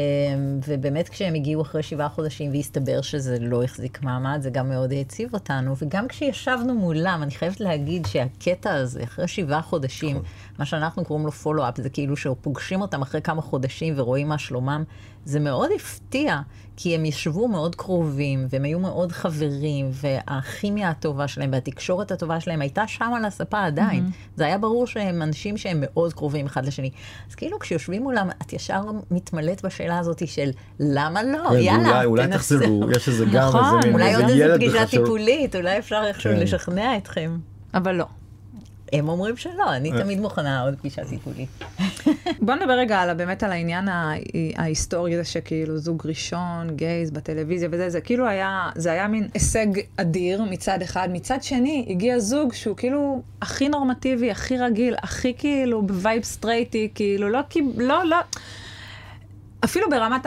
ובאמת 0.67 1.09
כשהם 1.09 1.33
הגיעו 1.33 1.61
אחרי 1.61 1.83
שבעה 1.83 2.09
חודשים 2.09 2.51
והסתבר 2.51 3.01
שזה 3.01 3.37
לא 3.39 3.63
החזיק 3.63 4.03
מעמד, 4.03 4.39
זה 4.41 4.49
גם 4.49 4.69
מאוד 4.69 4.91
העציב 4.91 5.33
אותנו. 5.33 5.75
וגם 5.77 6.07
כשישבנו 6.07 6.73
מולם, 6.73 7.19
אני 7.23 7.31
חייבת 7.31 7.59
להגיד 7.59 8.05
שהקטע 8.05 8.73
הזה, 8.73 9.03
אחרי 9.03 9.27
שבעה 9.27 9.61
חודשים, 9.61 10.15
נכון. 10.15 10.29
מה 10.59 10.65
שאנחנו 10.65 11.05
קוראים 11.05 11.25
לו 11.25 11.31
פולו-אפ, 11.31 11.77
זה 11.77 11.89
כאילו 11.89 12.17
שפוגשים 12.17 12.81
אותם 12.81 13.01
אחרי 13.01 13.21
כמה 13.21 13.41
חודשים 13.41 13.93
ורואים 13.97 14.27
מה 14.27 14.37
שלומם, 14.37 14.83
זה 15.25 15.39
מאוד 15.39 15.69
הפתיע, 15.75 16.39
כי 16.77 16.95
הם 16.95 17.05
ישבו 17.05 17.47
מאוד 17.47 17.75
קרובים, 17.75 18.47
והם 18.49 18.63
היו 18.63 18.79
מאוד 18.79 19.11
חברים, 19.11 19.89
והכימיה 19.93 20.89
הטובה 20.89 21.27
שלהם 21.27 21.49
והתקשורת 21.53 22.11
הטובה 22.11 22.39
שלהם 22.39 22.61
הייתה 22.61 22.83
שם 22.87 23.11
על 23.17 23.25
הספה 23.25 23.63
עדיין. 23.65 24.09
זה 24.35 24.45
היה 24.45 24.57
ברור 24.57 24.87
שהם 24.87 25.21
אנשים 25.21 25.57
שהם 25.57 25.77
מאוד 25.81 26.13
קרובים 26.13 26.45
אחד 26.45 26.65
לשני. 26.65 26.89
אז 27.29 27.35
כאילו 27.35 27.59
כשיושבים 27.59 28.03
מולם, 28.03 28.29
את 28.41 28.53
ישר 28.53 28.81
מתמלאת 29.11 29.65
בשאלה 29.65 29.99
הזאת 29.99 30.27
של 30.27 30.49
למה 30.79 31.23
לא? 31.23 31.49
כן, 31.49 31.55
יאללה, 31.55 31.83
ואולי- 31.89 32.05
אולי 32.05 32.27
תנסו." 32.27 32.37
תחזרו, 32.59 32.91
יש 32.91 33.07
איזה 33.07 33.25
גם 33.25 33.47
נכון, 33.47 33.63
איזה 33.77 33.87
מין 33.87 33.93
אולי 33.93 34.15
עוד 34.15 34.23
איזה 34.29 34.55
פגישה. 34.55 34.85
טיפולית, 34.87 35.55
אולי 35.55 35.79
אפשר 35.79 36.01
איכשהו 36.07 36.33
כן. 36.33 36.39
לשכנע 36.39 36.97
אתכם. 36.97 37.37
אבל 37.73 37.95
לא. 37.95 38.05
הם 38.93 39.09
אומרים 39.09 39.37
שלא, 39.37 39.75
אני 39.75 39.91
אה. 39.91 40.03
תמיד 40.03 40.19
מוכנה 40.19 40.61
עוד 40.61 40.75
פגישה 40.75 41.05
טיפולית. 41.05 41.49
בוא 42.45 42.55
נדבר 42.55 42.73
רגע 42.73 42.99
על, 42.99 43.13
באמת 43.13 43.43
על 43.43 43.51
העניין 43.51 43.87
ההיסטורי 44.55 45.13
הזה 45.13 45.23
שכאילו 45.23 45.77
זוג 45.77 46.01
ראשון, 46.05 46.75
gays 46.75 47.11
בטלוויזיה 47.11 47.69
וזה, 47.71 47.89
זה 47.89 48.01
כאילו 48.01 48.27
היה, 48.27 48.69
זה 48.75 48.91
היה 48.91 49.07
מין 49.07 49.27
הישג 49.33 49.67
אדיר 49.97 50.43
מצד 50.43 50.81
אחד. 50.81 51.09
מצד 51.11 51.43
שני, 51.43 51.85
הגיע 51.89 52.19
זוג 52.19 52.53
שהוא 52.53 52.75
כאילו 52.77 53.21
הכי 53.41 53.69
נורמטיבי, 53.69 54.31
הכי 54.31 54.57
רגיל, 54.57 54.95
הכי 55.01 55.33
כאילו 55.37 55.81
ב 55.81 55.89
vibe 55.89 56.23
סטרייטי, 56.23 56.89
כאילו 56.95 57.29
לא, 57.29 57.39
לא, 57.77 58.03
לא, 58.05 58.17
אפילו 59.63 59.89
ברמת. 59.89 60.25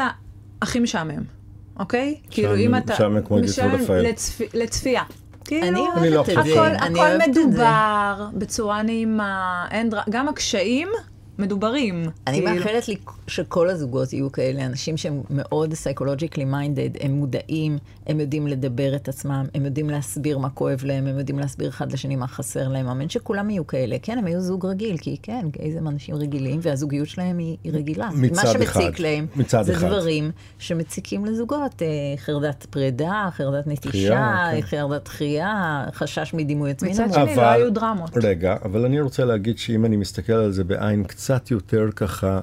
הכי 0.63 0.81
משעמם, 0.81 1.23
אוקיי? 1.79 2.15
כאילו 2.31 2.57
אם 2.57 2.77
אתה... 2.77 2.93
משעמם 2.95 3.23
כמו 3.23 3.39
משעמם 3.39 3.75
רפאל. 3.75 4.07
לצפ- 4.07 4.51
לצפייה. 4.55 5.03
כאילו, 5.45 5.67
אני 5.67 5.81
אני 5.97 6.11
לא 6.11 6.17
אוהבת 6.17 6.39
את. 6.39 6.45
זה, 6.45 6.53
הכל, 6.53 6.99
אוהבת 6.99 7.35
זה. 7.35 7.41
מדובר 7.47 8.27
בצורה 8.35 8.83
נעימה, 8.83 9.67
אין 9.71 9.91
דר... 9.91 10.01
גם 10.11 10.29
הקשיים 10.29 10.89
מדוברים. 11.39 12.05
אני 12.27 12.39
כאילו. 12.41 12.55
מאחלת 12.55 12.89
לי 12.89 12.97
שכל 13.27 13.71
הזוגות 13.71 14.13
יהיו 14.13 14.33
כאלה, 14.33 14.67
אנשים 14.67 14.97
שהם 14.97 15.23
מאוד 15.31 15.73
psychologically 15.73 16.37
minded, 16.53 17.05
הם 17.05 17.11
מודעים, 17.11 17.79
הם 18.07 18.21
יודעים 18.21 18.47
לדבר 18.47 18.97
את 18.97 19.09
עצמם, 19.09 19.45
הם 19.55 19.65
יודעים 19.65 19.91
להסביר 19.91 20.39
מה 20.39 20.51
כואב 20.51 20.81
להם, 20.85 21.07
הם 21.07 21.19
יודעים 21.19 21.39
להסביר 21.39 21.69
אחד 21.69 21.93
לשני 21.93 22.17
מה 22.17 22.27
חסר 22.27 22.69
להם. 22.69 22.89
אמן 22.89 23.09
שכולם 23.09 23.51
יהיו 23.51 23.67
כאלה. 23.67 23.97
כן, 24.03 24.19
הם 24.19 24.25
היו 24.25 24.41
זוג 24.41 24.67
רגיל, 24.67 24.97
כי 24.99 25.17
כן, 25.23 25.47
גייז 25.51 25.77
הם 25.77 25.89
אנשים 25.89 26.15
רגילים, 26.15 26.61
והזוגיות 26.63 27.09
שלהם 27.09 27.39
היא, 27.39 27.57
היא 27.65 27.73
רגילה. 27.73 28.11
מצד 28.15 28.45
מה 28.45 28.53
שמציק 28.53 28.69
אחד. 28.69 28.99
להם, 28.99 29.27
מצד 29.37 29.63
זה 29.63 29.73
אחד. 29.73 29.87
דברים 29.87 30.31
שמציקים 30.59 31.25
לזוגות. 31.25 31.83
אה, 31.83 31.87
חרדת 32.17 32.67
פרידה, 32.71 33.29
חרדת 33.33 33.67
נטישה, 33.67 34.51
כן. 34.53 34.61
חרדת 34.61 35.05
דחייה, 35.05 35.85
חשש 35.93 36.35
מדימוי 36.35 36.71
עצמי 36.71 36.91
מצד. 36.91 37.13
שני, 37.13 37.37
לא 37.37 37.43
היו 37.43 37.73
דרמות. 37.73 38.11
רגע, 38.23 38.57
אבל 38.65 38.85
אני 38.85 39.01
רוצה 39.01 39.25
להגיד 39.25 39.59
שאם 39.59 39.85
אני 39.85 39.97
מסתכל 39.97 40.33
על 40.33 40.53
זה 40.53 40.65
בעין 40.65 41.05
קצת 41.05 41.51
יותר 41.51 41.89
ככה, 41.97 42.41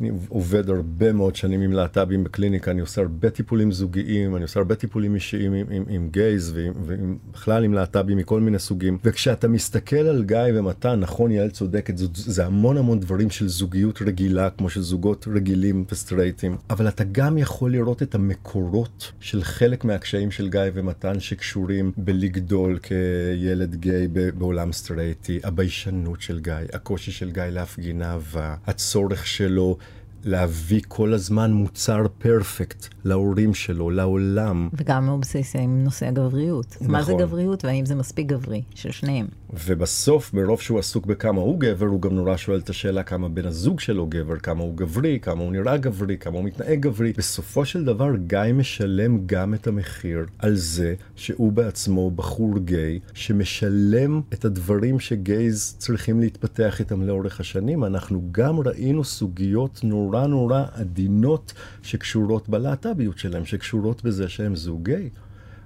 אני 0.00 0.10
עובד 0.28 0.70
הרבה 0.70 1.12
מאוד 1.12 1.36
שנים 1.36 1.60
עם 1.60 1.72
להט"בים 1.72 2.24
בקליניקה, 2.24 2.70
אני 2.70 2.80
עושה 2.80 3.00
הרבה 3.00 3.30
טיפולים 3.30 3.72
זוגיים, 3.72 4.36
אני 4.36 4.42
עושה 4.42 4.60
הרבה 4.60 4.74
טיפולים 4.74 5.14
אישיים 5.14 5.52
עם, 5.52 5.66
עם, 5.70 5.84
עם 5.88 6.08
גייז 6.10 6.52
ובכלל 6.56 7.64
עם 7.64 7.74
להט"בים 7.74 8.16
מכל 8.16 8.40
מיני 8.40 8.58
סוגים. 8.58 8.98
וכשאתה 9.04 9.48
מסתכל 9.48 9.96
על 9.96 10.24
גיא 10.24 10.38
ומתן, 10.54 11.00
נכון, 11.00 11.30
יעל 11.30 11.50
צודקת, 11.50 11.98
זה, 11.98 12.06
זה 12.14 12.46
המון 12.46 12.76
המון 12.76 13.00
דברים 13.00 13.30
של 13.30 13.48
זוגיות 13.48 14.02
רגילה, 14.02 14.50
כמו 14.50 14.70
של 14.70 14.80
זוגות 14.80 15.28
רגילים 15.34 15.84
וסטרייטים, 15.92 16.56
אבל 16.70 16.88
אתה 16.88 17.04
גם 17.12 17.38
יכול 17.38 17.72
לראות 17.72 18.02
את 18.02 18.14
המקורות 18.14 19.12
של 19.20 19.42
חלק 19.42 19.84
מהקשיים 19.84 20.30
של 20.30 20.48
גיא 20.48 20.60
ומתן 20.74 21.20
שקשורים 21.20 21.92
בלגדול 21.96 22.78
כילד 22.78 23.74
גיי 23.74 24.08
בעולם 24.38 24.72
סטרייטי, 24.72 25.40
הביישנות 25.44 26.20
של 26.20 26.40
גיא, 26.40 26.54
הקושי 26.72 27.10
של 27.10 27.30
גיא 27.30 27.42
להפגין 27.42 28.02
אהבה, 28.02 28.54
הצורך 28.66 29.26
שלו 29.26 29.78
להביא 30.24 30.80
כל 30.88 31.14
הזמן 31.14 31.52
מוצר 31.52 32.06
פרפקט 32.18 32.88
להורים 33.04 33.54
שלו, 33.54 33.90
לעולם. 33.90 34.68
וגם 34.72 35.08
האובססיה 35.08 35.60
עם 35.60 35.84
נושא 35.84 36.06
הגבריות. 36.06 36.76
מה 36.80 37.02
זה 37.02 37.12
נכון. 37.12 37.26
גבריות 37.26 37.64
והאם 37.64 37.86
זה 37.86 37.94
מספיק 37.94 38.26
גברי, 38.26 38.62
של 38.74 38.90
שניהם. 38.90 39.26
ובסוף, 39.66 40.34
מרוב 40.34 40.60
שהוא 40.60 40.78
עסוק 40.78 41.06
בכמה 41.06 41.40
הוא 41.40 41.60
גבר, 41.60 41.86
הוא 41.86 42.02
גם 42.02 42.14
נורא 42.14 42.36
שואל 42.36 42.58
את 42.58 42.70
השאלה 42.70 43.02
כמה 43.02 43.28
בן 43.28 43.46
הזוג 43.46 43.80
שלו 43.80 44.06
גבר, 44.06 44.36
כמה 44.36 44.62
הוא 44.62 44.76
גברי, 44.76 45.18
כמה 45.22 45.42
הוא 45.42 45.52
נראה 45.52 45.76
גברי, 45.76 46.16
כמה 46.18 46.36
הוא 46.36 46.44
מתנהג 46.44 46.80
גברי. 46.80 47.12
בסופו 47.16 47.64
של 47.64 47.84
דבר, 47.84 48.16
גיא 48.16 48.52
משלם 48.54 49.18
גם 49.26 49.54
את 49.54 49.66
המחיר 49.66 50.26
על 50.38 50.54
זה 50.54 50.94
שהוא 51.16 51.52
בעצמו 51.52 52.10
בחור 52.10 52.58
גיי, 52.58 52.98
שמשלם 53.14 54.20
את 54.32 54.44
הדברים 54.44 55.00
שגייז 55.00 55.74
צריכים 55.78 56.20
להתפתח 56.20 56.80
איתם 56.80 57.02
לאורך 57.02 57.40
השנים. 57.40 57.84
אנחנו 57.84 58.22
גם 58.32 58.60
ראינו 58.60 59.04
סוגיות 59.04 59.80
נורא 59.84 60.07
נורא 60.16 60.64
עדינות 60.74 61.52
שקשורות 61.82 62.48
בלהט"ביות 62.48 63.18
שלהם, 63.18 63.44
שקשורות 63.44 64.04
בזה 64.04 64.28
שהם 64.28 64.56
זוג 64.56 64.84
גיי. 64.84 65.08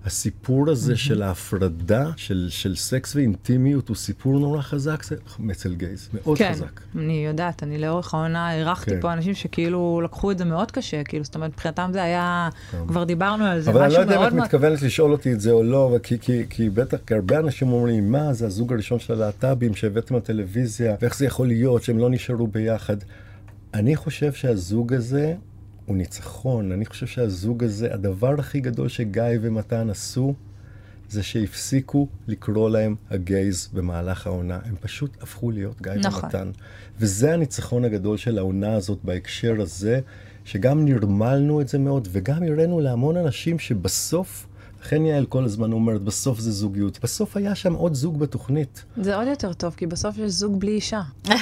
הסיפור 0.05 0.70
הזה 0.70 0.96
של 0.96 1.22
ההפרדה 1.22 2.11
של, 2.16 2.46
של 2.50 2.76
סקס 2.76 3.16
ואינטימיות 3.16 3.88
הוא 3.88 3.96
סיפור 3.96 4.38
נורא 4.40 4.61
חזק 4.62 5.02
זה- 5.02 5.16
אצל 5.50 5.74
גייז, 5.74 6.09
מאוד 6.14 6.38
כן, 6.38 6.52
חזק. 6.52 6.81
אני 6.96 7.24
יודעת, 7.26 7.62
אני 7.62 7.78
לאורך 7.78 8.14
העונה 8.14 8.55
אירחתי 8.55 8.90
כן. 8.90 9.00
פה 9.00 9.12
אנשים 9.12 9.35
שכאילו 9.35 10.00
לקחו 10.05 10.31
את 10.31 10.38
זה 10.38 10.44
מאוד 10.44 10.70
קשה, 10.70 11.05
כאילו, 11.05 11.24
זאת 11.24 11.35
אומרת, 11.35 11.50
מבחינתם 11.50 11.90
זה 11.92 12.02
היה, 12.02 12.48
כבר 12.88 13.05
דיברנו 13.05 13.44
על 13.44 13.61
זה, 13.61 13.70
אבל 13.70 13.81
אני 13.83 13.92
לא 13.92 13.98
משהו 13.98 14.02
יודע 14.02 14.14
אם 14.14 14.20
מאוד 14.20 14.28
את 14.28 14.35
מאוד... 14.35 14.44
מתכוונת 14.46 14.83
לשאול 14.83 15.12
אותי 15.12 15.33
את 15.33 15.40
זה 15.40 15.50
או 15.50 15.62
לא, 15.62 15.96
כי, 16.02 16.18
כי, 16.18 16.42
כי 16.50 16.70
בטח, 16.70 16.98
כי 17.07 17.14
הרבה 17.14 17.38
אנשים 17.38 17.72
אומרים, 17.72 18.12
מה, 18.12 18.33
זה 18.33 18.46
הזוג 18.46 18.72
הראשון 18.72 18.98
של 18.98 19.12
הלהט"בים 19.12 19.74
שהבאתם 19.74 20.16
לטלוויזיה, 20.16 20.96
ואיך 21.00 21.16
זה 21.16 21.26
יכול 21.26 21.46
להיות 21.46 21.83
שהם 21.83 21.98
לא 21.98 22.11
נשארו 22.11 22.46
ביחד. 22.46 22.96
אני 23.74 23.96
חושב 23.96 24.32
שהזוג 24.32 24.92
הזה 24.94 25.35
הוא 25.87 25.96
ניצחון. 25.96 26.72
אני 26.72 26.87
חושב 26.87 27.06
שהזוג 27.06 27.64
הזה, 27.64 27.94
הדבר 27.94 28.35
הכי 28.38 28.61
גדול 28.61 28.88
שגיא 28.88 29.22
ומתן 29.40 29.90
עשו, 29.90 30.35
זה 31.08 31.22
שהפסיקו 31.22 32.08
לקרוא 32.28 32.70
להם 32.70 32.94
הגייז 33.11 33.68
במהלך 33.72 34.26
העונה. 34.26 34.58
הם 34.64 34.74
פשוט 34.80 35.22
הפכו 35.22 35.50
להיות 35.50 35.82
גיא 35.82 35.92
נכון. 35.92 36.24
ומתן. 36.24 36.50
וזה 36.98 37.35
הניצחון 37.35 37.85
הגדול 37.85 38.16
של 38.16 38.38
העונה 38.38 38.74
הזאת 38.74 38.98
בהקשר 39.04 39.61
הזה, 39.61 40.00
שגם 40.44 40.85
נרמלנו 40.85 41.61
את 41.61 41.68
זה 41.68 41.78
מאוד, 41.78 42.08
וגם 42.12 42.42
הראינו 42.42 42.80
להמון 42.80 43.16
אנשים 43.16 43.58
שבסוף, 43.58 44.46
לכן 44.82 45.06
יעל 45.06 45.26
כל 45.26 45.44
הזמן 45.44 45.72
אומרת, 45.72 46.02
בסוף 46.02 46.38
זה 46.38 46.50
זוגיות. 46.50 46.98
בסוף 47.02 47.36
היה 47.36 47.54
שם 47.54 47.72
עוד 47.72 47.94
זוג 47.94 48.18
בתוכנית. 48.18 48.84
זה 48.96 49.16
עוד 49.16 49.26
יותר 49.26 49.52
טוב, 49.52 49.74
כי 49.76 49.86
בסוף 49.86 50.18
יש 50.18 50.30
זוג 50.30 50.60
בלי 50.60 50.72
אישה. 50.72 51.00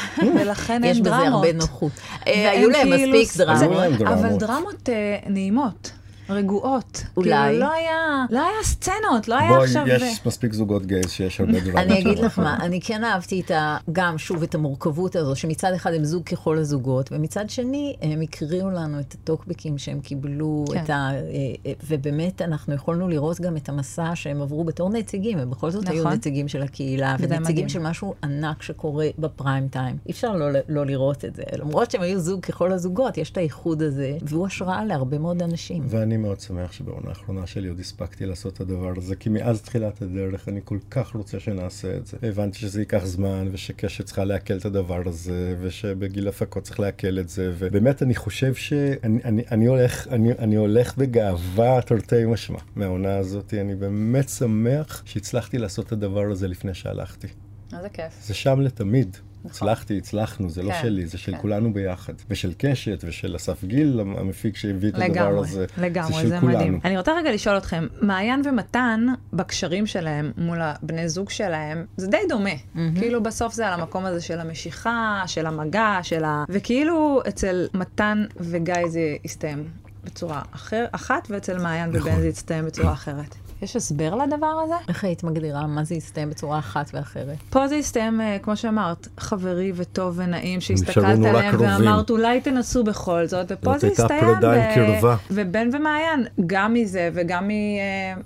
ולכן 0.40 0.82
יש 0.84 0.96
אין 0.96 1.04
בזה 1.04 1.10
דרמות. 1.10 1.32
הרבה 1.34 1.52
נוחות. 1.52 1.92
אה, 2.26 2.32
ואין 2.32 2.58
היו 2.58 2.70
להם 2.70 2.96
כאילו 2.96 3.20
מספיק 3.20 3.46
דרמות. 3.46 4.00
אבל 4.00 4.28
דרמות. 4.28 4.38
דרמות 4.38 4.88
אה, 4.88 5.18
נעימות, 5.26 5.92
רגועות. 6.32 7.04
אולי. 7.16 7.30
כאילו, 7.30 7.58
לא 7.58 7.72
היה, 7.72 8.26
לא 8.30 8.40
היה 8.40 8.62
סצנות, 8.62 9.28
לא 9.28 9.38
היה 9.38 9.48
בואי, 9.48 9.64
עכשיו... 9.64 9.84
יש 9.88 10.26
מספיק 10.26 10.52
זוגות 10.52 10.86
גייז 10.86 11.10
שיש 11.10 11.40
הרבה 11.40 11.60
דרמות. 11.60 11.76
אני 11.76 12.00
אגיד. 12.00 12.18
לך 12.18 12.38
מה, 12.38 12.56
אני 12.60 12.80
כן 12.80 13.04
אהבתי 13.04 13.40
את 13.40 13.50
ה... 13.50 13.76
גם, 13.92 14.18
שוב, 14.18 14.42
את 14.42 14.54
המורכבות 14.54 15.16
הזו, 15.16 15.36
שמצד 15.36 15.72
אחד 15.72 15.94
הם 15.94 16.04
זוג 16.04 16.22
ככל 16.22 16.58
הזוגות, 16.58 17.12
ומצד 17.12 17.50
שני, 17.50 17.96
הם 18.02 18.20
הקריאו 18.20 18.70
לנו 18.70 19.00
את 19.00 19.14
הטוקבקים 19.14 19.78
שהם 19.78 20.00
קיבלו, 20.00 20.64
כן. 20.72 20.84
את 20.84 20.90
ה... 20.90 20.92
אה, 20.92 21.18
אה, 21.66 21.72
ובאמת, 21.88 22.42
אנחנו 22.42 22.74
יכולנו 22.74 23.08
לראות 23.08 23.40
גם 23.40 23.56
את 23.56 23.68
המסע 23.68 24.10
שהם 24.14 24.42
עברו 24.42 24.64
בתור 24.64 24.90
נציגים, 24.90 25.38
הם 25.38 25.50
בכל 25.50 25.70
זאת 25.70 25.88
היו 25.88 26.00
נכון. 26.02 26.12
נציגים 26.12 26.48
של 26.48 26.62
הקהילה. 26.62 27.16
ונציגים 27.20 27.68
של 27.68 27.78
משהו 27.78 28.14
ענק 28.24 28.62
שקורה 28.62 29.06
בפריים 29.18 29.68
טיים. 29.68 29.96
אי 30.06 30.12
אפשר 30.12 30.36
לא, 30.36 30.46
לא 30.68 30.86
לראות 30.86 31.24
את 31.24 31.36
זה. 31.36 31.42
למרות 31.58 31.90
שהם 31.90 32.02
היו 32.02 32.20
זוג 32.20 32.40
ככל 32.40 32.72
הזוגות, 32.72 33.18
יש 33.18 33.30
את 33.30 33.36
האיחוד 33.36 33.82
הזה, 33.82 34.16
והוא 34.22 34.46
השראה 34.46 34.84
להרבה 34.84 35.18
מאוד 35.18 35.42
אנשים. 35.42 35.82
ואני 35.88 36.16
מאוד 36.20 36.40
שמח 36.40 36.72
שבעונה 36.72 37.08
האחרונה 37.08 37.46
שלי 37.46 37.68
עוד 37.68 37.80
הספקתי 37.80 38.26
לעשות 38.26 38.54
את 38.54 38.60
הדבר 38.60 38.92
הזה, 38.96 39.16
כי 39.16 39.28
מאז 39.28 39.62
תחילת 39.62 40.02
הדרך 40.02 40.48
אני 40.48 40.60
כל 40.64 40.78
כך 40.90 41.14
רוצה 41.14 41.40
שנעשה 41.40 41.96
את 41.96 42.06
זה. 42.06 42.16
הבנתי 42.22 42.58
שזה 42.58 42.80
ייקח 42.80 43.04
זמן, 43.04 43.48
ושקשת 43.52 44.04
צריכה 44.04 44.24
לעכל 44.24 44.56
את 44.56 44.64
הדבר 44.64 45.02
הזה, 45.06 45.56
ושבגיל 45.60 46.28
הפקות 46.28 46.62
צריך 46.62 46.80
לעכל 46.80 47.18
את 47.18 47.28
זה, 47.28 47.52
ובאמת 47.58 48.02
אני 48.02 48.14
חושב 48.14 48.54
שאני 48.54 48.96
אני, 49.24 49.42
אני 49.50 49.66
הולך, 49.66 50.08
אני, 50.08 50.32
אני 50.32 50.56
הולך 50.56 50.96
בגאווה 50.96 51.82
תרתי 51.82 52.24
משמע 52.24 52.58
מהעונה 52.76 53.16
הזאת, 53.16 53.54
אני 53.54 53.74
באמת 53.74 54.28
שמח 54.28 55.02
שהצלחתי 55.04 55.58
לעשות 55.58 55.86
את 55.86 55.92
הדבר 55.92 56.30
הזה 56.30 56.48
לפני 56.48 56.74
שהלכתי. 56.74 57.28
איזה 57.76 57.88
כיף. 57.88 58.12
זה 58.22 58.34
שם 58.34 58.60
לתמיד. 58.60 59.16
הצלחתי, 59.44 59.98
הצלחנו, 59.98 60.50
זה 60.50 60.62
לא 60.62 60.72
כן, 60.72 60.78
שלי, 60.82 61.06
זה 61.06 61.18
של 61.18 61.32
כן. 61.32 61.38
כולנו 61.40 61.72
ביחד. 61.72 62.12
ושל 62.30 62.52
קשת, 62.58 63.04
ושל 63.04 63.36
אסף 63.36 63.64
גיל, 63.64 64.00
המפיק 64.00 64.56
שהביא 64.56 64.88
את 64.88 64.94
הדבר 64.94 65.06
לגמרי, 65.08 65.48
הזה. 65.48 65.66
לגמרי, 65.78 66.22
זה 66.22 66.28
זה, 66.28 66.34
של 66.34 66.40
כולנו. 66.40 66.58
מדהים. 66.58 66.80
אני 66.84 66.98
רוצה 66.98 67.12
רגע 67.16 67.32
לשאול 67.32 67.58
אתכם, 67.58 67.86
מעיין 68.00 68.42
ומתן, 68.44 69.06
בקשרים 69.32 69.86
שלהם 69.86 70.32
מול 70.36 70.58
הבני 70.60 71.08
זוג 71.08 71.30
שלהם, 71.30 71.86
זה 71.96 72.06
די 72.06 72.16
דומה. 72.28 72.50
כאילו 72.98 73.22
בסוף 73.22 73.54
זה 73.54 73.68
על 73.68 73.80
המקום 73.80 74.04
הזה 74.04 74.20
של 74.20 74.40
המשיכה, 74.40 75.22
של 75.26 75.46
המגע, 75.46 75.98
של 76.02 76.24
ה... 76.24 76.44
וכאילו 76.48 77.20
אצל 77.28 77.68
מתן 77.74 78.24
וגיא 78.36 78.88
זה 78.88 79.16
הסתיים 79.24 79.64
בצורה 80.04 80.42
אחר, 80.54 80.86
אחת, 80.92 81.28
ואצל 81.30 81.58
מעיין 81.58 81.90
נכון. 81.90 82.12
ובן 82.12 82.20
זה 82.20 82.28
הסתיים 82.28 82.64
בצורה 82.66 82.92
אחרת. 82.92 83.34
יש 83.62 83.76
הסבר 83.76 84.14
לדבר 84.14 84.60
הזה? 84.64 84.74
איך 84.88 85.04
היית 85.04 85.22
מגדירה 85.22 85.66
מה 85.66 85.84
זה 85.84 85.94
יסתיים 85.94 86.30
בצורה 86.30 86.58
אחת 86.58 86.90
ואחרת? 86.94 87.36
פה 87.50 87.68
זה 87.68 87.74
הסתיים, 87.74 88.20
אה, 88.20 88.36
כמו 88.42 88.56
שאמרת, 88.56 89.08
חברי 89.18 89.72
וטוב 89.74 90.14
ונעים, 90.16 90.60
שהסתכלת 90.60 91.04
עליהם. 91.04 91.60
ואמרת, 91.60 92.10
אולי 92.10 92.40
תנסו 92.40 92.84
בכל 92.84 93.26
זאת, 93.26 93.46
ופה 93.50 93.72
זאת 93.72 93.80
זה 93.80 93.86
הייתה 93.86 94.02
הסתיים. 94.02 94.20
פרידה 94.20 94.52
עם 94.52 94.70
ו- 94.70 94.74
קרבה. 94.74 95.16
ובן 95.30 95.68
ומעיין, 95.72 96.26
גם 96.46 96.74
מזה 96.74 97.10
וגם 97.14 97.50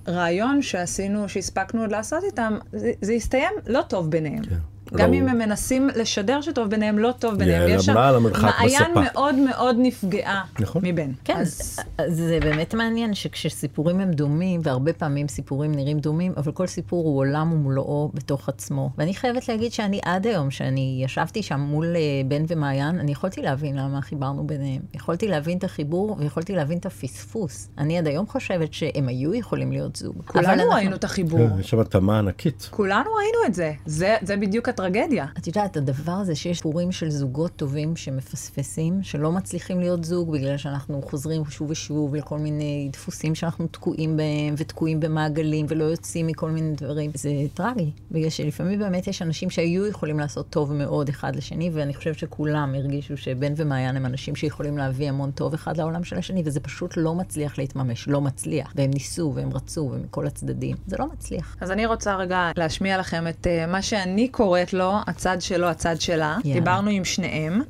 מרעיון 0.07 0.63
שעשינו, 0.63 1.29
שהספקנו 1.29 1.81
עוד 1.81 1.91
לעשות 1.91 2.25
איתם, 2.25 2.59
זה, 2.73 2.93
זה 3.01 3.13
הסתיים 3.13 3.53
לא 3.67 3.83
טוב 3.89 4.11
ביניהם. 4.11 4.45
כן. 4.45 4.74
גם. 4.93 5.13
אם 5.13 5.29
הם 5.29 5.39
מנסים 5.39 5.89
לשדר 5.97 6.41
שטוב 6.41 6.71
ביניהם, 6.71 6.99
לא 6.99 7.13
טוב 7.19 7.35
ביניהם. 7.35 7.69
יש 7.69 7.87
שם- 7.87 7.95
מעיין. 7.95 8.93
מאוד 8.95 9.35
מאוד 9.35 9.77
נפגעה 9.79 10.45
נכון. 10.61 10.83
מבן. 10.85 11.11
כן, 11.25 11.37
אז 11.37 11.81
זה 12.09 12.39
באמת 12.43 12.75
מעניין 12.75 13.15
שכשסיפורים 13.15 14.01
הם 14.01 14.11
דומים, 14.11 14.61
והרבה 14.65 14.93
פעמים 14.93 15.29
סיפורים 15.29 15.75
נראים 15.75 15.99
דומים, 15.99 16.33
אבל 16.37 16.53
כל 16.53 16.67
סיפור 16.67 17.05
הוא 17.05 17.19
עולם 17.19 17.53
ומלואו 17.53 18.11
בתוך 18.15 18.49
עצמו. 18.49 18.91
ואני 18.99 19.15
חייבת 19.15 19.49
להגיד 19.49 19.73
שאני 19.73 20.01
עד 20.05 20.27
היום, 20.27 20.51
שאני 20.51 21.01
ישבתי 21.05 21.43
שם 21.43 21.61
מול 21.61 21.97
אה, 21.97 22.01
בן 22.29 22.45
ומעיין, 22.49 22.99
אני 22.99 23.13
יכולתי 23.13 23.43
להבין 23.43 23.77
למה 23.79 24.01
חיברנו 24.03 24.47
ביניהם. 24.47 24.83
יכולתי 24.95 25.29
להבין 25.29 25.59
את 25.59 25.65
החיבור 25.65 26.17
ויכולתי 26.19 26.53
להבין 26.55 26.79
את 26.79 26.87
הפספוס. 26.87 27.69
אני 27.79 27.99
עד 27.99 28.07
היום 28.07 28.27
חושבת 28.27 28.75
שהם 28.75 29.09
היו 29.09 29.35
יכולים 29.35 29.73
להיות 29.73 29.97
זוג. 29.97 30.23
כולנו 30.27 30.49
אנחנו- 30.53 30.71
ראינו 30.71 30.97
את 30.97 31.05
החיבור. 31.05 31.49
כן, 31.49 31.61
יש 31.61 31.71
שם 31.71 31.81
התאמה 31.81 32.19
ענקית. 32.19 32.69
כולנו 32.71 33.11
ראינו 33.15 33.39
את 33.47 33.55
זה. 33.55 33.73
זה, 33.87 34.17
זה 34.23 34.37
בדיוק 34.37 34.69
הטרגדיה. 34.75 35.27
את 35.39 35.47
יודעת, 35.47 35.77
הדבר 35.77 36.13
הזה 36.13 36.35
שיש 36.35 36.57
סיפורים 36.57 36.93
של 36.93 37.11
זוגות 37.11 37.53
טובים 37.57 37.97
שמפספסים, 37.97 39.03
שלא 39.03 39.33
מצליחים 39.33 39.81
להיות 39.81 40.05
זוג 40.05 40.33
בגלל 40.33 40.57
שאנחנו 40.57 41.03
חוזרים 41.03 41.45
שוב 41.45 41.71
ושוב 41.71 42.15
לכל 42.15 42.39
מיני 42.39 42.89
דפוסים 42.93 43.35
שאנחנו 43.35 43.67
תקועים 43.67 44.17
בהם, 44.17 44.55
ותקועים 44.57 45.01
במעגלים, 45.01 45.67
ולא 45.69 45.85
יוצאים 45.85 46.27
מכל 46.27 46.51
מיני 46.51 46.75
דברים. 46.77 47.11
זה 47.15 47.31
טרגי, 47.55 47.91
בגלל 48.11 48.31
שלפעמים 48.31 48.79
באמת 48.79 49.07
יש 49.07 49.23
אנשים 49.23 49.51
שהיו 49.51 49.87
יכולים 49.87 50.19
לעשות 50.19 50.51
טוב 50.51 50.73
מאוד 50.73 51.09
אחד 51.09 51.37
לשני, 51.37 51.71
ואני 51.73 51.95
חושבת 51.95 52.19
שכולם 52.19 52.75
הרגישו 52.75 53.17
שבן 53.17 53.53
ומעיין 53.57 53.97
הם 53.97 54.07
אנשים 54.07 54.37
שיכולים 54.37 54.79
להביא 54.79 55.09
המון 55.09 55.31
טוב 55.31 55.55
אחד 55.55 55.77
לעולם 55.77 56.05
של 56.05 56.19
השני, 56.19 56.43
וזה 56.45 56.61
פשוט 56.61 56.95
לא 56.97 57.15
מצליח 57.15 57.59
להתממש, 57.59 58.09
לא 58.09 58.21
מצליח. 58.21 58.73
והם 58.77 58.91
ניסו, 58.91 59.33
והם 59.35 59.51
רצו, 59.53 59.91
ומכל 59.93 60.27
הצדדים. 60.27 60.77
זה 60.87 60.97
לא 60.99 61.07
מצליח. 61.13 61.57
אז 61.61 61.71
אני 61.71 61.87
רוצה 61.87 62.17
רגע 62.17 62.51
להשמיע 62.57 62.99
לכם 62.99 63.29
את 63.29 63.47
uh, 63.47 63.71
מה 63.71 63.83
שאני 63.83 64.29
קוראת 64.29 64.64
לו, 64.73 64.95
הצד 65.07 65.37
שלו, 65.41 65.67
הצד 65.67 66.01
שלה. 66.01 66.37
יאללה. 66.45 66.61
דיברנו 66.61 66.91
עם 66.91 67.05
שניהם, 67.05 67.63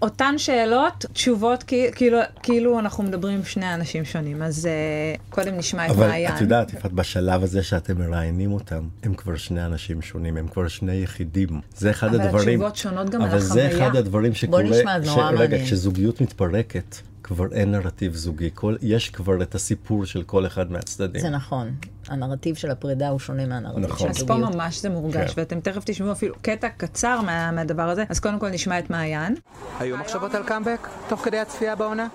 ואותן 0.00 0.34
שאלות, 0.38 1.04
תשובות 1.12 1.64
כאילו, 1.94 2.18
כאילו 2.42 2.78
אנחנו 2.78 3.04
מדברים 3.04 3.34
עם 3.36 3.44
שני 3.44 3.74
אנשים 3.74 4.04
שונים. 4.04 4.42
אז 4.42 4.68
uh, 4.68 5.20
קודם 5.30 5.56
נשמע 5.56 5.86
את 5.86 5.90
אבל 5.90 6.06
מעיין. 6.08 6.34
את 6.34 6.40
יודעת, 6.40 6.72
יפעת, 6.72 6.92
בשלב 6.92 7.42
הזה 7.42 7.62
שאתם 7.62 7.98
מראיינים 7.98 8.52
אותם, 8.52 8.82
הם 9.02 9.14
כבר 9.14 9.36
שני 9.36 9.64
אנשים 9.64 10.02
שונים, 10.02 10.36
הם 10.36 10.48
כבר 10.48 10.68
שני 10.68 10.92
יחידים. 10.94 11.60
זה 11.76 11.90
אחד 11.90 12.14
אבל 12.14 12.20
הדברים... 12.20 12.60
התשובות 12.60 12.76
שונות 12.76 13.10
גם 13.10 13.22
על 13.22 13.28
אבל 13.28 13.40
זה 13.40 13.66
החוויה. 13.66 13.86
אחד 13.86 13.96
הדברים 13.96 14.34
שקורה... 14.34 14.62
נשמע, 14.62 15.00
זה 15.00 15.06
נורא 15.06 15.30
ש- 15.30 15.34
רגע, 15.34 15.48
מעניין. 15.50 15.64
כשזוגיות 15.64 16.20
מתפרקת, 16.20 16.96
כבר 17.24 17.46
אין 17.52 17.70
נרטיב 17.70 18.14
זוגי. 18.14 18.50
כל... 18.54 18.76
יש 18.82 19.10
כבר 19.10 19.42
את 19.42 19.54
הסיפור 19.54 20.04
של 20.04 20.22
כל 20.22 20.46
אחד 20.46 20.72
מהצדדים. 20.72 21.20
זה 21.20 21.30
נכון. 21.30 21.74
הנרטיב 22.08 22.54
של 22.54 22.70
הפרידה 22.70 23.08
הוא 23.08 23.18
שונה 23.18 23.46
מהנרטיב 23.46 23.84
נכון. 23.84 23.98
של 23.98 24.08
אז 24.08 24.22
פה 24.22 24.34
הזוגיות. 24.34 24.54
ממש 24.54 24.82
זה 24.82 24.90
מורגש, 24.90 25.34
כן. 25.34 25.40
ואתם 25.40 25.60
תכף 25.60 25.82
תשמעו 25.84 26.12
אפילו 26.12 26.34
קטע 26.42 26.68
קצר 26.68 27.20
מה, 27.20 27.50
מהדבר 27.50 27.82
הזה. 27.82 28.04
אז 28.08 28.20
קודם 28.20 28.38
כל 28.38 28.48
נשמע 28.48 28.78
את 28.78 28.90
מעיין. 28.90 29.34
היו 29.80 29.96
מחשבות 29.96 30.34
על 30.34 30.42
קאמבק 30.42 30.88
תוך 31.08 31.20
כדי 31.24 31.38
הצפייה 31.38 31.76
בעונה? 31.76 32.08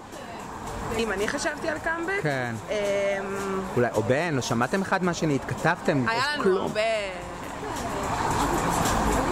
אם 0.97 1.11
אני 1.11 1.27
חשבתי 1.27 1.69
על 1.69 1.77
קאמבק, 1.79 2.23
כן. 2.23 2.55
אמ, 2.69 2.75
אולי, 3.75 3.87
או 3.93 4.03
בן, 4.03 4.33
לא 4.35 4.41
שמעתם 4.41 4.81
אחד 4.81 5.03
מהשני, 5.03 5.35
התכתבתם? 5.35 6.05
היה 6.07 6.23
לנו. 6.37 6.57
הרבה 6.57 6.81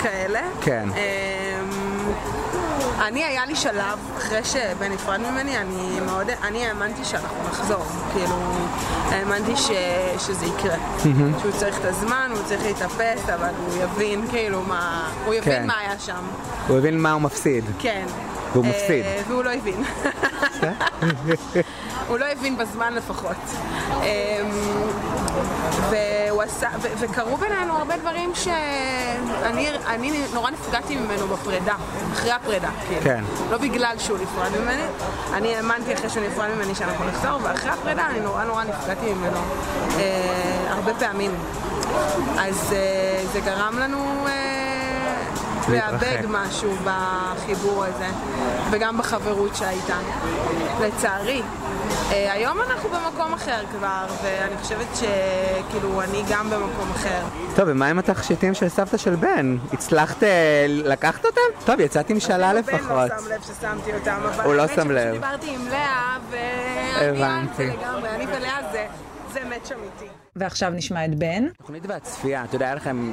כאלה. 0.04 0.42
כן. 0.62 0.90
אני, 3.08 3.24
היה 3.24 3.46
לי 3.46 3.56
שלב, 3.56 4.00
אחרי 4.18 4.44
שבן 4.44 4.92
נפרד 4.92 5.20
ממני, 5.20 5.58
אני 5.58 6.00
מאוד, 6.06 6.28
אני 6.44 6.66
האמנתי 6.66 7.06
שאנחנו 7.06 7.44
נחזור. 7.50 7.84
כאילו, 8.14 8.36
האמנתי 9.10 9.56
ש, 9.56 9.72
שזה 10.20 10.46
יקרה. 10.46 10.76
שהוא 11.40 11.52
צריך 11.52 11.80
את 11.80 11.86
הזמן, 11.86 12.32
הוא 12.36 12.44
צריך 12.46 12.64
להתאפס, 12.64 13.30
אבל 13.30 13.50
הוא 13.66 13.84
יבין, 13.84 14.28
כאילו, 14.28 14.62
מה... 14.62 15.12
הוא 15.26 15.34
יבין 15.34 15.54
כן. 15.54 15.68
מה 15.68 15.80
היה 15.80 16.00
שם. 16.00 16.24
הוא 16.68 16.78
הבין 16.78 17.02
מה 17.02 17.12
הוא 17.12 17.22
מפסיד. 17.22 17.64
כן. 17.80 18.06
והוא 18.54 18.66
אה, 18.66 18.70
מפסיד. 18.70 19.06
והוא 19.28 19.44
לא 19.44 19.50
הבין. 19.54 19.84
הוא 22.08 22.18
לא 22.18 22.26
הבין 22.26 22.58
בזמן 22.58 22.94
לפחות. 22.94 23.36
אמ, 24.04 24.08
והוא 25.90 26.42
עשה, 26.42 26.68
ו- 26.82 26.88
וקרו 27.00 27.38
בינינו 27.38 27.74
הרבה 27.78 27.98
דברים 27.98 28.32
שאני 28.36 29.68
אני 29.88 30.22
נורא 30.34 30.52
נפגעתי 30.52 30.96
ממנו 30.96 31.28
בפרידה, 31.28 31.76
אחרי 32.14 32.32
הפרידה, 32.32 32.70
כאילו. 32.88 33.02
כן. 33.02 33.24
לא 33.52 33.58
בגלל 33.58 33.96
שהוא 34.00 34.18
נפרד 34.18 34.62
ממני, 34.62 34.84
אני 35.34 35.56
האמנתי 35.56 35.94
אחרי 35.94 36.10
שהוא 36.10 36.24
נפרד 36.24 36.50
ממני 36.56 36.76
שאנחנו 36.76 37.06
נחזור, 37.06 37.40
ואחרי 37.44 37.72
הפרידה 37.72 38.06
אני 38.08 38.20
נורא 38.20 38.44
נורא 38.44 38.64
נפגעתי 38.64 39.14
ממנו 39.14 39.38
אה, 40.00 40.66
הרבה 40.70 40.94
פעמים. 41.00 41.32
אז 42.40 42.74
אה, 42.74 43.26
זה 43.34 43.40
גרם 43.40 43.80
לנו... 43.80 44.26
אה. 44.28 44.47
לאבד 45.70 46.22
משהו 46.30 46.76
בחיבור 46.84 47.84
הזה, 47.86 48.08
וגם 48.72 48.98
בחברות 48.98 49.56
שהייתה, 49.56 49.98
לצערי. 50.82 51.42
אה, 52.12 52.34
היום 52.34 52.58
אנחנו 52.62 52.90
במקום 52.90 53.34
אחר 53.34 53.64
כבר, 53.78 54.06
ואני 54.24 54.58
חושבת 54.58 54.88
שכאילו 54.94 56.02
אני 56.02 56.24
גם 56.30 56.50
במקום 56.50 56.92
אחר. 56.92 57.22
טוב, 57.56 57.66
ומה 57.68 57.88
עם 57.88 58.00
התכשיטים 58.00 58.54
של 58.54 58.70
סבתא 58.70 58.98
של 58.98 59.16
בן? 59.16 59.58
הצלחת 59.74 60.24
אה, 60.24 60.66
לקחת 60.68 61.26
אותם? 61.26 61.66
טוב, 61.66 61.80
יצאת 61.80 62.10
עם 62.10 62.20
שלה 62.20 62.52
אפילו 62.60 62.66
בן 62.66 62.74
לפחות. 62.74 63.10
לא 63.10 63.18
שם 63.20 63.28
לב 63.28 63.42
ששמתי 63.42 63.94
אותם, 63.94 64.20
אבל 64.36 64.44
הוא 64.44 64.54
לא 64.54 64.68
שם 64.68 64.92
לב. 64.92 65.12
דיברתי 65.12 65.56
עם 65.56 65.68
לאה, 65.68 66.18
ואני 66.30 67.24
על. 67.24 67.46
זה 67.58 67.64
לגמרי, 67.64 68.10
אני 68.10 68.26
ולאה 68.26 68.60
זה, 68.72 68.86
זה 69.34 69.40
מאץ' 69.50 69.72
אמיתי. 69.72 70.27
ועכשיו 70.40 70.70
נשמע 70.70 71.06
את 71.06 71.16
בן. 71.16 71.46
התוכנית 71.56 71.84
והצפייה, 71.88 72.44
אתה 72.44 72.56
יודע, 72.56 72.66
היה 72.66 72.76
לכם 72.76 73.12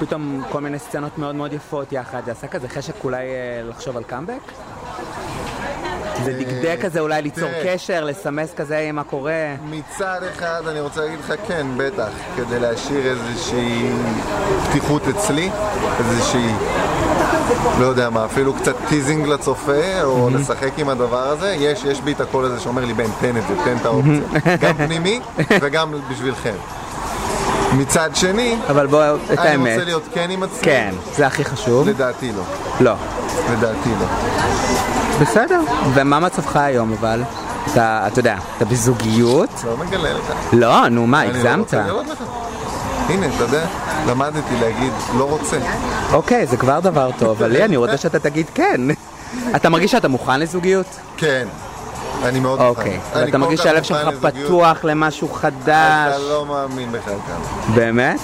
פתאום 0.00 0.42
כל 0.50 0.60
מיני 0.60 0.78
סצנות 0.78 1.18
מאוד 1.18 1.34
מאוד 1.34 1.52
יפות 1.52 1.92
יחד, 1.92 2.22
זה 2.24 2.32
עשה 2.32 2.46
כזה 2.48 2.68
חשק 2.68 3.04
אולי 3.04 3.26
אה, 3.26 3.62
לחשוב 3.62 3.96
על 3.96 4.04
קאמבק? 4.04 4.52
זה 6.24 6.32
דקדק 6.32 6.78
כזה 6.80 7.00
אולי 7.00 7.22
ליצור 7.22 7.48
תראה. 7.48 7.74
קשר, 7.74 8.04
לסמס 8.04 8.54
כזה 8.54 8.90
מה 8.92 9.04
קורה. 9.04 9.54
מצד 9.70 10.20
אחד 10.34 10.62
אני 10.68 10.80
רוצה 10.80 11.00
להגיד 11.00 11.18
לך 11.18 11.34
כן, 11.48 11.66
בטח, 11.76 12.08
כדי 12.36 12.58
להשאיר 12.60 13.10
איזושהי 13.10 13.90
פתיחות 14.68 15.02
אצלי, 15.08 15.50
איזושהי, 15.98 16.52
לא 17.80 17.86
יודע 17.86 18.10
מה, 18.10 18.24
אפילו 18.24 18.54
קצת 18.54 18.74
teasing 18.88 19.26
לצופה, 19.26 20.02
או 20.02 20.30
לשחק 20.30 20.78
עם 20.78 20.88
הדבר 20.88 21.22
הזה, 21.28 21.54
יש, 21.58 21.84
יש 21.84 22.00
בי 22.00 22.12
את 22.12 22.20
הקול 22.20 22.44
הזה 22.44 22.60
שאומר 22.60 22.84
לי, 22.84 22.94
בן, 22.94 23.10
תן 23.20 23.36
את 23.36 23.42
זה, 23.48 23.54
תן 23.64 23.76
את 23.80 23.86
האופציה. 23.86 24.56
גם 24.60 24.74
פנימי 24.74 25.20
וגם 25.60 25.94
בשבילכם. 26.10 26.54
מצד 27.76 28.10
שני, 28.14 28.56
אבל 28.70 28.86
בוא, 28.86 29.02
את 29.32 29.38
אני 29.38 29.48
האמת. 29.48 29.72
רוצה 29.72 29.84
להיות 29.84 30.02
כן 30.14 30.30
עם 30.30 30.42
עצמי, 30.42 30.58
כן, 30.62 30.94
זה 31.16 31.26
הכי 31.26 31.44
חשוב. 31.44 31.88
לדעתי 31.88 32.32
לא. 32.32 32.42
לא. 32.80 32.94
לדעתי 33.52 33.88
לא. 34.00 34.06
בסדר. 35.20 35.60
ומה 35.94 36.20
מצבך 36.20 36.56
היום 36.56 36.92
אבל? 37.00 37.22
אתה, 37.72 38.04
אתה 38.06 38.18
יודע, 38.20 38.36
אתה 38.56 38.64
בזוגיות? 38.64 39.50
לא 39.66 39.76
מגלה 39.76 40.12
לך. 40.12 40.32
לא, 40.52 40.88
נו 40.88 41.06
מה, 41.06 41.22
אני 41.22 41.32
לא 41.32 41.38
הגזמת. 41.38 41.58
רוצה 41.58 41.82
לראות 41.86 42.06
לך. 42.06 42.18
הנה, 43.08 43.26
אתה 43.26 43.42
יודע, 43.44 43.66
למדתי 44.08 44.54
להגיד 44.60 44.92
לא 45.18 45.24
רוצה. 45.24 45.56
אוקיי, 46.12 46.46
זה 46.46 46.56
כבר 46.56 46.80
דבר 46.80 47.10
טוב, 47.18 47.28
אבל 47.42 47.50
לי 47.52 47.64
אני 47.64 47.76
רוצה 47.76 47.96
שאתה 47.96 48.18
תגיד 48.18 48.46
כן. 48.54 48.80
אתה 49.56 49.68
מרגיש 49.68 49.90
שאתה 49.92 50.08
מוכן 50.08 50.40
לזוגיות? 50.40 50.86
כן. 51.16 51.48
אני 52.24 52.40
מאוד 52.40 52.60
מוכן. 52.60 52.80
אוקיי. 52.80 53.00
ואתה 53.14 53.38
מרגיש 53.38 53.60
שהלב 53.60 53.82
שלך. 53.82 54.08
פתוח 54.20 54.84
למשהו 54.84 55.28
חדש? 55.28 56.14
אתה 56.14 56.18
לא 56.18 56.46
מאמין 56.46 56.92
בחלקם. 56.92 57.40
באמת? 57.74 58.20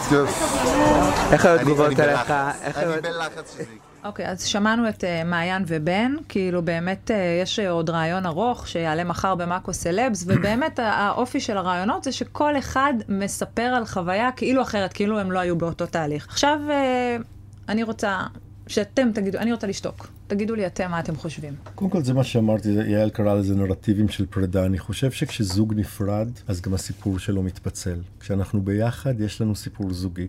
איך 1.33 1.45
היו 1.45 1.87
אני 1.87 2.03
עליך? 2.03 2.31
אני 2.77 3.01
בלחץ 3.03 3.53
שזה 3.53 3.63
יקרה. 3.63 3.95
אוקיי, 4.05 4.31
אז 4.31 4.45
שמענו 4.45 4.89
את 4.89 5.05
uh, 5.05 5.25
מעיין 5.25 5.65
ובן, 5.67 6.15
כאילו 6.29 6.63
באמת 6.63 7.11
uh, 7.11 7.43
יש 7.43 7.59
uh, 7.59 7.63
עוד 7.71 7.91
רעיון 7.91 8.27
ארוך 8.27 8.69
שיעלה 8.69 9.05
מחר 9.05 9.35
במאקו 9.35 9.73
סלבס, 9.73 10.25
ובאמת 10.27 10.79
האופי 10.83 11.41
של 11.41 11.57
הרעיונות 11.57 12.05
זה 12.05 12.13
שכל 12.13 12.59
אחד 12.59 12.95
מספר 13.09 13.63
על 13.63 13.87
חוויה 13.87 14.33
כאילו 14.33 14.63
אחרת, 14.63 14.93
כאילו 14.93 15.19
הם 15.19 15.33
לא 15.33 15.39
היו 15.39 15.57
באותו 15.57 15.87
תהליך. 15.87 16.27
עכשיו, 16.27 16.59
uh, 16.69 17.23
אני 17.69 17.83
רוצה 17.83 18.21
שאתם 18.67 19.13
תגידו, 19.15 19.39
אני 19.39 19.53
רוצה 19.53 19.67
לשתוק. 19.67 20.09
תגידו 20.27 20.55
לי 20.55 20.67
אתם 20.67 20.91
מה 20.91 21.01
אתם 21.01 21.17
חושבים. 21.17 21.55
קודם 21.75 21.91
כל 21.91 22.03
זה 22.03 22.15
מה 22.15 22.25
שאמרתי, 22.25 22.69
יעל 22.69 23.11
קרא 23.11 23.35
לזה 23.35 23.55
נרטיבים 23.55 24.09
של 24.09 24.27
פרידה. 24.27 24.67
אני 24.67 24.79
חושב 24.79 25.11
שכשזוג 25.11 25.75
נפרד, 25.75 26.29
אז 26.49 26.61
גם 26.61 26.75
הסיפור 26.75 27.19
שלו 27.19 27.43
מתפצל. 27.43 27.99
כשאנחנו 28.21 28.63
ביחד, 28.63 29.21
יש 29.21 29.41
לנו 29.41 29.57
סיפור 29.57 29.93
זוגי. 29.93 30.27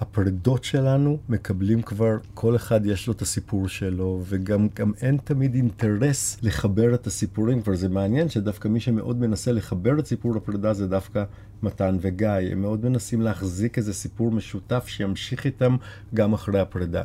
הפרידות 0.00 0.64
שלנו 0.64 1.18
מקבלים 1.28 1.82
כבר, 1.82 2.16
כל 2.34 2.56
אחד 2.56 2.86
יש 2.86 3.06
לו 3.06 3.12
את 3.12 3.22
הסיפור 3.22 3.68
שלו, 3.68 4.22
וגם 4.28 4.68
גם 4.74 4.92
אין 5.02 5.18
תמיד 5.24 5.54
אינטרס 5.54 6.38
לחבר 6.42 6.94
את 6.94 7.06
הסיפורים. 7.06 7.62
כבר 7.62 7.74
זה 7.74 7.88
מעניין 7.88 8.28
שדווקא 8.28 8.68
מי 8.68 8.80
שמאוד 8.80 9.20
מנסה 9.20 9.52
לחבר 9.52 9.98
את 9.98 10.06
סיפור 10.06 10.36
הפרידה 10.36 10.74
זה 10.74 10.86
דווקא 10.86 11.24
מתן 11.62 11.96
וגיא. 12.00 12.28
הם 12.28 12.62
מאוד 12.62 12.84
מנסים 12.84 13.20
להחזיק 13.20 13.78
איזה 13.78 13.94
סיפור 13.94 14.30
משותף 14.30 14.84
שימשיך 14.86 15.44
איתם 15.44 15.76
גם 16.14 16.32
אחרי 16.32 16.60
הפרידה. 16.60 17.02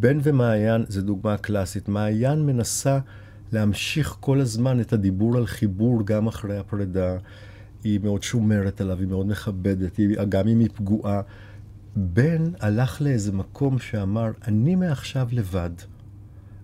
בן 0.00 0.18
ומעיין 0.22 0.84
זה 0.88 1.02
דוגמה 1.02 1.36
קלאסית. 1.36 1.88
מעיין 1.88 2.46
מנסה 2.46 2.98
להמשיך 3.52 4.16
כל 4.20 4.40
הזמן 4.40 4.80
את 4.80 4.92
הדיבור 4.92 5.36
על 5.36 5.46
חיבור 5.46 6.06
גם 6.06 6.26
אחרי 6.26 6.58
הפרידה. 6.58 7.16
היא 7.84 8.00
מאוד 8.02 8.22
שומרת 8.22 8.80
עליו, 8.80 8.98
היא 8.98 9.08
מאוד 9.08 9.26
מכבדת, 9.26 9.96
היא, 9.96 10.18
גם 10.28 10.48
אם 10.48 10.58
היא 10.58 10.68
פגועה. 10.74 11.20
בן 11.96 12.42
הלך 12.60 13.02
לאיזה 13.02 13.32
מקום 13.32 13.78
שאמר, 13.78 14.30
אני 14.46 14.74
מעכשיו 14.74 15.28
לבד. 15.32 15.70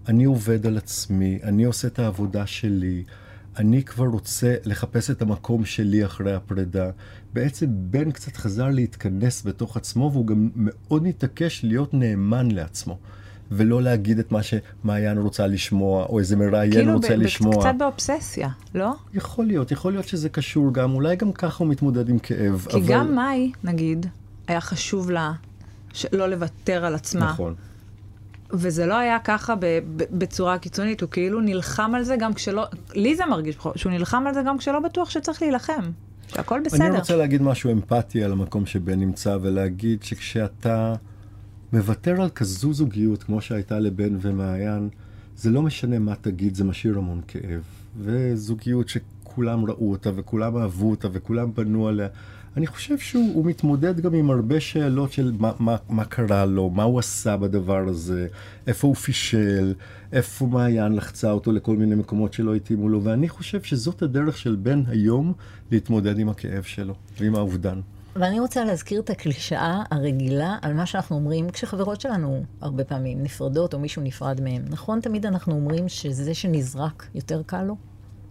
אני 0.09 0.25
עובד 0.25 0.67
על 0.67 0.77
עצמי, 0.77 1.39
אני 1.43 1.65
עושה 1.65 1.89
את 1.89 1.99
העבודה 1.99 2.47
שלי, 2.47 3.05
אני 3.57 3.83
כבר 3.83 4.07
רוצה 4.07 4.55
לחפש 4.65 5.11
את 5.11 5.23
המקום 5.23 5.65
שלי 5.65 6.05
אחרי 6.05 6.35
הפרידה. 6.35 6.91
בעצם 7.33 7.67
בן 7.71 8.11
קצת 8.11 8.37
חזר 8.37 8.71
להתכנס 8.71 9.47
בתוך 9.47 9.77
עצמו, 9.77 10.11
והוא 10.13 10.27
גם 10.27 10.51
מאוד 10.57 11.07
התעקש 11.07 11.65
להיות 11.65 11.95
נאמן 11.95 12.51
לעצמו. 12.51 12.99
ולא 13.51 13.83
להגיד 13.83 14.19
את 14.19 14.33
מה 14.33 14.41
שמעיין 14.43 15.19
רוצה 15.19 15.47
לשמוע, 15.47 16.05
או 16.05 16.19
איזה 16.19 16.37
מראיין 16.37 16.73
כאילו, 16.73 16.93
רוצה 16.93 17.17
ב- 17.17 17.21
לשמוע. 17.21 17.61
קצת 17.61 17.75
באובססיה, 17.79 18.49
לא? 18.75 18.93
יכול 19.15 19.47
להיות, 19.47 19.71
יכול 19.73 19.93
להיות 19.93 20.09
שזה 20.09 20.29
קשור 20.29 20.75
גם, 20.75 20.95
אולי 20.95 21.17
גם 21.17 21.33
ככה 21.33 21.65
הוא 21.65 21.71
מתמודד 21.71 22.09
עם 22.09 22.19
כאב. 22.19 22.67
כי 22.71 22.77
אבל... 22.77 22.87
גם 22.89 23.15
מאי, 23.15 23.53
נגיד, 23.65 24.07
היה 24.49 24.61
חשוב 24.61 25.11
לה 25.11 25.33
לא 26.13 26.27
לוותר 26.29 26.85
על 26.85 26.95
עצמה. 26.95 27.25
נכון. 27.25 27.55
וזה 28.51 28.87
לא 28.87 28.95
היה 28.99 29.19
ככה 29.25 29.55
ב- 29.55 29.65
ב- 29.97 30.05
בצורה 30.13 30.59
קיצונית, 30.59 31.01
הוא 31.01 31.11
כאילו 31.11 31.41
נלחם 31.41 31.93
על 31.95 32.03
זה 32.03 32.17
גם 32.17 32.35
כשלא, 32.35 32.65
לי 32.95 33.17
זה 33.17 33.27
מרגיש 33.27 33.57
שהוא 33.77 33.93
נלחם 33.93 34.25
על 34.27 34.35
זה 34.35 34.43
גם 34.47 34.59
כשלא 34.59 34.81
בטוח 34.81 35.11
שצריך 35.11 35.43
להילחם, 35.43 35.83
שהכל 36.29 36.61
בסדר. 36.65 36.87
אני 36.87 36.97
רוצה 36.99 37.17
להגיד 37.17 37.43
משהו 37.43 37.73
אמפתי 37.73 38.25
על 38.25 38.33
המקום 38.33 38.67
שבן 38.67 39.01
נמצא, 39.01 39.37
ולהגיד 39.43 40.03
שכשאתה 40.03 40.95
מוותר 41.75 42.23
על 42.23 42.31
כזו 42.31 42.73
זוגיות 42.73 43.23
כמו 43.23 43.41
שהייתה 43.41 43.79
לבן 43.79 44.17
ומעיין, 44.21 44.89
זה 45.37 45.51
לא 45.51 45.63
משנה 45.63 45.99
מה 45.99 46.15
תגיד, 46.21 46.55
זה 46.55 46.65
משאיר 46.65 46.99
המון 46.99 47.21
כאב. 47.29 47.63
וזוגיות 47.99 48.89
שכולם 48.89 49.65
ראו 49.65 49.91
אותה, 49.91 50.11
וכולם 50.17 50.57
אהבו 50.57 50.91
אותה, 50.91 51.09
וכולם 51.13 51.55
בנו 51.55 51.89
עליה. 51.89 52.09
אני 52.57 52.67
חושב 52.67 52.99
שהוא 52.99 53.35
הוא 53.35 53.47
מתמודד 53.47 54.01
גם 54.01 54.15
עם 54.15 54.31
הרבה 54.31 54.61
שאלות 54.61 55.13
של 55.13 55.33
מה, 55.39 55.53
מה, 55.59 55.77
מה 55.89 56.05
קרה 56.05 56.47
לו, 56.47 56.71
מה 56.71 56.83
הוא 56.83 56.99
עשה 56.99 57.37
בדבר 57.37 57.89
הזה, 57.89 58.27
איפה 58.67 58.87
הוא 58.89 58.97
פישל, 58.97 59.75
איפה 60.13 60.47
מעיין 60.47 60.93
לחצה 60.93 61.31
אותו 61.31 61.53
לכל 61.53 61.77
מיני 61.77 61.95
מקומות 61.95 62.33
שלא 62.33 62.55
התאימו 62.55 62.89
לו, 62.89 63.05
ואני 63.05 63.29
חושב 63.29 63.63
שזאת 63.63 64.03
הדרך 64.03 64.37
של 64.37 64.57
בן 64.63 64.83
היום 64.87 65.33
להתמודד 65.71 66.19
עם 66.19 66.29
הכאב 66.29 66.63
שלו 66.63 66.95
ועם 67.21 67.35
האובדן. 67.35 67.81
ואני 68.17 68.41
רוצה 68.41 68.65
להזכיר 68.65 69.01
את 69.01 69.11
הקלישאה 69.11 69.83
הרגילה 69.91 70.57
על 70.63 70.73
מה 70.75 70.87
שאנחנו 70.87 71.17
אומרים 71.17 71.51
כשחברות 71.51 72.01
שלנו 72.01 72.45
הרבה 72.61 72.85
פעמים 72.85 73.23
נפרדות 73.23 73.75
או 73.75 73.79
מישהו 73.79 74.03
נפרד 74.03 74.41
מהם. 74.41 74.65
נכון, 74.69 75.01
תמיד 75.01 75.27
אנחנו 75.27 75.55
אומרים 75.55 75.89
שזה 75.89 76.35
שנזרק 76.35 77.07
יותר 77.15 77.43
קל 77.47 77.63
לו? 77.63 77.77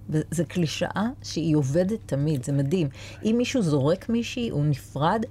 וזו 0.09 0.43
קלישאה 0.47 1.07
שהיא 1.23 1.55
עובדת 1.55 1.99
תמיד, 2.05 2.43
זה 2.43 2.51
מדהים. 2.51 2.89
אם 3.23 3.35
מישהו 3.37 3.61
זורק 3.61 4.09
מישהי, 4.09 4.49
הוא 4.49 4.65
נפרד, 4.65 5.25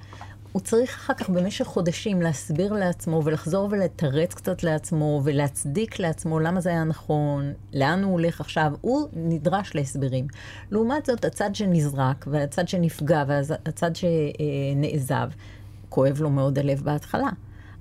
הוא 0.53 0.63
צריך 0.63 0.95
אחר 0.97 1.15
כך 1.15 1.31
במשך 1.31 1.65
חודשים 1.65 2.23
להסביר 2.23 2.73
לעצמו 2.73 3.23
ולחזור 3.25 3.69
ולתרץ 3.71 4.35
קצת 4.35 4.63
לעצמו 4.63 5.21
ולהצדיק 5.25 5.99
לעצמו 5.99 6.41
למה 6.41 6.61
זה 6.61 6.71
היה 6.71 6.85
נכון, 6.85 7.53
לאן 7.73 8.03
הוא 8.03 8.13
הולך 8.13 8.41
עכשיו, 8.41 8.73
הוא 8.81 9.09
נדרש 9.13 9.75
להסברים. 9.75 10.27
לעומת 10.71 11.07
זאת, 11.07 11.25
הצד 11.25 11.55
שנזרק 11.55 12.25
והצד 12.31 12.69
שנפגע 12.69 13.25
והצד 13.27 13.91
שנעזב, 13.97 15.29
כואב 15.89 16.21
לו 16.21 16.31
מאוד 16.31 16.59
הלב 16.59 16.83
בהתחלה. 16.85 17.29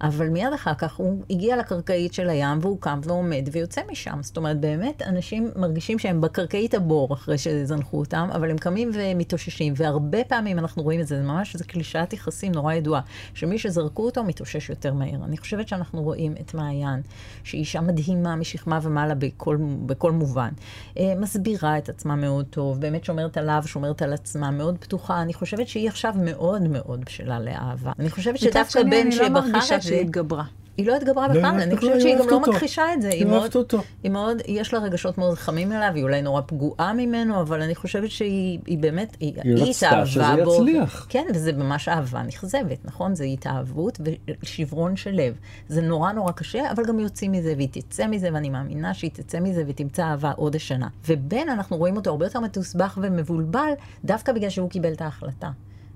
אבל 0.02 0.30
מיד 0.30 0.54
אחר 0.54 0.74
כך 0.74 0.96
הוא 0.96 1.24
הגיע 1.30 1.58
לקרקעית 1.58 2.14
של 2.14 2.30
הים 2.30 2.58
והוא 2.62 2.78
קם 2.82 3.00
ועומד 3.04 3.50
ויוצא 3.52 3.82
משם. 3.92 4.18
זאת 4.22 4.38
אומרת, 4.38 4.60
באמת 4.60 5.02
אנשים 5.02 5.52
מרגישים 5.56 6.00
שהם 6.00 6.22
בקרקעית 6.22 6.74
הבור 6.74 7.14
אחרי 7.14 7.38
שזנחו 7.38 8.00
אותם, 8.00 8.30
אבל 8.34 8.52
הם 8.52 8.58
קמים 8.58 8.92
ומתאוששים, 8.94 9.74
והרבה 9.78 10.24
פעמים 10.24 10.60
אנחנו 10.60 10.84
רואים 10.84 11.02
את 11.02 11.08
זה, 11.08 11.18
זה 11.18 11.24
ממש, 11.24 11.56
זה 11.56 11.64
קלישאת 11.64 12.14
יחסים 12.14 12.52
נורא 12.52 12.74
ידועה, 12.74 13.02
שמי 13.34 13.58
שזרקו 13.58 14.06
אותו 14.06 14.24
מתאושש 14.24 14.70
יותר 14.70 14.94
מהר. 14.94 15.26
אני 15.26 15.38
חושבת 15.38 15.68
שאנחנו 15.68 16.04
רואים 16.04 16.36
את 16.42 16.54
מעיין, 16.54 17.02
שהיא 17.44 17.60
אישה 17.60 17.82
מדהימה 17.82 18.36
משכמה 18.36 18.80
ומעלה 18.82 19.16
בכל, 19.16 19.58
בכל 19.86 20.12
מובן. 20.12 20.50
אה, 20.98 21.14
מסבירה 21.18 21.78
את 21.78 21.90
עצמה 21.90 22.16
מאוד 22.16 22.46
טוב, 22.50 22.82
באמת 22.82 23.06
שומרת 23.06 23.38
עליו, 23.38 23.64
שומרת 23.66 24.02
על 24.02 24.14
עצמה, 24.14 24.52
מאוד 24.52 24.78
פתוחה. 24.78 25.22
אני 25.22 25.34
חושבת 25.34 25.68
שהיא 25.68 25.88
עכשיו 25.88 26.14
מאוד 26.18 26.62
מאוד 26.62 27.06
בשלה 27.06 27.40
לאהבה. 27.40 27.92
אני 28.00 28.10
חושבת 28.10 28.40
שדווקא 28.40 28.84
בן 28.84 29.08
לא 29.08 29.12
שבחר 29.12 29.76
את. 29.76 29.91
שהיא 29.92 30.02
התגברה. 30.02 30.44
היא 30.78 30.88
לא 30.88 30.96
התגברה 30.96 31.28
לא, 31.28 31.34
בכלל, 31.34 31.46
היא 31.46 31.64
אני 31.64 31.66
אוהבת 31.66 31.80
חושבת 31.80 32.02
שהיא 32.02 32.16
היא 32.16 32.24
גם 32.24 32.30
לא. 32.30 32.42
מכחישה 32.42 32.94
את 32.94 33.02
זה. 33.02 33.10
היא 33.10 33.26
אוהבת 33.26 33.56
אותו. 33.56 33.82
היא 34.04 34.12
מאוד, 34.12 34.38
יש 34.48 34.74
לה 34.74 34.80
רגשות 34.80 35.18
מאוד 35.18 35.38
חמים 35.38 35.72
אליו, 35.72 35.92
היא 35.96 36.04
אולי 36.04 36.22
נורא 36.22 36.42
פגועה 36.46 36.94
ממנו, 36.94 37.42
אבל 37.42 37.62
אני 37.62 37.76
חושבת 37.76 38.12
שהיא 38.12 38.60
היא 38.66 38.78
באמת, 38.78 39.18
היא, 39.20 39.34
היא 39.44 39.54
רצתה 39.54 39.88
התאהבה 39.88 40.06
שזה 40.06 40.44
בו. 40.46 40.56
יצליח. 40.56 41.06
כן, 41.10 41.26
וזה 41.36 41.54
ממש 41.54 41.88
אהבה 41.88 42.24
נכזבת, 42.24 42.78
נכון? 42.86 43.16
זה 43.16 43.24
התאהבות 43.24 44.00
ושברון 44.44 44.96
של 44.96 45.12
לב. 45.12 45.38
זה 45.68 45.82
נורא 45.82 46.12
נורא 46.12 46.32
קשה, 46.32 46.72
אבל 46.72 46.86
גם 46.86 47.00
יוצאים 47.00 47.32
מזה, 47.32 47.54
והיא 47.58 47.70
תצא 47.72 48.08
מזה, 48.08 48.30
ואני 48.34 48.50
מאמינה 48.50 48.94
שהיא 48.94 49.12
תצא 49.14 49.40
מזה 49.40 49.64
ותמצא 49.68 50.04
אהבה 50.04 50.32
עוד 50.32 50.56
השנה. 50.56 50.88
ובן, 51.08 51.50
אנחנו 51.50 51.78
רואים 51.78 51.96
אותו 51.96 52.10
הרבה 52.10 52.26
יותר 52.26 52.40
מתוסבך 52.40 52.98
ומבולבל, 53.02 53.72
דווקא 54.06 54.32
בגלל 54.32 54.50
שהוא 54.50 54.70
קיבל 54.70 54.94
את 54.94 55.02
ההחלטה. 55.02 55.50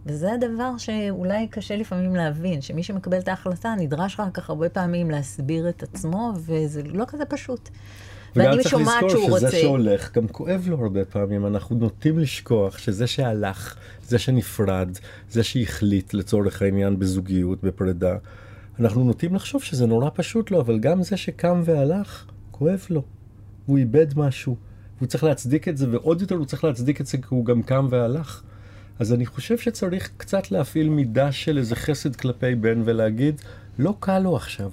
וזה 0.06 0.34
הדבר 0.34 0.78
שאולי 0.78 1.48
קשה 1.48 1.76
לפעמים 1.76 2.16
להבין, 2.16 2.62
שמי 2.62 2.84
שמקבל 2.84 3.20
את 3.20 3.28
ההחלטה 3.28 3.76
נדרש 3.80 4.14
אחר 4.14 4.30
כך 4.34 4.50
הרבה 4.50 4.70
פעמים 4.70 5.12
להסביר 5.12 5.70
את 5.70 5.84
עצמו, 5.84 6.34
וזה 6.36 6.82
לא 6.84 7.06
כזה 7.08 7.26
פשוט. 7.26 7.70
וגם 8.36 8.62
צריך 8.62 8.74
לזכור 8.74 9.10
שזה 9.10 9.32
רוצה... 9.32 9.52
שהולך 9.52 10.18
גם 10.18 10.28
כואב 10.28 10.64
לו 10.68 10.84
הרבה 10.84 11.06
פעמים. 11.06 11.46
אנחנו 11.46 11.76
נוטים 11.76 12.20
לשכוח 12.20 12.78
שזה 12.78 13.08
שהלך, 13.08 13.76
זה 14.04 14.20
שנפרד, 14.20 14.90
זה 15.30 15.44
שהחליט 15.44 16.14
לצורך 16.14 16.62
העניין 16.62 17.00
בזוגיות, 17.00 17.64
בפרידה, 17.64 18.18
אנחנו 18.80 19.04
נוטים 19.04 19.36
לחשוב 19.36 19.64
שזה 19.64 19.86
נורא 19.86 20.10
פשוט 20.14 20.52
לו, 20.52 20.62
אבל 20.62 20.80
גם 20.80 21.04
זה 21.04 21.18
שקם 21.18 21.62
והלך, 21.66 22.26
כואב 22.52 22.86
לו. 22.90 23.04
הוא 23.66 23.78
איבד 23.78 24.08
משהו. 24.18 24.56
הוא 25.00 25.08
צריך 25.08 25.24
להצדיק 25.24 25.68
את 25.68 25.78
זה, 25.78 25.90
ועוד 25.92 26.22
יותר 26.22 26.36
הוא 26.36 26.46
צריך 26.46 26.64
להצדיק 26.64 27.02
את 27.02 27.06
זה 27.06 27.18
כי 27.18 27.28
הוא 27.30 27.46
גם 27.46 27.64
קם 27.64 27.88
והלך. 27.90 28.44
אז 29.00 29.14
אני 29.14 29.26
חושב 29.26 29.58
שצריך 29.58 30.10
קצת 30.18 30.52
להפעיל 30.52 30.90
מידה 30.90 31.32
של 31.32 31.58
איזה 31.58 31.76
חסד 31.76 32.16
כלפי 32.16 32.56
בן 32.56 32.82
ולהגיד, 32.86 33.42
לא 33.80 33.94
קל 34.00 34.20
לו 34.20 34.36
עכשיו. 34.36 34.72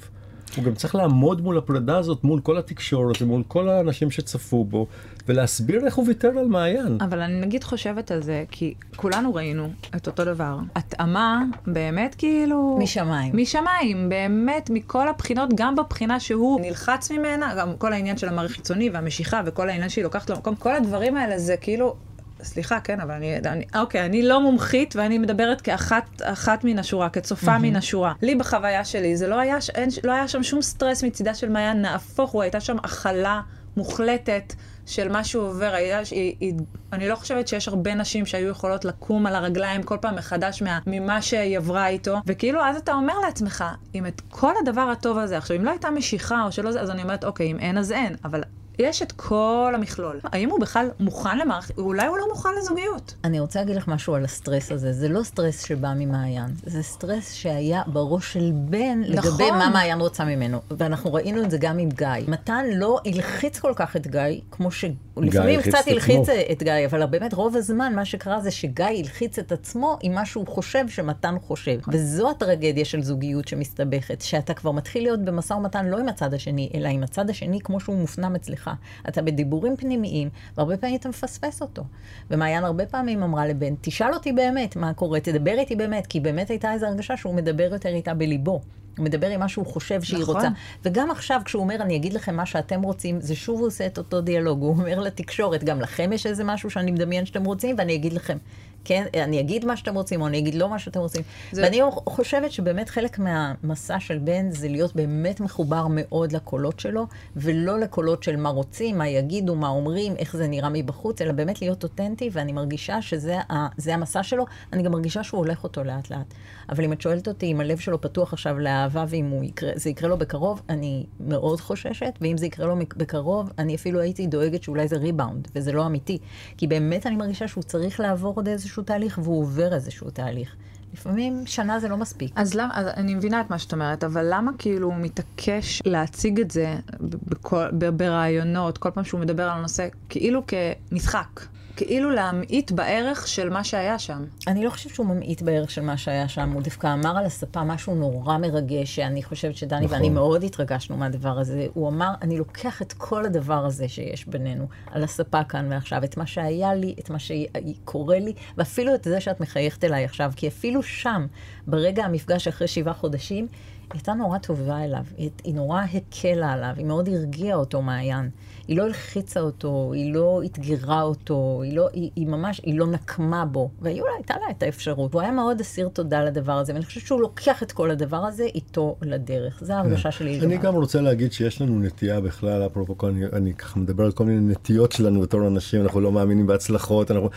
הוא 0.57 0.65
גם 0.65 0.75
צריך 0.75 0.95
לעמוד 0.95 1.41
מול 1.41 1.59
הפרידה 1.59 1.99
הזאת, 1.99 2.25
מול 2.25 2.41
כל 2.41 2.59
התקשורת 2.59 3.23
ומול 3.23 3.43
כל 3.49 3.69
האנשים 3.69 4.11
שצפו 4.11 4.65
בו, 4.65 4.87
ולהסביר 5.29 5.87
איך 5.87 5.95
הוא 5.95 6.07
ויתר 6.09 6.29
על 6.39 6.47
מעיין. 6.47 6.99
אבל 7.01 7.21
אני 7.21 7.41
נגיד 7.41 7.65
חושבת 7.65 8.11
על 8.11 8.23
זה, 8.23 8.45
כי 8.51 8.75
כולנו 8.97 9.35
ראינו 9.35 9.71
את 9.97 10.07
אותו 10.07 10.25
דבר. 10.25 10.59
התאמה, 10.75 11.43
באמת 11.67 12.15
כאילו... 12.15 12.79
משמיים. 12.83 13.37
משמיים, 13.37 14.09
באמת, 14.09 14.71
מכל 14.71 15.09
הבחינות, 15.09 15.51
גם 15.55 15.77
בבחינה 15.77 16.21
שהוא 16.21 16.61
נלחץ 16.61 17.11
ממנה, 17.11 17.55
גם 17.59 17.77
כל 17.79 17.93
העניין 17.93 18.17
של 18.17 18.29
המערכת 18.29 18.57
חיצוני 18.57 18.91
והמשיכה 18.91 19.41
וכל 19.47 19.69
העניין 19.69 19.89
שהיא 19.89 20.05
לוקחת 20.05 20.31
לו 20.31 20.37
מקום, 20.37 20.55
כל 20.55 20.75
הדברים 20.75 21.17
האלה 21.17 21.39
זה 21.39 21.57
כאילו... 21.57 21.97
סליחה, 22.43 22.81
כן, 22.81 23.01
אבל 23.01 23.15
אני, 23.15 23.37
אני, 23.37 23.65
אוקיי, 23.77 24.07
אני 24.07 24.23
לא 24.23 24.41
מומחית 24.41 24.97
ואני 24.97 25.19
מדברת 25.19 25.61
כאחת 25.61 26.23
אחת 26.23 26.65
מן 26.65 26.79
השורה, 26.79 27.09
כצופה 27.09 27.59
מן 27.59 27.77
השורה. 27.77 28.13
לי 28.23 28.35
בחוויה 28.35 28.85
שלי, 28.85 29.17
זה 29.17 29.29
לא 29.29 29.41
היה, 29.41 29.57
אין, 29.75 29.89
לא 30.05 30.13
היה 30.13 30.29
שם 30.29 30.43
שום 30.43 30.63
סטרס 30.63 31.05
מצידה 31.05 31.35
של 31.35 31.49
מעיין, 31.49 31.83
נהפוך 31.83 32.31
הוא, 32.31 32.43
הייתה 32.43 32.61
שם 32.61 32.77
הכלה 32.79 33.41
מוחלטת 33.77 34.55
של 34.87 35.09
מה 35.09 35.25
שהוא 35.25 35.45
עובר. 35.45 35.75
היה, 35.75 36.01
היא, 36.11 36.37
היא, 36.41 36.55
אני 36.93 37.09
לא 37.09 37.15
חושבת 37.15 37.49
שיש 37.49 37.69
הרבה 37.69 37.95
נשים 37.95 38.27
שהיו 38.27 38.49
יכולות 38.49 38.85
לקום 38.85 39.27
על 39.27 39.35
הרגליים 39.35 39.83
כל 39.83 39.97
פעם 40.01 40.17
מחדש 40.17 40.63
מה, 40.63 40.79
ממה 40.87 41.23
שהיא 41.23 41.59
עברה 41.59 41.89
איתו, 41.89 42.17
וכאילו 42.27 42.65
אז 42.65 42.77
אתה 42.77 42.93
אומר 42.93 43.19
לעצמך, 43.19 43.65
אם 43.95 44.07
את 44.07 44.23
כל 44.31 44.53
הדבר 44.63 44.81
הטוב 44.81 45.19
הזה, 45.19 45.39
עכשיו, 45.39 45.57
אם 45.57 45.65
לא 45.65 45.71
הייתה 45.71 45.91
משיכה 45.91 46.45
או 46.45 46.53
שלא 46.53 46.73
זה, 46.73 46.81
אז 46.81 46.91
אני 46.91 47.03
אומרת, 47.03 47.25
אוקיי, 47.25 47.51
אם 47.51 47.59
אין 47.59 47.79
אז 47.79 47.93
אין, 47.93 48.17
אבל 48.25 48.43
יש 48.79 49.03
את 49.03 49.13
כל 49.13 49.73
המכלול. 49.75 50.21
האם 50.25 50.51
הוא 50.51 50.61
בכלל 50.61 50.91
מוכן 51.01 51.39
למערכת? 51.39 51.79
אולי 51.79 52.07
הוא 52.07 52.19
לא 52.19 52.25
מוכן 52.29 52.49
לזוגיות. 52.59 53.15
אני 53.25 53.41
רוצה 53.41 53.59
להגיד 53.59 53.77
לך 53.77 53.89
משהו 53.89 54.15
על 54.15 54.25
הסטרס 54.25 54.73
הזה. 54.73 54.93
זה 54.93 55.09
לא 55.09 55.23
סטרס 55.23 55.65
שבא 55.65 55.93
ממעיין, 55.97 56.51
זה 56.67 56.83
סטרס 56.83 57.33
שהיה 57.33 57.83
בראש 57.87 58.33
של 58.33 58.53
בן 58.55 59.01
לגבי 59.05 59.27
נכון. 59.27 59.59
מה 59.59 59.71
מעיין 59.73 60.01
רוצה 60.01 60.25
ממנו. 60.25 60.61
ואנחנו 60.71 61.13
ראינו 61.13 61.43
את 61.43 61.51
זה 61.51 61.59
גם 61.59 61.79
עם 61.79 61.89
גיא. 61.89 62.09
מתן 62.29 62.65
לא 62.75 63.01
הלחיץ 63.07 63.59
כל 63.59 63.73
כך 63.77 63.97
את 63.97 64.07
גיא, 64.07 64.41
כמו 64.51 64.71
ש... 64.71 64.85
לפעמים 65.17 65.63
קצת 65.63 65.79
הלחיץ. 65.87 66.29
את 66.53 66.63
גיא, 66.63 66.73
אבל 66.91 67.07
באמת 67.07 67.35
רוב 67.35 67.57
הזמן 67.57 67.93
מה 67.95 68.05
שקרה 68.05 68.41
זה 68.41 68.51
שגיא 68.51 68.85
הלחיץ 68.85 69.39
את 69.39 69.53
עצמו 69.53 69.99
עם 70.03 70.15
מה 70.15 70.27
שהוא 70.27 70.47
חושב 70.47 70.89
שמתן 70.89 71.37
חושב. 71.47 71.79
וזו 71.89 72.31
הטרגדיה 72.31 72.85
של 72.85 73.03
זוגיות 73.03 73.49
שמסתבכת, 73.49 74.21
שאתה 74.21 74.55
כבר 74.55 74.71
מתחיל 74.71 75.03
להיות 75.03 75.21
במשא 75.21 75.55
ומתן 75.55 75.87
לא 75.87 75.99
עם 75.99 76.09
הצד 76.09 76.35
השני, 76.35 76.71
אלא 76.75 76.89
עם 76.89 77.03
הצד 77.03 77.31
השני 77.31 77.61
כמו 77.61 77.81
שהוא 77.81 77.97
מופנם 77.97 78.35
אצלך. 78.35 78.62
אתה 79.09 79.23
בדיבורים 79.23 79.77
פנימיים, 79.77 80.29
והרבה 80.57 80.77
פעמים 80.77 80.97
אתה 80.97 81.09
מפספס 81.09 81.63
אותו. 81.63 81.83
ומעיין 82.31 82.65
הרבה 82.65 82.87
פעמים 82.87 83.23
אמרה 83.23 83.47
לבן, 83.47 83.75
תשאל 83.81 84.15
אותי 84.15 84.33
באמת 84.33 84.77
מה 84.77 84.95
קורה, 84.95 85.21
תדבר 85.21 85.55
איתי 85.59 85.77
באמת, 85.77 86.07
כי 86.07 86.21
באמת 86.21 86.51
הייתה 86.51 86.73
איזו 86.73 86.87
הרגשה 86.87 87.17
שהוא 87.17 87.35
מדבר 87.35 87.69
יותר 87.73 87.89
איתה 87.89 88.15
בליבו. 88.15 88.61
הוא 88.97 89.05
מדבר 89.05 89.27
עם 89.27 89.41
מה 89.41 89.49
שהוא 89.49 89.67
חושב 89.67 90.03
שהיא 90.03 90.23
נכון. 90.23 90.35
רוצה. 90.37 90.49
וגם 90.85 91.11
עכשיו, 91.11 91.41
כשהוא 91.45 91.63
אומר, 91.63 91.75
אני 91.75 91.97
אגיד 91.97 92.13
לכם 92.13 92.37
מה 92.37 92.47
שאתם 92.47 92.83
רוצים, 92.83 93.21
זה 93.21 93.35
שוב 93.35 93.59
הוא 93.59 93.67
עושה 93.67 93.87
את 93.87 93.99
אותו 93.99 94.21
דיאלוג. 94.21 94.63
הוא 94.63 94.71
אומר 94.71 95.01
לתקשורת, 95.01 95.65
גם 95.65 95.81
לכם 95.81 96.13
יש 96.13 96.27
איזה 96.27 96.45
משהו 96.45 96.71
שאני 96.71 96.91
מדמיין 96.91 97.27
שאתם 97.27 97.45
רוצים, 97.45 97.77
ואני 97.79 97.95
אגיד 97.95 98.13
לכם. 98.13 98.39
כן, 98.85 99.05
אני 99.15 99.41
אגיד 99.41 99.65
מה 99.65 99.77
שאתם 99.77 99.95
רוצים, 99.95 100.21
או 100.23 100.27
אני 100.27 100.39
אגיד 100.39 100.55
לא 100.55 100.69
מה 100.69 100.79
שאתם 100.79 101.01
רוצים. 101.01 101.23
זה-. 101.53 101.63
ואני 101.63 101.81
חושבת 102.07 102.53
שבאמת 102.53 102.89
חלק 102.89 103.19
מהמסע 103.19 104.01
של 104.01 104.19
בן 104.19 104.51
זה 104.51 104.69
להיות 104.69 104.97
באמת 104.97 105.41
מחובר 105.41 105.87
מאוד 105.91 106.33
לקולות 106.33 106.81
שלו, 106.81 107.07
ולא 107.37 107.81
לקולות 107.81 108.23
של 108.23 108.37
מה 108.37 108.49
רוצים, 108.49 108.99
מה 108.99 109.09
יגידו, 109.09 109.55
מה 109.55 109.69
אומרים, 109.69 110.17
איך 110.17 110.37
זה 110.37 110.49
נראה 110.49 110.69
מבחוץ, 110.73 111.23
אלא 111.23 111.33
באמת 111.33 111.63
להיות 111.63 111.83
אותנטי, 111.83 112.31
ואני 112.33 112.53
מרגישה 112.53 113.03
שזה 113.03 113.39
ה- 113.51 113.69
המסע 113.93 114.23
שלו, 114.23 114.45
אני 114.73 114.83
גם 114.83 114.93
מרגישה 114.93 115.25
שהוא 115.25 115.39
הולך 115.39 115.65
אותו 115.65 115.85
לאט 115.85 116.11
לאט. 116.11 116.35
אבל 116.69 116.85
אם 116.85 116.93
את 116.93 117.01
שואלת 117.01 117.29
אותי 117.29 117.47
אם 117.53 117.61
הלב 117.61 117.79
שלו 117.79 118.01
פתוח 118.01 118.33
עכשיו 118.33 118.59
לאהבה, 118.59 119.05
ואם 119.09 119.43
יקרה, 119.43 119.71
זה 119.75 119.91
יקרה 119.91 120.09
לו 120.09 120.19
בקרוב, 120.19 120.63
אני 120.69 121.07
מאוד 121.21 121.61
חוששת, 121.61 122.19
ואם 122.21 122.39
זה 122.39 122.47
יקרה 122.47 122.67
לו 122.67 122.77
בקרוב, 122.97 123.51
אני 123.59 123.75
אפילו 123.75 124.01
הייתי 124.01 124.27
דואגת 124.27 124.63
שאולי 124.63 124.89
זה 124.89 124.97
ריבאונד, 124.97 125.49
וזה 125.57 125.73
לא 125.73 125.87
אמיתי. 125.87 126.19
כי 126.57 126.67
באמת 126.67 127.07
אני 127.07 127.17
מרגישה 127.17 127.49
שהוא 127.49 127.63
צריך 127.65 128.01
לעבור 128.01 128.33
עוד 128.37 128.49
איזשהו 128.49 128.72
תהליך, 128.81 129.19
והוא 129.23 129.41
עובר 129.41 129.75
איזשהו 129.75 130.11
תהליך. 130.11 130.55
לפעמים 130.93 131.43
שנה 131.47 131.81
זה 131.81 131.89
לא 131.89 131.97
מספיק. 131.97 132.33
אז 132.37 132.55
למה, 132.55 132.71
אז 132.75 132.87
אני 132.97 133.15
מבינה 133.15 133.41
את 133.41 133.51
מה 133.51 133.59
שאת 133.59 133.73
אומרת, 133.73 134.05
אבל 134.05 134.27
למה 134.31 134.51
כאילו 134.59 134.87
הוא 134.87 134.97
מתעקש 134.97 135.83
להציג 135.87 136.41
את 136.41 136.51
זה 136.51 136.77
בכל, 137.01 137.71
ברעיונות, 137.93 138.79
כל 138.79 138.91
פעם 138.91 139.05
שהוא 139.05 139.21
מדבר 139.21 139.43
על 139.43 139.59
הנושא, 139.59 139.89
כאילו 140.09 140.43
כמשחק, 140.47 141.41
כאילו 141.77 142.11
להמעיט 142.11 142.71
בערך 142.71 143.29
של 143.29 143.51
מה 143.51 143.65
שהיה 143.65 143.99
שם. 143.99 144.25
אני 144.47 144.65
לא 144.65 144.71
חושבת 144.71 144.95
שהוא 144.95 145.07
ממעיט 145.07 145.43
בערך 145.43 145.71
של 145.71 145.81
מה 145.83 145.97
שהיה 145.97 146.29
שם, 146.29 146.51
הוא 146.51 146.63
דווקא 146.63 146.95
אמר 146.95 147.19
על 147.19 147.27
הספה 147.27 147.65
משהו 147.65 147.95
נורא 147.95 148.39
מרגש, 148.39 148.95
שאני 148.97 149.23
חושבת 149.23 149.57
שדני 149.57 149.85
נכון. 149.85 149.97
ואני 149.97 150.09
מאוד 150.11 150.43
התרגשנו 150.45 150.97
מהדבר 150.97 151.39
הזה. 151.39 151.67
הוא 151.75 151.89
אמר, 151.89 152.11
אני 152.23 152.39
לוקח 152.39 152.83
את 152.83 152.93
כל 152.93 153.25
הדבר 153.25 153.67
הזה 153.67 153.89
שיש 153.89 154.27
בינינו, 154.27 154.67
על 154.91 155.05
הספה 155.05 155.45
כאן 155.45 155.67
ועכשיו, 155.71 156.05
את 156.05 156.17
מה 156.17 156.27
שהיה 156.27 156.75
לי, 156.75 156.95
את 156.99 157.11
מה 157.11 157.19
שקורה 157.19 158.19
לי, 158.19 158.33
ואפילו 158.59 158.95
את 158.95 159.05
זה 159.05 159.21
שאת 159.21 159.41
מחייכת 159.41 159.85
אליי 159.85 160.05
עכשיו, 160.05 160.33
כי 160.37 160.49
אפילו 160.49 160.83
שם, 160.83 161.27
ברגע 161.67 162.05
המפגש 162.05 162.49
אחרי 162.49 162.69
שבעה 162.69 162.95
חודשים, 162.95 163.47
היא 163.83 163.99
הייתה 163.99 164.15
נורא 164.15 164.39
טובה 164.39 164.85
אליו, 164.85 165.05
היא, 165.17 165.31
היא 165.45 165.55
נורא 165.55 165.83
הקלה 165.83 166.53
עליו, 166.53 166.75
היא 166.77 166.87
מאוד 166.87 167.09
הרגיעה 167.09 167.57
אותו 167.57 167.83
מעיין. 167.83 168.31
היא 168.69 168.77
לא 168.77 168.83
הלחיצה 168.83 169.41
אותו, 169.41 169.91
היא 169.95 170.15
לא 170.15 170.43
אתגרה 170.45 171.03
אותו, 171.03 171.61
היא, 171.65 171.77
לא, 171.77 171.89
היא, 171.93 172.11
היא 172.17 172.27
ממש, 172.27 172.61
היא 172.65 172.79
לא 172.79 172.87
נקמה 172.87 173.45
בו. 173.45 173.71
והיא 173.81 174.01
אולי 174.01 174.13
הייתה 174.17 174.35
לה 174.45 174.51
את 174.51 174.63
האפשרות. 174.63 175.15
הוא 175.15 175.23
היה 175.23 175.33
מאוד 175.33 175.61
אסיר 175.61 175.89
תודה 175.89 176.25
לדבר 176.25 176.53
הזה, 176.53 176.73
ואני 176.73 176.85
חושבת 176.85 177.07
שהוא 177.07 177.21
לוקח 177.21 177.63
את 177.63 177.73
כל 177.73 177.91
הדבר 177.91 178.17
הזה 178.17 178.45
איתו 178.45 178.97
לדרך. 179.03 179.65
זו 179.65 179.73
ההרגשה 179.73 180.11
שלי. 180.11 180.41
אני. 180.41 180.59
גם 180.59 180.75
רוצה 180.75 181.01
להגיד 181.01 181.33
שיש 181.33 181.63
לנו 181.63 181.79
נטייה 181.79 182.21
בכלל, 182.21 182.67
אפרופו, 182.67 183.09
אני, 183.09 183.25
אני 183.33 183.55
ככה 183.55 183.81
מדבר 183.81 184.05
על 184.05 184.13
כל 184.13 184.25
מיני 184.25 184.53
נטיות 184.53 184.93
שלנו 184.93 185.21
בתור 185.21 185.47
אנשים, 185.47 185.83
אנחנו 185.83 186.01
לא 186.01 186.13
מאמינים 186.13 186.47
בהצלחות, 186.47 187.11
אנחנו, 187.11 187.31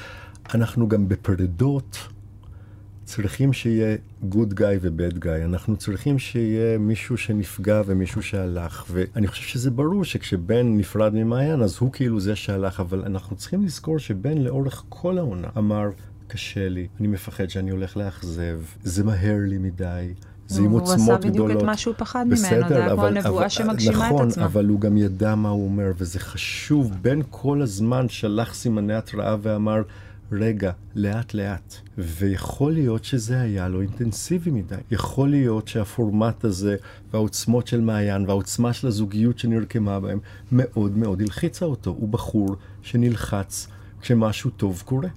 אנחנו 0.54 0.88
גם 0.88 1.08
בפרדות 1.08 1.98
צריכים 3.06 3.53
שיהיה 3.53 3.97
גוד 4.24 4.53
גאי 4.53 4.78
ובד 4.82 5.20
גאי, 5.20 5.45
אנחנו 5.45 5.78
צריכים 5.78 6.20
שיהיה 6.20 6.78
מישהו 6.78 7.18
שנפגע 7.18 7.82
ומישהו 7.86 8.24
שהלך, 8.24 8.86
ואני 8.91 9.28
חושב 9.28 9.43
שזה 9.43 9.72
ברור 9.72 10.03
שכשבן 10.03 10.78
נפרד 10.78 11.14
ממעיין 11.14 11.62
אז 11.62 11.78
הוא 11.80 11.91
כאילו 11.91 12.20
זה 12.20 12.36
שהלך, 12.36 12.80
אבל 12.80 13.03
אנחנו 13.06 13.36
צריכים 13.36 13.66
לזכור 13.66 13.99
שבן 13.99 14.38
לאורך 14.38 14.84
כל 14.89 15.18
העונה 15.18 15.47
אמר, 15.58 15.89
קשה 16.28 16.70
לי, 16.70 16.88
אני 16.99 17.08
מפחד 17.08 17.49
שאני 17.49 17.72
הולך 17.72 17.97
לאכזב, 17.97 18.60
זה 18.84 19.03
מהר 19.03 19.38
לי 19.47 19.58
מדי. 19.58 20.14
זה 20.47 20.62
עם 20.62 20.70
הוא 20.70 20.82
עוצמות 20.82 21.20
עשה 21.20 21.30
גדולות. 21.30 21.47
בדיוק 21.47 21.62
את 21.62 21.66
מה 21.66 21.78
שהוא 21.78 21.95
פחד 21.97 22.24
ממנו, 22.26 22.38
זה 22.38 22.76
היה 22.78 22.89
כמו 22.89 23.06
הנבואה 23.06 23.49
שמגשימה 23.49 24.08
את 24.08 24.14
נכון, 24.14 24.28
עצמה. 24.28 24.45
אבל 24.45 24.66
הוא 24.66 24.80
גם 24.80 24.97
ידע 24.97 25.36
מה 25.36 25.49
הוא 25.49 25.66
אומר, 25.66 25.91
וזה 25.97 26.20
חשוב. 26.20 26.91
בן 27.01 27.20
כל 27.30 27.62
הזמן 27.62 28.10
שלח 28.10 28.53
סימני 28.53 28.93
התראה 28.93 29.36
ואמר, 29.41 29.82
רגע, 30.32 30.72
לאט 30.96 31.34
לאט. 31.34 31.76
ויכול 31.98 32.74
להיות 32.74 33.04
שזה 33.04 33.42
היה 33.42 33.68
לו 33.68 33.82
אינטנסיבי 33.82 34.52
מדי. 34.52 34.76
יכול 34.92 35.30
להיות 35.30 35.68
שהפורמט 35.68 36.44
הזה, 36.44 36.76
והעוצמות 37.12 37.68
של 37.68 37.82
מעיין, 37.82 38.26
והעוצמה 38.28 38.74
של 38.74 38.88
הזוגיות 38.88 39.40
שנרקמה 39.40 40.00
בהם, 40.00 40.20
מאוד 40.52 40.98
מאוד 40.98 41.22
הלחיצה 41.22 41.66
אותו. 41.66 41.90
הוא 41.90 42.10
בחור 42.10 42.56
שנלחץ 42.82 43.68
כשמשהו 44.02 44.50
טוב 44.50 44.84
קורה. 44.86 45.10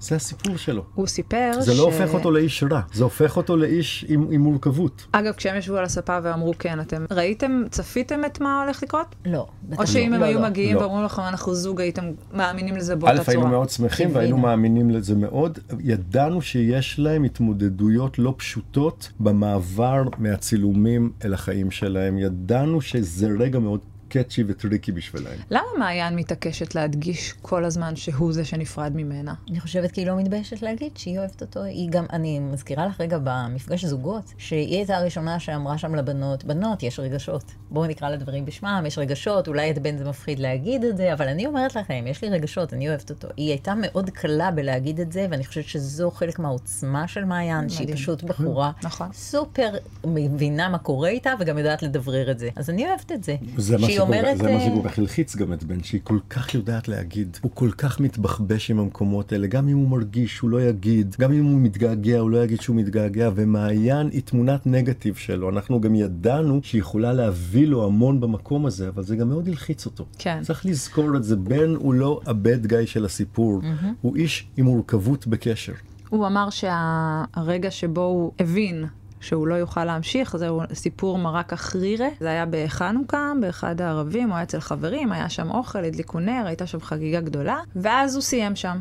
זה 0.00 0.16
הסיפור 0.16 0.56
שלו. 0.56 0.84
הוא 0.94 1.06
סיפר 1.06 1.50
זה 1.58 1.74
ש... 1.74 1.78
לא 1.78 1.82
הופך 1.82 2.14
אותו 2.14 2.30
לאיש 2.30 2.64
רע, 2.70 2.80
זה 2.92 3.04
הופך 3.04 3.36
אותו 3.36 3.56
לאיש 3.56 4.04
עם, 4.08 4.26
עם 4.30 4.40
מורכבות. 4.40 5.06
אגב, 5.12 5.32
כשהם 5.32 5.56
ישבו 5.56 5.76
על 5.76 5.84
הספה 5.84 6.18
ואמרו 6.22 6.54
כן, 6.58 6.80
אתם 6.80 7.04
ראיתם, 7.10 7.62
צפיתם 7.70 8.24
את 8.26 8.40
מה 8.40 8.62
הולך 8.62 8.82
לקרות? 8.82 9.14
לא. 9.26 9.46
או 9.78 9.86
שאם 9.86 10.10
לא. 10.10 10.16
הם 10.16 10.20
לא, 10.20 10.26
היו 10.26 10.40
לא. 10.40 10.48
מגיעים 10.48 10.76
לא. 10.76 10.80
ואומרים 10.80 11.04
לכם, 11.04 11.22
אנחנו 11.22 11.54
זוג, 11.54 11.80
הייתם 11.80 12.04
מאמינים 12.32 12.76
לזה 12.76 12.96
באותה 12.96 13.14
א', 13.14 13.18
צורה? 13.18 13.36
היינו 13.36 13.46
מאוד 13.46 13.70
שמחים 13.70 14.06
קיווינו. 14.06 14.18
והיינו 14.18 14.38
מאמינים 14.38 14.90
לזה 14.90 15.14
מאוד. 15.14 15.58
ידענו 15.80 16.42
שיש 16.42 16.98
להם 16.98 17.24
התמודדויות 17.24 18.18
לא 18.18 18.34
פשוטות 18.36 19.12
במעבר 19.20 20.02
מהצילומים 20.18 21.12
אל 21.24 21.34
החיים 21.34 21.70
שלהם. 21.70 22.18
ידענו 22.18 22.80
שזה 22.80 23.28
רגע 23.38 23.58
מאוד 23.58 23.80
קאצ'י 24.10 24.44
וטריקי 24.48 24.92
בשבילהם. 24.92 25.38
למה 25.50 25.66
מעיין 25.78 26.16
מתעקשת 26.16 26.74
להדגיש 26.74 27.34
כל 27.42 27.64
הזמן 27.64 27.96
שהוא 27.96 28.32
זה 28.32 28.44
שנפרד 28.44 28.92
ממנה? 28.94 29.34
אני 29.50 29.60
חושבת 29.60 29.90
כי 29.90 30.00
היא 30.00 30.06
לא 30.06 30.16
מתביישת 30.16 30.62
להגיד 30.62 30.92
שהיא 30.96 31.18
אוהבת 31.18 31.40
אותו. 31.40 31.62
היא 31.62 31.90
גם, 31.90 32.04
אני 32.12 32.38
מזכירה 32.38 32.86
לך 32.86 33.00
רגע 33.00 33.18
במפגש 33.24 33.84
זוגות, 33.84 34.34
שהיא 34.38 34.76
הייתה 34.76 34.96
הראשונה 34.96 35.40
שאמרה 35.40 35.78
שם 35.78 35.94
לבנות, 35.94 36.44
בנות, 36.44 36.82
יש 36.82 36.98
רגשות. 36.98 37.44
בואו 37.70 37.86
נקרא 37.86 38.10
לדברים 38.10 38.44
בשמם, 38.44 38.84
יש 38.86 38.98
רגשות, 38.98 39.48
אולי 39.48 39.70
את 39.70 39.78
בן 39.78 39.96
זה 39.96 40.04
מפחיד 40.04 40.38
להגיד 40.38 40.84
את 40.84 40.96
זה, 40.96 41.12
אבל 41.12 41.28
אני 41.28 41.46
אומרת 41.46 41.76
לכם, 41.76 42.04
יש 42.06 42.22
לי 42.22 42.30
רגשות, 42.30 42.74
אני 42.74 42.88
אוהבת 42.88 43.10
אותו. 43.10 43.28
היא 43.36 43.50
הייתה 43.50 43.74
מאוד 43.76 44.10
קלה 44.10 44.50
בלהגיד 44.50 45.00
את 45.00 45.12
זה, 45.12 45.26
ואני 45.30 45.44
חושבת 45.44 45.64
שזו 45.64 46.10
חלק 46.10 46.38
מהעוצמה 46.38 47.08
של 47.08 47.24
מעיין, 47.24 47.68
שהיא. 47.68 47.90
פשוט 48.00 48.22
בחורה 48.22 48.70
נכון. 48.82 49.08
סופר 49.12 49.70
מבינה 50.04 50.68
מה 50.68 50.78
קורה 50.78 51.08
איתה, 51.08 51.32
וגם 51.40 51.58
יודעת 51.58 51.82
לדברר 51.82 52.30
את 52.30 52.38
זה. 52.38 52.48
אז 52.56 52.70
אני 52.70 52.88
אוהבת 52.88 53.12
את 53.12 53.24
זה. 53.24 53.36
זה 53.56 53.78
מה 53.78 53.90
אומרת, 54.00 54.38
זה 54.38 54.42
מה 54.42 54.50
אה, 54.50 54.60
שכל 54.60 54.88
כך 54.88 54.98
הלחיץ 54.98 55.36
גם 55.36 55.52
את 55.52 55.64
בן, 55.64 55.82
שהיא 55.82 56.00
כל 56.04 56.18
כך 56.30 56.54
יודעת 56.54 56.88
להגיד. 56.88 57.36
הוא 57.40 57.50
כל 57.54 57.70
כך 57.70 58.00
מתבחבש 58.00 58.70
עם 58.70 58.78
המקומות 58.78 59.32
האלה, 59.32 59.46
גם 59.46 59.68
אם 59.68 59.76
הוא 59.76 59.88
מרגיש, 59.88 60.38
הוא 60.38 60.50
לא 60.50 60.62
יגיד. 60.62 61.16
גם 61.20 61.32
אם 61.32 61.44
הוא 61.44 61.60
מתגעגע, 61.60 62.18
הוא 62.18 62.30
לא 62.30 62.44
יגיד 62.44 62.60
שהוא 62.60 62.76
מתגעגע. 62.76 63.30
ומעיין 63.34 64.08
היא 64.12 64.22
תמונת 64.22 64.66
נגטיב 64.66 65.14
שלו. 65.14 65.50
אנחנו 65.50 65.80
גם 65.80 65.94
ידענו 65.94 66.60
שהיא 66.62 66.80
יכולה 66.80 67.12
להביא 67.12 67.66
לו 67.66 67.84
המון 67.84 68.20
במקום 68.20 68.66
הזה, 68.66 68.88
אבל 68.88 69.02
זה 69.02 69.16
גם 69.16 69.28
מאוד 69.28 69.48
הלחיץ 69.48 69.86
אותו. 69.86 70.04
כן. 70.18 70.42
צריך 70.42 70.66
לזכור 70.66 71.16
את 71.16 71.24
זה. 71.24 71.36
בן 71.36 71.74
הוא 71.74 71.94
לא 71.94 72.20
הבד 72.26 72.66
גיא 72.66 72.86
של 72.86 73.04
הסיפור, 73.04 73.60
הוא 74.00 74.16
איש 74.16 74.46
עם 74.56 74.64
מורכבות 74.64 75.26
בקשר. 75.26 75.72
הוא 76.08 76.26
אמר 76.26 76.48
שהרגע 76.50 77.70
שבו 77.70 78.00
הוא 78.00 78.32
הבין 78.38 78.84
שהוא 79.20 79.46
לא 79.46 79.54
יוכל 79.54 79.84
להמשיך, 79.84 80.36
זהו 80.36 80.62
סיפור 80.74 81.18
מרק 81.18 81.52
אחרירה. 81.52 82.08
זה 82.20 82.30
היה 82.30 82.44
בחנוכה, 82.50 83.32
באחד 83.40 83.80
הערבים, 83.80 84.28
הוא 84.28 84.36
היה 84.36 84.42
אצל 84.42 84.60
חברים, 84.60 85.12
היה 85.12 85.28
שם 85.28 85.50
אוכל, 85.50 85.84
הדליקו 85.84 86.20
נר, 86.20 86.42
הייתה 86.46 86.66
שם 86.66 86.80
חגיגה 86.80 87.20
גדולה, 87.20 87.58
ואז 87.76 88.14
הוא 88.14 88.22
סיים 88.22 88.56
שם. 88.56 88.80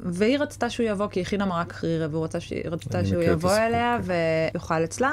והיא 0.00 0.38
רצתה 0.38 0.70
שהוא 0.70 0.86
יבוא, 0.86 1.06
כי 1.06 1.20
היא 1.20 1.26
הכינה 1.26 1.46
מרק 1.46 1.70
אחרירה, 1.70 2.06
והוא 2.10 2.24
רצה, 2.24 2.40
ש... 2.40 2.52
רצתה 2.64 3.04
שהוא 3.04 3.22
יבוא 3.22 3.56
אליה 3.56 3.98
כן. 4.02 4.12
ויאכל 4.52 4.84
אצלה, 4.84 5.12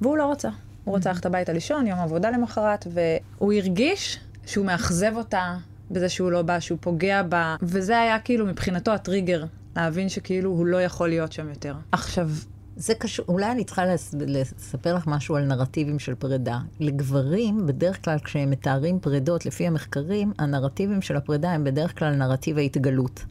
והוא 0.00 0.16
לא 0.16 0.32
רצה. 0.32 0.48
הוא 0.84 0.96
רצה 0.96 1.10
ללכת 1.10 1.26
הביתה 1.26 1.52
לישון, 1.52 1.86
יום 1.86 1.98
עבודה 1.98 2.30
למחרת, 2.30 2.86
והוא 2.90 3.52
הרגיש 3.52 4.20
שהוא 4.46 4.66
מאכזב 4.66 5.12
אותה 5.16 5.54
בזה 5.90 6.08
שהוא 6.08 6.30
לא 6.32 6.42
בא, 6.42 6.60
שהוא 6.60 6.78
פוגע 6.80 7.22
בה, 7.22 7.56
וזה 7.62 8.00
היה 8.00 8.18
כאילו 8.18 8.46
מבחינתו 8.46 8.90
הטריגר, 8.90 9.44
להבין 9.76 10.08
שכאילו 10.08 10.50
הוא 10.50 10.66
לא 10.66 10.82
יכול 10.82 11.08
להיות 11.08 11.32
שם 11.32 11.48
יותר. 11.48 11.74
עכשיו, 11.92 12.30
זה 12.76 12.94
קשור, 12.94 13.24
אולי 13.28 13.50
אני 13.50 13.64
צריכה 13.64 13.86
לס, 13.86 14.14
לספר 14.18 14.94
לך 14.94 15.06
משהו 15.06 15.36
על 15.36 15.44
נרטיבים 15.44 15.98
של 15.98 16.14
פרידה. 16.14 16.58
לגברים, 16.80 17.66
בדרך 17.66 18.04
כלל 18.04 18.18
כשהם 18.18 18.50
מתארים 18.50 19.00
פרידות, 19.00 19.46
לפי 19.46 19.66
המחקרים, 19.66 20.32
הנרטיבים 20.38 21.02
של 21.02 21.16
הפרידה 21.16 21.52
הם 21.52 21.64
בדרך 21.64 21.98
כלל 21.98 22.14
נרטיב 22.16 22.58
ההתגלות. 22.58 23.24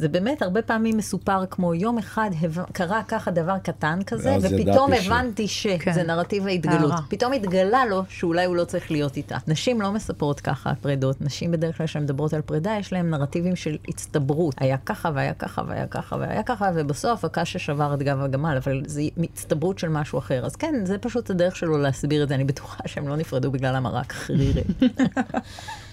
זה 0.00 0.08
באמת 0.08 0.42
הרבה 0.42 0.62
פעמים 0.62 0.96
מסופר 0.96 1.44
כמו 1.50 1.74
יום 1.74 1.98
אחד 1.98 2.30
הב... 2.42 2.58
קרה 2.72 3.02
ככה 3.08 3.30
דבר 3.30 3.58
קטן 3.58 3.98
כזה, 4.06 4.36
ופתאום 4.42 4.90
ש- 4.96 5.06
הבנתי 5.06 5.48
שזה 5.48 5.76
כן. 5.78 6.06
נרטיב 6.06 6.46
ההתגלות. 6.46 6.90
הערה. 6.90 7.02
פתאום 7.08 7.32
התגלה 7.32 7.86
לו 7.86 8.02
שאולי 8.08 8.44
הוא 8.44 8.56
לא 8.56 8.64
צריך 8.64 8.90
להיות 8.90 9.16
איתה. 9.16 9.36
נשים 9.48 9.80
לא 9.80 9.92
מספרות 9.92 10.40
ככה 10.40 10.70
על 10.70 10.76
פרידות. 10.80 11.20
נשים 11.20 11.50
בדרך 11.50 11.76
כלל 11.78 11.86
כשהן 11.86 12.02
מדברות 12.02 12.32
על 12.34 12.40
פרידה, 12.40 12.76
יש 12.80 12.92
להן 12.92 13.10
נרטיבים 13.10 13.56
של 13.56 13.76
הצטברות. 13.88 14.54
היה 14.60 14.76
ככה 14.76 15.10
והיה 15.14 15.34
ככה 15.34 15.62
והיה 15.68 15.86
ככה 15.86 16.16
והיה 16.16 16.42
ככה, 16.42 16.70
ובסוף 16.74 17.24
הקש 17.24 17.52
ששבר 17.52 17.94
את 17.94 18.02
גב 18.02 18.20
הגמל, 18.20 18.58
אבל 18.64 18.82
זה 18.86 19.02
הצטברות 19.22 19.78
של 19.78 19.88
משהו 19.88 20.18
אחר. 20.18 20.46
אז 20.46 20.56
כן, 20.56 20.74
זה 20.84 20.98
פשוט 20.98 21.30
הדרך 21.30 21.56
שלו 21.56 21.78
להסביר 21.78 22.22
את 22.22 22.28
זה. 22.28 22.34
אני 22.34 22.44
בטוחה 22.44 22.82
שהם 22.86 23.08
לא 23.08 23.16
נפרדו 23.16 23.50
בגלל 23.50 23.76
המרק 23.76 24.12
חרירי. 24.22 24.62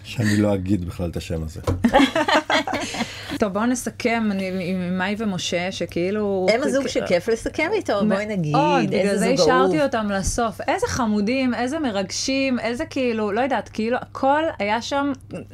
שאני 0.03 0.37
לא 0.37 0.53
אגיד 0.53 0.85
בכלל 0.85 1.09
את 1.09 1.17
השם 1.17 1.43
הזה. 1.43 1.61
טוב, 3.39 3.53
בואו 3.53 3.65
נסכם 3.65 4.27
אני, 4.31 4.71
עם 4.71 4.97
מאי 4.97 5.15
ומשה, 5.17 5.71
שכאילו... 5.71 6.47
הם 6.53 6.63
הזוג 6.63 6.87
שכיף 6.87 7.29
לסכם 7.29 7.69
איתו, 7.73 7.93
בואי 8.07 8.25
נגיד, 8.25 8.55
בגלל 8.87 8.99
איזה 8.99 9.17
זה 9.17 9.35
זוג 9.37 9.49
אהוב. 9.49 9.65
השארתי 9.65 9.83
אותם 9.83 10.11
לסוף. 10.11 10.61
איזה 10.67 10.87
חמודים, 10.87 11.53
איזה 11.53 11.79
מרגשים, 11.79 12.59
איזה 12.59 12.85
כאילו, 12.85 13.31
לא 13.31 13.41
יודעת, 13.41 13.69
כאילו, 13.69 13.97
הכל 14.01 14.43
היה 14.59 14.81
שם 14.81 15.11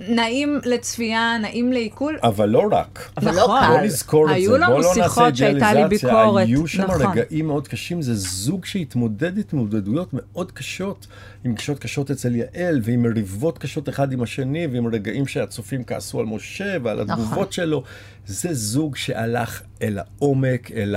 נעים 0.08 0.60
לצפייה, 0.66 1.38
נעים 1.42 1.74
לעיכול. 1.74 2.20
אבל 2.24 2.50
לא 2.50 2.64
רק. 2.72 3.10
אבל 3.18 3.32
לא 3.36 3.44
נכון. 3.44 3.60
קל. 3.62 3.68
בוא 3.68 3.82
נזכור 3.82 4.26
את 4.26 4.30
זה, 4.30 4.36
היו 4.36 4.50
בוא 4.50 4.58
לנו 4.58 4.72
לא 4.72 4.78
נעשה 4.78 4.94
שיחות 4.94 5.36
שהייתה 5.36 5.74
לי 5.74 5.84
אידיאליזציה. 5.84 6.10
ביקורת, 6.10 6.48
היו 6.48 6.68
שם 6.68 6.84
נכון. 6.84 7.18
רגעים 7.18 7.48
מאוד 7.48 7.68
קשים, 7.68 8.02
זה 8.02 8.16
זוג 8.16 8.66
שהתמודד 8.66 9.38
התמודדויות 9.38 10.10
מאוד 10.14 10.52
קשות, 10.52 11.08
עם 11.44 11.54
גישות 11.54 11.80
קשות 11.80 12.12
אצל 12.12 12.36
יעל, 12.36 12.80
ועם 12.84 13.04
מריבות 13.04 13.58
קשות 13.58 13.90
אחד 13.90 14.12
עם 14.12 14.22
השני, 14.22 14.68
ועם 14.68 14.88
רגעים 14.88 15.28
שהצופים 15.28 15.84
כעסו 15.84 16.20
על 16.20 16.26
משה 16.26 16.83
ועל 16.84 17.04
נכון. 17.04 17.24
התגובות 17.24 17.54
שלו. 17.54 17.84
זה 18.26 18.54
זוג 18.54 18.96
שהלך 18.96 19.62
אל 19.82 19.98
העומק, 20.00 20.72
אל 20.72 20.96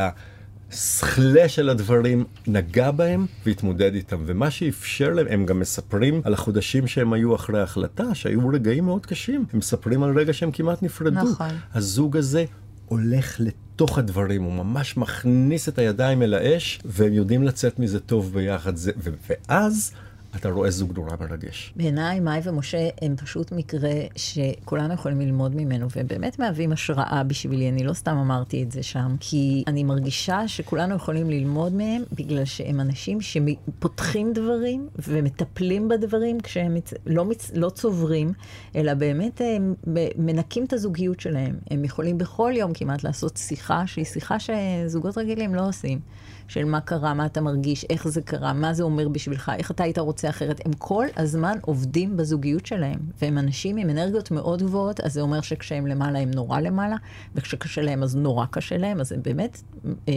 הסכלה 0.71 1.49
של 1.49 1.69
הדברים, 1.69 2.25
נגע 2.47 2.91
בהם 2.91 3.27
והתמודד 3.47 3.95
איתם. 3.95 4.23
ומה 4.27 4.51
שאפשר 4.51 5.13
להם, 5.13 5.27
הם 5.31 5.47
גם 5.47 5.61
מספרים 5.61 6.21
על 6.25 6.35
החודשים 6.35 6.87
שהם 6.87 7.13
היו 7.13 7.35
אחרי 7.35 7.61
ההחלטה, 7.61 8.15
שהיו 8.15 8.49
רגעים 8.49 8.85
מאוד 8.85 9.07
קשים. 9.07 9.45
הם 9.53 9.59
מספרים 9.59 10.03
על 10.03 10.19
רגע 10.19 10.33
שהם 10.33 10.51
כמעט 10.51 10.83
נפרדו. 10.83 11.21
נכון. 11.23 11.49
הזוג 11.75 12.17
הזה 12.17 12.45
הולך 12.87 13.37
לתוך 13.39 13.99
הדברים, 13.99 14.43
הוא 14.43 14.53
ממש 14.53 14.97
מכניס 14.97 15.69
את 15.69 15.79
הידיים 15.79 16.23
אל 16.23 16.35
האש, 16.35 16.81
והם 16.85 17.13
יודעים 17.13 17.43
לצאת 17.43 17.79
מזה 17.79 18.01
טוב 18.01 18.33
ביחד. 18.35 18.77
זה, 18.77 18.93
ו- 18.99 19.11
ואז 19.29 19.93
אתה 20.37 20.49
רואה 20.49 20.71
זוג 20.71 20.93
נורא 20.99 21.17
מרגש. 21.21 21.73
בעיניי, 21.77 22.21
מאי 22.21 22.41
ומשה 22.45 22.89
הם 23.03 23.17
פשוט 23.17 23.53
מקרה 23.53 23.93
שכולנו 24.17 24.95
יכולים 24.95 25.21
ללמוד 25.21 25.57
ממנו, 25.57 25.87
והם 25.97 26.07
באמת 26.07 26.39
מהווים 26.39 26.73
השראה 26.73 27.23
בשבילי, 27.27 27.69
אני 27.69 27.85
לא 27.85 27.93
סתם 27.93 28.17
אמרתי 28.17 28.63
את 28.63 28.73
זה 28.73 28.83
שם, 28.83 29.17
כי 29.21 29.65
אני 29.67 29.85
מרגישה 29.85 30.49
שכולנו 30.49 30.95
יכולים 30.95 31.31
ללמוד 31.31 31.73
מהם, 31.73 32.03
בגלל 32.13 32.45
שהם 32.45 32.81
אנשים 32.81 33.19
שפותחים 33.21 34.33
דברים 34.33 34.89
ומטפלים 35.09 35.89
בדברים 35.89 36.41
כשהם 36.41 36.75
מצ... 36.75 36.95
לא, 37.07 37.25
מצ... 37.25 37.51
לא 37.55 37.71
צוברים, 37.71 38.33
אלא 38.77 38.95
באמת 38.95 39.41
הם 39.57 39.75
מנקים 40.17 40.65
את 40.65 40.73
הזוגיות 40.73 41.21
שלהם. 41.21 41.57
הם 41.71 41.85
יכולים 41.85 42.19
בכל 42.19 42.53
יום 42.57 42.73
כמעט 42.75 43.05
לעשות 43.05 43.37
שיחה, 43.37 43.87
שהיא 43.87 44.05
שיחה 44.05 44.37
שזוגות 44.39 45.19
רגילים 45.19 45.55
לא 45.55 45.69
עושים. 45.69 46.01
של 46.49 46.65
מה 46.65 46.81
קרה, 46.81 47.15
מה 47.15 47.27
אתה 47.27 47.41
מרגיש, 47.41 47.85
איך 47.91 48.09
זה 48.09 48.21
קרה, 48.21 48.53
מה 48.53 48.75
זה 48.75 48.83
אומר 48.83 49.09
בשבילך, 49.09 49.53
איך 49.59 49.71
אתה 49.71 49.85
היית 49.85 49.99
רוצה 49.99 50.29
אחרת. 50.29 50.61
הם 50.65 50.73
כל 50.73 51.07
הזמן 51.17 51.59
עובדים 51.61 52.17
בזוגיות 52.17 52.67
שלהם, 52.67 52.99
והם 53.23 53.39
אנשים 53.39 53.77
עם 53.77 53.91
אנרגיות 53.91 54.31
מאוד 54.31 54.63
גבוהות, 54.63 55.01
אז 55.01 55.13
זה 55.13 55.21
אומר 55.21 55.41
שכשהם 55.41 55.87
למעלה 55.87 56.19
הם 56.19 56.31
נורא 56.31 56.61
למעלה, 56.61 56.97
וכשקשה 57.35 57.83
להם 57.83 58.03
אז 58.03 58.17
נורא 58.17 58.47
קשה 58.51 58.77
להם, 58.77 59.01
אז 59.01 59.09
זה 59.09 59.17
באמת 59.17 59.63
אה, 60.09 60.13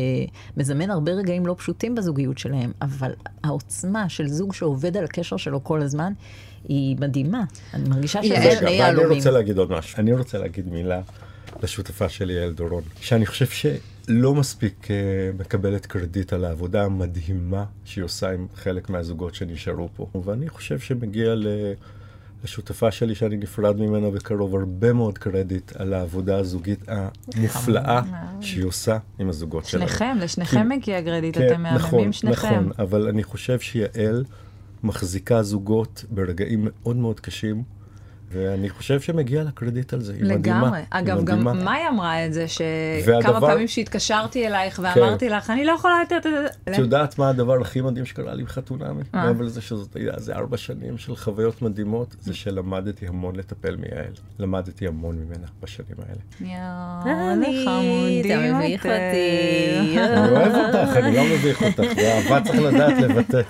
מזמן 0.58 0.90
הרבה 0.90 1.12
רגעים 1.12 1.46
לא 1.46 1.56
פשוטים 1.58 1.96
בזוגיות 1.96 2.38
שלהם, 2.38 2.72
אבל 2.82 3.12
העוצמה 3.44 4.10
של 4.10 4.28
זוג 4.28 4.54
שעובד 4.54 4.98
על 4.98 5.06
הקשר 5.06 5.38
שלו 5.38 5.64
כל 5.64 5.82
הזמן, 5.82 6.14
היא 6.68 6.98
מדהימה. 7.00 7.44
אני 7.74 7.90
מרגישה 7.90 8.24
שזה 8.24 8.52
שני 8.60 8.72
יהלומים. 8.72 9.18
רוצה 9.18 9.32
להגיד 9.32 9.58
עוד 9.58 9.72
משהו. 9.72 10.00
אני 10.00 10.14
רוצה 10.14 10.38
להגיד 10.38 10.68
מילה 10.68 11.02
לשותפה 11.64 12.10
שלי, 12.10 12.34
יעל 12.34 12.54
דורון, 12.54 12.84
שאני 13.02 13.26
חושב 13.26 13.46
שלא 14.10 14.36
מספיק 14.36 14.88
uh, 14.88 15.40
מקבלת 15.40 15.86
קרדיט 15.86 16.34
על 16.34 16.46
העבודה 16.46 16.86
המדהימה 16.86 17.66
שהיא 17.86 18.04
עושה 18.04 18.32
עם 18.32 18.48
חלק 18.56 18.90
מהזוגות 18.90 19.36
שנשארו 19.36 19.90
פה. 19.96 20.22
ואני 20.26 20.50
חושב 20.50 20.80
שמגיע 20.80 21.36
ל... 21.36 21.48
לשותפה 22.44 22.92
שלי 22.92 23.16
שאני 23.16 23.38
נפרד 23.38 23.80
ממנה 23.80 24.10
בקרוב 24.10 24.56
הרבה 24.56 24.94
מאוד 24.94 25.18
קרדיט 25.18 25.72
על 25.76 25.94
העבודה 25.94 26.38
הזוגית 26.38 26.80
המופלאה 26.88 28.02
שהיא 28.42 28.66
עושה 28.66 28.98
עם 29.20 29.30
הזוגות 29.30 29.66
שלה. 29.66 29.88
שניכם, 29.88 30.18
לשניכם 30.22 30.70
מגיע 30.70 31.02
קרדיט, 31.02 31.38
כן, 31.38 31.48
אתם 31.48 31.66
נכון, 31.66 31.92
מהממים 31.92 32.14
שניכם. 32.14 32.48
נכון, 32.48 32.72
אבל 32.80 33.08
אני 33.08 33.24
חושב 33.24 33.60
שיעל 33.60 34.24
מחזיקה 34.84 35.44
זוגות 35.44 36.06
ברגעים 36.10 36.68
מאוד 36.72 36.96
מאוד 36.96 37.20
קשים, 37.20 37.64
ואני 38.32 38.70
חושב 38.70 39.00
שמגיע 39.02 39.44
לה 39.44 39.52
קרדיט 39.52 39.94
על 39.94 40.02
זה. 40.02 40.14
היא 40.14 40.24
מדהימה. 40.24 40.38
לגמרי. 40.62 40.80
אגב, 40.90 41.24
גם. 41.24 41.64
מאי 41.66 41.88
אמרה 41.90 42.26
את 42.26 42.34
זה, 42.34 42.48
שכמה 42.48 42.64
והדבר- 43.06 43.40
פעמים 43.48 43.68
שהתקשרתי 43.68 44.48
אלייך 44.48 44.80
ואמרתי 44.84 45.30
לך, 45.30 45.50
אני 45.50 45.66
לא 45.66 45.72
יכולה 45.72 46.02
לתת 46.02 46.16
את 46.18 46.32
זה. 46.32 46.48
את 46.74 46.78
יודעת 46.78 47.20
מה 47.20 47.30
הדבר 47.30 47.62
הכי 47.62 47.82
מדהים 47.82 48.06
שקרה 48.06 48.34
לי 48.34 48.44
בחתונמי? 48.44 48.86
מה? 49.14 49.26
מעבר 49.26 49.44
לזה 49.44 49.62
שזאת 49.62 49.96
הייתה 49.96 50.14
איזה 50.18 50.36
ארבע 50.36 50.58
שנים 50.58 50.98
של 50.98 51.16
חוויות 51.16 51.62
מדהימות, 51.62 52.16
זה 52.22 52.34
שלמדתי 52.34 53.08
המון 53.08 53.36
לטפל 53.36 53.76
מיעל. 53.76 54.12
למדתי 54.40 54.88
המון 54.88 55.16
ממנה 55.16 55.48
בשנים 55.64 55.96
האלה. 56.10 56.54
יואו, 56.54 57.32
אני, 57.34 57.46
איזה 57.48 57.70
חמודים 57.70 58.26
אתה 58.50 58.58
מביך 58.58 58.82
אתם. 58.86 58.90
אותי. 58.90 60.00
אני 60.00 60.30
אוהב 60.30 60.54
אותך, 60.56 60.98
אני 60.98 61.16
לא 61.16 61.24
מביך 61.34 61.64
אותך, 61.64 61.84
ואהבה 61.98 62.42
צריך 62.46 62.60
לדעת 62.62 62.98
לבטא. 63.02 63.42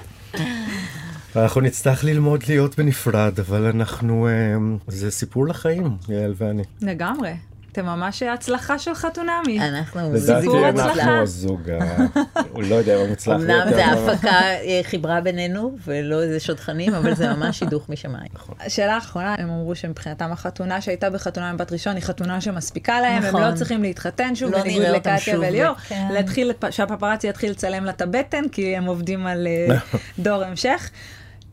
אנחנו 1.35 1.61
נצטרך 1.61 2.03
ללמוד 2.03 2.43
להיות 2.47 2.77
בנפרד, 2.79 3.39
אבל 3.39 3.65
אנחנו, 3.65 4.27
אה, 4.27 4.55
זה 4.87 5.11
סיפור 5.11 5.47
לחיים, 5.47 5.97
יעל 6.09 6.33
ואני. 6.37 6.63
לגמרי. 6.81 7.33
אתם 7.71 7.85
ממש 7.85 8.23
הצלחה 8.23 8.79
של 8.79 8.93
חתונמי. 8.95 9.59
אנחנו 9.69 9.99
לדעתי 10.13 10.41
זיווג 10.41 10.63
הצלחה. 10.63 10.91
אנחנו 10.93 11.21
הזוג, 11.21 11.69
ה- 11.69 12.05
הוא 12.51 12.63
לא 12.63 12.75
יודע 12.75 12.95
אם 13.01 13.05
המוצלח 13.05 13.35
אמנם 13.35 13.47
ביותר, 13.63 13.75
זה 13.75 13.93
אבל- 13.93 14.09
ההפקה 14.09 14.29
אה, 14.41 14.79
חיברה 14.83 15.21
בינינו, 15.21 15.75
ולא 15.87 16.21
איזה 16.23 16.39
שודכנים, 16.39 16.93
אבל 16.93 17.15
זה 17.15 17.33
ממש 17.33 17.59
שידוך 17.59 17.89
משמיים. 17.89 18.29
שאלה 18.67 18.97
אחרונה, 18.97 19.35
הם 19.39 19.49
אמרו 19.49 19.75
שמבחינתם 19.75 20.31
החתונה 20.31 20.81
שהייתה 20.81 21.09
בחתונה 21.09 21.49
עם 21.49 21.57
בת 21.57 21.71
ראשון 21.71 21.95
היא 21.95 22.03
חתונה 22.03 22.41
שמספיקה 22.41 23.01
להם, 23.01 23.23
הם 23.23 23.29
נכון. 23.29 23.41
לא 23.41 23.55
צריכים 23.55 23.81
להתחתן 23.81 24.35
שוב, 24.35 24.51
לא 24.51 24.59
בניגוד 24.63 24.83
לקטיה 24.85 25.39
וליאור. 25.39 25.75
להתחיל, 26.11 26.51
שהפפרצי 26.71 27.27
יתחיל 27.27 27.51
לצלם 27.51 27.83
לה 27.85 27.91
את 27.91 28.01
הבטן, 28.01 28.43
כי 28.51 28.75
הם 28.77 28.85
עובדים 28.85 29.27
על 29.27 29.47
אה, 29.47 29.77
דור 30.19 30.43
המשך. 30.43 30.89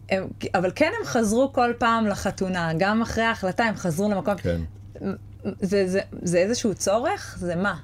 הם, 0.08 0.28
אבל 0.54 0.70
כן 0.74 0.90
הם 1.00 1.06
חזרו 1.06 1.52
כל 1.52 1.72
פעם 1.78 2.06
לחתונה, 2.06 2.72
גם 2.78 3.02
אחרי 3.02 3.24
ההחלטה 3.24 3.64
הם 3.64 3.76
חזרו 3.76 4.10
למקום. 4.10 4.36
כן. 4.36 4.60
זה, 5.60 5.88
זה, 5.88 6.00
זה 6.22 6.38
איזשהו 6.38 6.74
צורך? 6.74 7.36
זה 7.40 7.56
מה? 7.56 7.76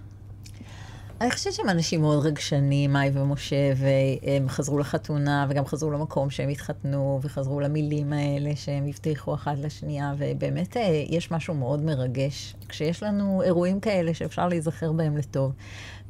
אני 1.23 1.31
חושבת 1.31 1.53
שהם 1.53 1.69
אנשים 1.69 2.01
מאוד 2.01 2.27
רגשנים, 2.27 2.93
מאי 2.93 3.11
ומשה, 3.13 3.73
והם 3.77 4.49
חזרו 4.49 4.79
לחתונה, 4.79 5.47
וגם 5.49 5.67
חזרו 5.67 5.91
למקום 5.91 6.31
שהם 6.31 6.49
התחתנו, 6.49 7.21
וחזרו 7.23 7.61
למילים 7.61 8.13
האלה 8.13 8.51
שהם 8.57 8.87
הבטיחו 8.87 9.35
אחת 9.35 9.59
לשנייה, 9.59 10.15
ובאמת 10.19 10.77
אה, 10.77 11.05
יש 11.09 11.31
משהו 11.31 11.55
מאוד 11.55 11.83
מרגש, 11.83 12.55
כשיש 12.69 13.03
לנו 13.03 13.43
אירועים 13.43 13.81
כאלה 13.81 14.15
שאפשר 14.15 14.49
להיזכר 14.49 14.93
בהם 14.93 15.17
לטוב. 15.17 15.53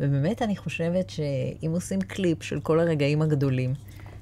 ובאמת 0.00 0.42
אני 0.42 0.56
חושבת 0.56 1.10
שאם 1.10 1.70
עושים 1.72 2.00
קליפ 2.00 2.42
של 2.42 2.60
כל 2.60 2.80
הרגעים 2.80 3.22
הגדולים 3.22 3.74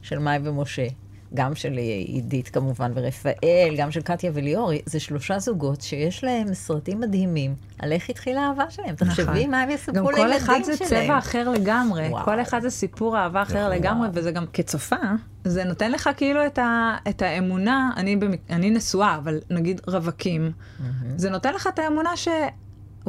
של 0.03 0.18
מאי 0.18 0.38
ומשה, 0.45 0.86
גם 1.35 1.55
של 1.55 1.76
עידית 2.07 2.49
כמובן 2.49 2.93
ורפאל, 2.95 3.74
גם 3.76 3.91
של 3.91 4.03
קטיה 4.03 4.31
וליאור, 4.35 4.70
זה 4.87 5.01
שלושה 5.01 5.39
זוגות 5.39 5.81
שיש 5.81 6.24
להם 6.24 6.55
סרטים 6.55 7.01
מדהימים 7.01 7.55
על 7.78 7.93
איך 7.93 8.11
התחילה 8.11 8.41
האהבה 8.41 8.70
שלהם. 8.70 8.95
תחשבי 8.95 9.47
מה 9.47 9.61
הם 9.61 9.70
יספרו 9.70 9.95
גם 9.95 10.05
לילדים 10.05 10.41
כל 10.41 10.47
שלהם. 10.47 10.61
אחד 10.61 10.61
זה 10.64 10.76
צבע 10.76 11.18
אחר 11.18 11.49
לגמרי, 11.49 12.09
וואו. 12.09 12.24
כל 12.24 12.41
אחד 12.41 12.62
זה 12.62 12.70
סיפור 12.70 13.18
אהבה 13.18 13.43
אחר 13.43 13.68
לגמרי, 13.68 14.09
וזה 14.12 14.31
גם 14.31 14.45
כצופה, 14.53 14.97
זה 15.45 15.64
נותן 15.64 15.93
לך 15.93 16.11
כאילו 16.16 16.47
את, 16.47 16.59
ה, 16.59 16.97
את 17.09 17.22
האמונה, 17.22 17.91
אני, 17.97 18.16
במק... 18.16 18.41
אני 18.51 18.70
נשואה, 18.70 19.16
אבל 19.16 19.39
נגיד 19.51 19.81
רווקים, 19.87 20.53
זה 21.16 21.31
נותן 21.31 21.55
לך 21.55 21.66
את 21.74 21.78
האמונה 21.78 22.16
ש... 22.16 22.28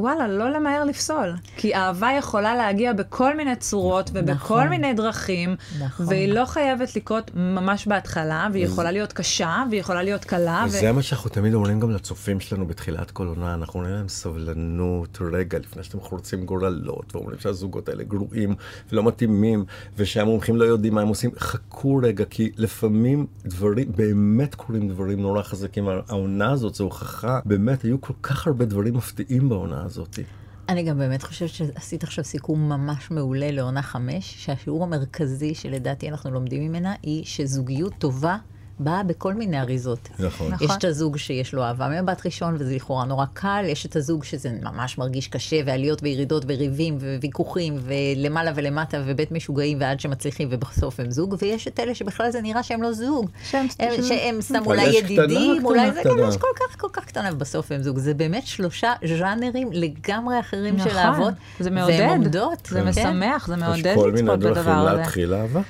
וואלה, 0.02 0.28
לא 0.28 0.50
למהר 0.50 0.84
לפסול. 0.84 1.34
כי 1.58 1.76
אהבה 1.76 2.10
יכולה 2.18 2.56
להגיע 2.56 2.94
בכל 2.94 3.38
מיני 3.38 3.56
צורות 3.56 4.10
ובכל 4.14 4.34
נכון. 4.34 4.68
מיני 4.68 4.94
דרכים, 4.94 5.56
נכון. 5.80 6.06
והיא 6.08 6.34
לא 6.34 6.46
חייבת 6.46 6.96
לקרות 6.96 7.32
ממש 7.36 7.88
בהתחלה, 7.88 8.48
והיא 8.52 8.66
יכולה 8.66 8.92
להיות 8.92 9.14
קשה, 9.14 9.64
והיא 9.70 9.80
יכולה 9.80 10.04
להיות 10.04 10.26
קלה. 10.26 10.66
ו- 10.66 10.68
וזה 10.68 10.92
מה 10.92 11.02
שאנחנו 11.02 11.30
תמיד 11.30 11.54
אומרים 11.54 11.80
גם 11.80 11.92
לצופים 11.92 12.40
שלנו 12.40 12.68
בתחילת 12.68 13.12
כל 13.12 13.28
עונה, 13.28 13.54
אנחנו 13.54 13.80
אומרים 13.80 13.96
להם 13.96 14.08
סבלנות 14.08 15.18
רגע 15.32 15.60
לפני 15.60 15.84
שאתם 15.84 16.00
חורצים 16.00 16.46
גורלות, 16.46 17.16
ואומרים 17.16 17.40
שהזוגות 17.40 17.90
האלה 17.90 18.04
גרועים 18.04 18.56
ולא 18.92 19.04
מתאימים, 19.04 19.66
ושהמומחים 19.98 20.56
לא 20.56 20.66
יודעים 20.66 20.96
מה 20.96 21.02
הם 21.02 21.08
עושים, 21.08 21.32
חכו 21.40 22.00
רגע, 22.04 22.26
כי 22.26 22.52
לפעמים 22.58 23.26
דברים, 23.46 23.92
באמת 23.96 24.56
קורים 24.56 24.90
דברים 24.90 25.22
נורא 25.22 25.44
חזקים. 25.44 25.90
העונה 26.10 26.52
הזאת 26.52 26.76
זו 26.76 26.84
הוכחה, 26.84 27.40
באמת 27.46 27.82
היו 27.82 28.02
כל 28.02 28.14
כך 28.24 28.48
הרבה 28.48 28.66
דברים 28.66 28.94
מפתיעים 28.94 29.50
בעונה 29.50 29.84
הזאת. 29.92 30.20
אני 30.70 30.84
גם 30.84 30.98
באמת 30.98 31.24
חושבת 31.24 31.50
שעשית 31.50 32.04
עכשיו 32.04 32.24
סיכום 32.24 32.70
ממש 32.70 33.12
מעולה 33.12 33.52
לעונה 33.52 33.82
חמש, 33.82 34.46
שהשיעור 34.46 34.84
המרכזי 34.84 35.56
שלדעתי 35.56 36.10
אנחנו 36.10 36.32
לומדים 36.32 36.64
ממנה, 36.64 36.94
היא 37.04 37.26
שזוגיות 37.26 37.94
טובה 37.98 38.38
באה 38.84 39.04
בכל 39.04 39.34
מיני 39.34 39.60
אריזות. 39.60 40.10
נכון. 40.20 40.52
נכון. 40.52 40.68
יש 40.68 40.76
את 40.78 40.84
הזוג 40.84 41.18
שיש 41.18 41.54
לו 41.54 41.64
אהבה 41.64 41.88
ממבט 41.90 42.26
ראשון, 42.26 42.56
וזה 42.60 42.76
לכאורה 42.76 43.06
נורא 43.06 43.26
קל, 43.34 43.64
יש 43.68 43.86
את 43.86 43.96
הזוג 43.96 44.24
שזה 44.24 44.50
ממש 44.62 44.98
מרגיש 44.98 45.28
קשה, 45.28 45.56
ועליות 45.66 46.00
וירידות 46.04 46.44
וריבים 46.48 46.98
וויכוחים, 47.20 47.78
ולמעלה 47.84 48.52
ולמטה, 48.56 48.98
ובית 49.06 49.32
משוגעים, 49.32 49.78
ועד 49.82 50.00
שמצליחים, 50.00 50.48
ובסוף 50.52 51.00
הם 51.00 51.12
זוג, 51.12 51.36
ויש 51.42 51.68
את 51.68 51.80
אלה 51.80 51.96
שבכלל 51.96 52.32
זה 52.32 52.42
נראה 52.42 52.64
שהם 52.64 52.84
לא 52.84 52.92
זוג. 52.94 53.30
שהם- 53.50 53.68
הם- 53.80 53.92
שהם- 53.96 54.04
שהם 54.04 54.42
סתם 54.42 54.62
אולי 54.66 54.84
יש 54.84 54.96
ידידים, 54.96 55.66
אולי 55.66 55.92
זה 55.92 56.02
גם. 56.06 56.30
יש 56.30 56.38
כל 56.38 56.48
כך 56.56 56.78
כל 56.82 56.88
כך 56.94 57.06
קטנה, 57.06 57.30
ובסוף 57.34 57.72
הם 57.72 57.84
זוג. 57.84 58.00
זה 58.00 58.14
באמת 58.14 58.48
שלושה 58.48 58.94
ז'אנרים 59.20 59.70
לגמרי 59.72 60.40
אחרים 60.40 60.80
של 60.80 60.86
נכון. 60.86 60.98
אהבות. 60.98 61.34
זה 61.60 61.72
מעודד. 61.72 61.94
והן 62.00 62.10
עומדות. 62.10 62.66
זה 62.72 62.80
כן. 62.82 62.88
משמח, 62.88 63.48
זה 63.48 63.54
יש 63.54 63.60
מעודד 63.60 63.96
כל 63.96 64.12
מיני 64.12 64.22
לצפות 64.28 64.40
דרכים 64.40 64.62
בדבר 64.64 64.72
הזה. 64.90 64.98
להתחיל 64.98 65.34
אהבה. 65.34 65.62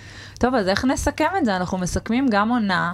טוב, 0.41 0.55
אז 0.55 0.67
איך 0.67 0.85
נסכם 0.85 1.25
את 1.37 1.45
זה? 1.45 1.55
אנחנו 1.55 1.77
מסכמים 1.77 2.27
גם 2.29 2.49
עונה, 2.49 2.93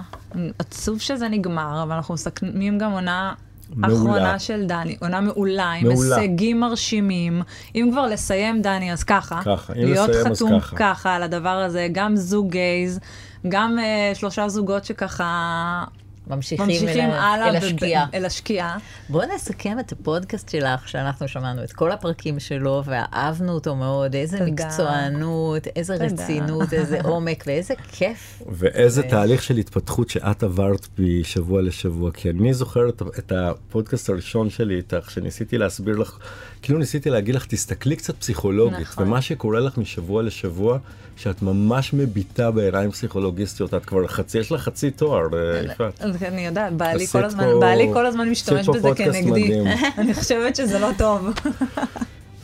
עצוב 0.58 1.00
שזה 1.00 1.28
נגמר, 1.28 1.82
אבל 1.82 1.92
אנחנו 1.92 2.14
מסכמים 2.14 2.78
גם 2.78 2.92
עונה 2.92 3.32
מעולה. 3.76 3.94
אחרונה 3.96 4.38
של 4.38 4.66
דני, 4.66 4.96
עונה 5.00 5.20
מעולה, 5.20 5.72
עם 5.72 5.88
מעולה. 5.88 6.16
הישגים 6.16 6.60
מרשימים. 6.60 7.42
אם 7.74 7.88
כבר 7.92 8.06
לסיים, 8.06 8.62
דני, 8.62 8.92
אז 8.92 9.04
ככה. 9.04 9.40
ככה, 9.44 9.72
אם 9.72 9.84
להיות 9.84 10.08
לסיים, 10.08 10.26
אז 10.26 10.36
חתום 10.36 10.60
ככה. 10.60 10.76
ככה 10.76 11.14
על 11.14 11.22
הדבר 11.22 11.48
הזה, 11.48 11.88
גם 11.92 12.16
זוג 12.16 12.50
גייז, 12.50 13.00
גם 13.48 13.78
uh, 13.78 14.18
שלושה 14.18 14.48
זוגות 14.48 14.84
שככה 14.84 15.84
ממשיכים, 16.30 16.66
ממשיכים 16.66 17.10
אל, 17.10 17.10
הלאה 17.10 17.48
אל 17.48 17.56
השקיעה. 17.56 18.06
ב- 18.06 18.14
אל 18.14 18.24
השקיעה. 18.24 18.78
בואו 19.08 19.26
נסכם 19.34 19.80
את 19.80 19.92
הפודקאסט 19.92 20.48
שלך, 20.48 20.88
שאנחנו 20.88 21.28
שמענו 21.28 21.64
את 21.64 21.72
כל 21.72 21.92
הפרקים 21.92 22.40
שלו, 22.40 22.82
ואהבנו 22.86 23.52
אותו 23.52 23.76
מאוד. 23.76 24.14
איזה 24.14 24.38
תודה. 24.38 24.50
מקצוענות, 24.50 25.66
איזה 25.76 25.92
תודה. 25.98 26.06
רצינות, 26.24 26.72
איזה 26.72 27.00
עומק, 27.08 27.44
ואיזה 27.46 27.74
כיף. 27.92 28.42
ואיזה 28.48 29.02
תהליך 29.02 29.42
של 29.42 29.56
התפתחות 29.56 30.10
שאת 30.10 30.42
עברת 30.42 30.88
משבוע 30.98 31.62
לשבוע, 31.62 32.10
כי 32.12 32.30
אני 32.30 32.54
זוכר 32.54 32.88
את, 32.88 33.02
את 33.18 33.32
הפודקאסט 33.32 34.10
הראשון 34.10 34.50
שלי 34.50 34.76
איתך, 34.76 35.10
שניסיתי 35.10 35.58
להסביר 35.58 35.96
לך, 35.96 36.18
כאילו 36.62 36.78
ניסיתי 36.78 37.10
להגיד 37.10 37.34
לך, 37.34 37.46
תסתכלי 37.46 37.96
קצת 37.96 38.16
פסיכולוגית, 38.16 38.80
נכון. 38.80 39.04
ומה 39.06 39.22
שקורה 39.22 39.60
לך 39.60 39.78
משבוע 39.78 40.22
לשבוע, 40.22 40.78
שאת 41.18 41.42
ממש 41.42 41.92
מביטה 41.92 42.50
בעיניים 42.50 42.90
פסיכולוגיסטיות, 42.90 43.74
את 43.74 43.84
כבר 43.84 44.06
חצי, 44.06 44.38
יש 44.38 44.52
לך 44.52 44.60
חצי 44.60 44.90
תואר, 44.90 45.26
אה, 45.34 45.62
יפעת. 45.72 46.02
אז 46.02 46.22
אני 46.22 46.46
יודעת, 46.46 46.72
בעלי 46.72 47.06
כל 47.06 47.24
הזמן, 47.24 47.46
בעלי 47.60 47.88
כל 47.92 48.06
הזמן 48.06 48.28
משתמש 48.28 48.68
בזה 48.68 48.88
כנגדי. 48.96 49.60
אני 49.98 50.14
חושבת 50.14 50.56
שזה 50.56 50.78
לא 50.78 50.90
טוב. 50.98 51.28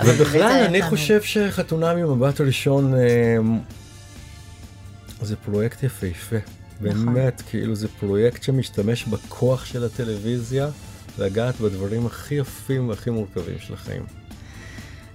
ובכלל, 0.04 0.64
אני. 0.68 0.82
חושב 0.82 1.22
שחתונה 1.22 1.94
ממבט 1.94 2.40
ראשון 2.40 2.94
אה, 2.94 3.36
זה 5.22 5.36
פרויקט 5.36 5.82
יפהפה. 5.82 6.36
באמת, 6.80 7.42
כאילו 7.50 7.74
זה 7.74 7.88
פרויקט 7.88 8.42
שמשתמש 8.42 9.04
בכוח 9.04 9.64
של 9.64 9.84
הטלוויזיה 9.84 10.68
לגעת 11.18 11.60
בדברים 11.60 12.06
הכי 12.06 12.34
יפים 12.34 12.88
והכי 12.88 13.10
מורכבים 13.10 13.58
של 13.58 13.74
החיים. 13.74 14.23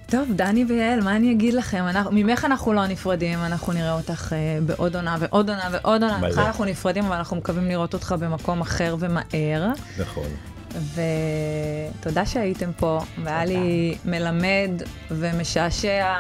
טוב, 0.09 0.31
דני 0.35 0.65
ויעל, 0.65 1.01
מה 1.01 1.15
אני 1.15 1.31
אגיד 1.31 1.53
לכם? 1.53 1.85
אנחנו, 1.87 2.11
ממך 2.13 2.45
אנחנו 2.45 2.73
לא 2.73 2.87
נפרדים, 2.87 3.39
אנחנו 3.39 3.73
נראה 3.73 3.93
אותך 3.93 4.33
uh, 4.33 4.63
בעוד 4.65 4.95
עונה 4.95 5.17
ועוד 5.19 5.49
עונה 5.49 5.69
ועוד 5.71 6.03
עונה. 6.03 6.17
ממך 6.17 6.37
אנחנו 6.37 6.65
נפרדים, 6.65 7.05
אבל 7.05 7.15
אנחנו 7.15 7.37
מקווים 7.37 7.65
לראות 7.65 7.93
אותך 7.93 8.15
במקום 8.19 8.61
אחר 8.61 8.95
ומהר. 8.99 9.67
נכון. 9.99 10.27
ותודה 11.99 12.25
שהייתם 12.25 12.71
פה, 12.77 12.99
והיה 13.23 13.45
לי 13.45 13.97
מלמד 14.05 14.71
ומשעשע 15.11 16.13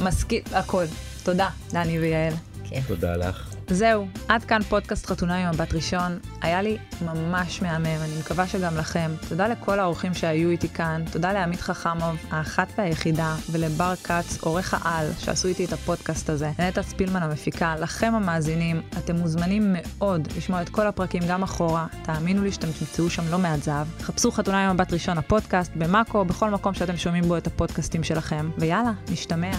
ומשכיל, 0.00 0.42
הכל. 0.52 0.84
תודה, 1.22 1.48
דני 1.70 1.98
ויעל. 1.98 2.32
כן. 2.64 2.80
תודה 2.86 3.16
לך. 3.16 3.55
זהו, 3.70 4.06
עד 4.28 4.44
כאן 4.44 4.62
פודקאסט 4.62 5.06
חתונה 5.06 5.36
עם 5.36 5.54
מבט 5.54 5.74
ראשון. 5.74 6.18
היה 6.42 6.62
לי 6.62 6.76
ממש 7.02 7.62
מהמם, 7.62 7.86
אני 7.86 8.18
מקווה 8.20 8.46
שגם 8.46 8.76
לכם. 8.76 9.10
תודה 9.28 9.48
לכל 9.48 9.78
האורחים 9.78 10.14
שהיו 10.14 10.50
איתי 10.50 10.68
כאן, 10.68 11.02
תודה 11.12 11.32
לעמית 11.32 11.60
חכמוב, 11.60 12.16
האחת 12.30 12.68
והיחידה, 12.78 13.36
ולבר 13.50 13.94
כץ, 13.96 14.38
עורך 14.40 14.74
העל, 14.74 15.06
שעשו 15.18 15.48
איתי 15.48 15.64
את 15.64 15.72
הפודקאסט 15.72 16.30
הזה. 16.30 16.50
נטע 16.58 16.82
ספילמן 16.82 17.22
המפיקה, 17.22 17.76
לכם 17.76 18.14
המאזינים, 18.14 18.82
אתם 18.98 19.16
מוזמנים 19.16 19.72
מאוד 19.72 20.28
לשמוע 20.36 20.62
את 20.62 20.68
כל 20.68 20.86
הפרקים 20.86 21.22
גם 21.28 21.42
אחורה. 21.42 21.86
תאמינו 22.02 22.42
לי 22.42 22.52
שאתם 22.52 22.68
תמצאו 22.78 23.10
שם 23.10 23.22
לא 23.30 23.38
מעט 23.38 23.62
זהב. 23.62 23.86
חפשו 24.00 24.30
חתונה 24.32 24.68
עם 24.68 24.76
מבט 24.76 24.92
ראשון 24.92 25.18
הפודקאסט, 25.18 25.72
במאקו, 25.74 26.24
בכל 26.24 26.50
מקום 26.50 26.74
שאתם 26.74 26.96
שומעים 26.96 27.24
בו 27.24 27.36
את 27.36 27.46
הפודקאסטים 27.46 28.04
שלכם. 28.04 28.50
ויאללה, 28.58 28.92
נשתמע. 29.10 29.50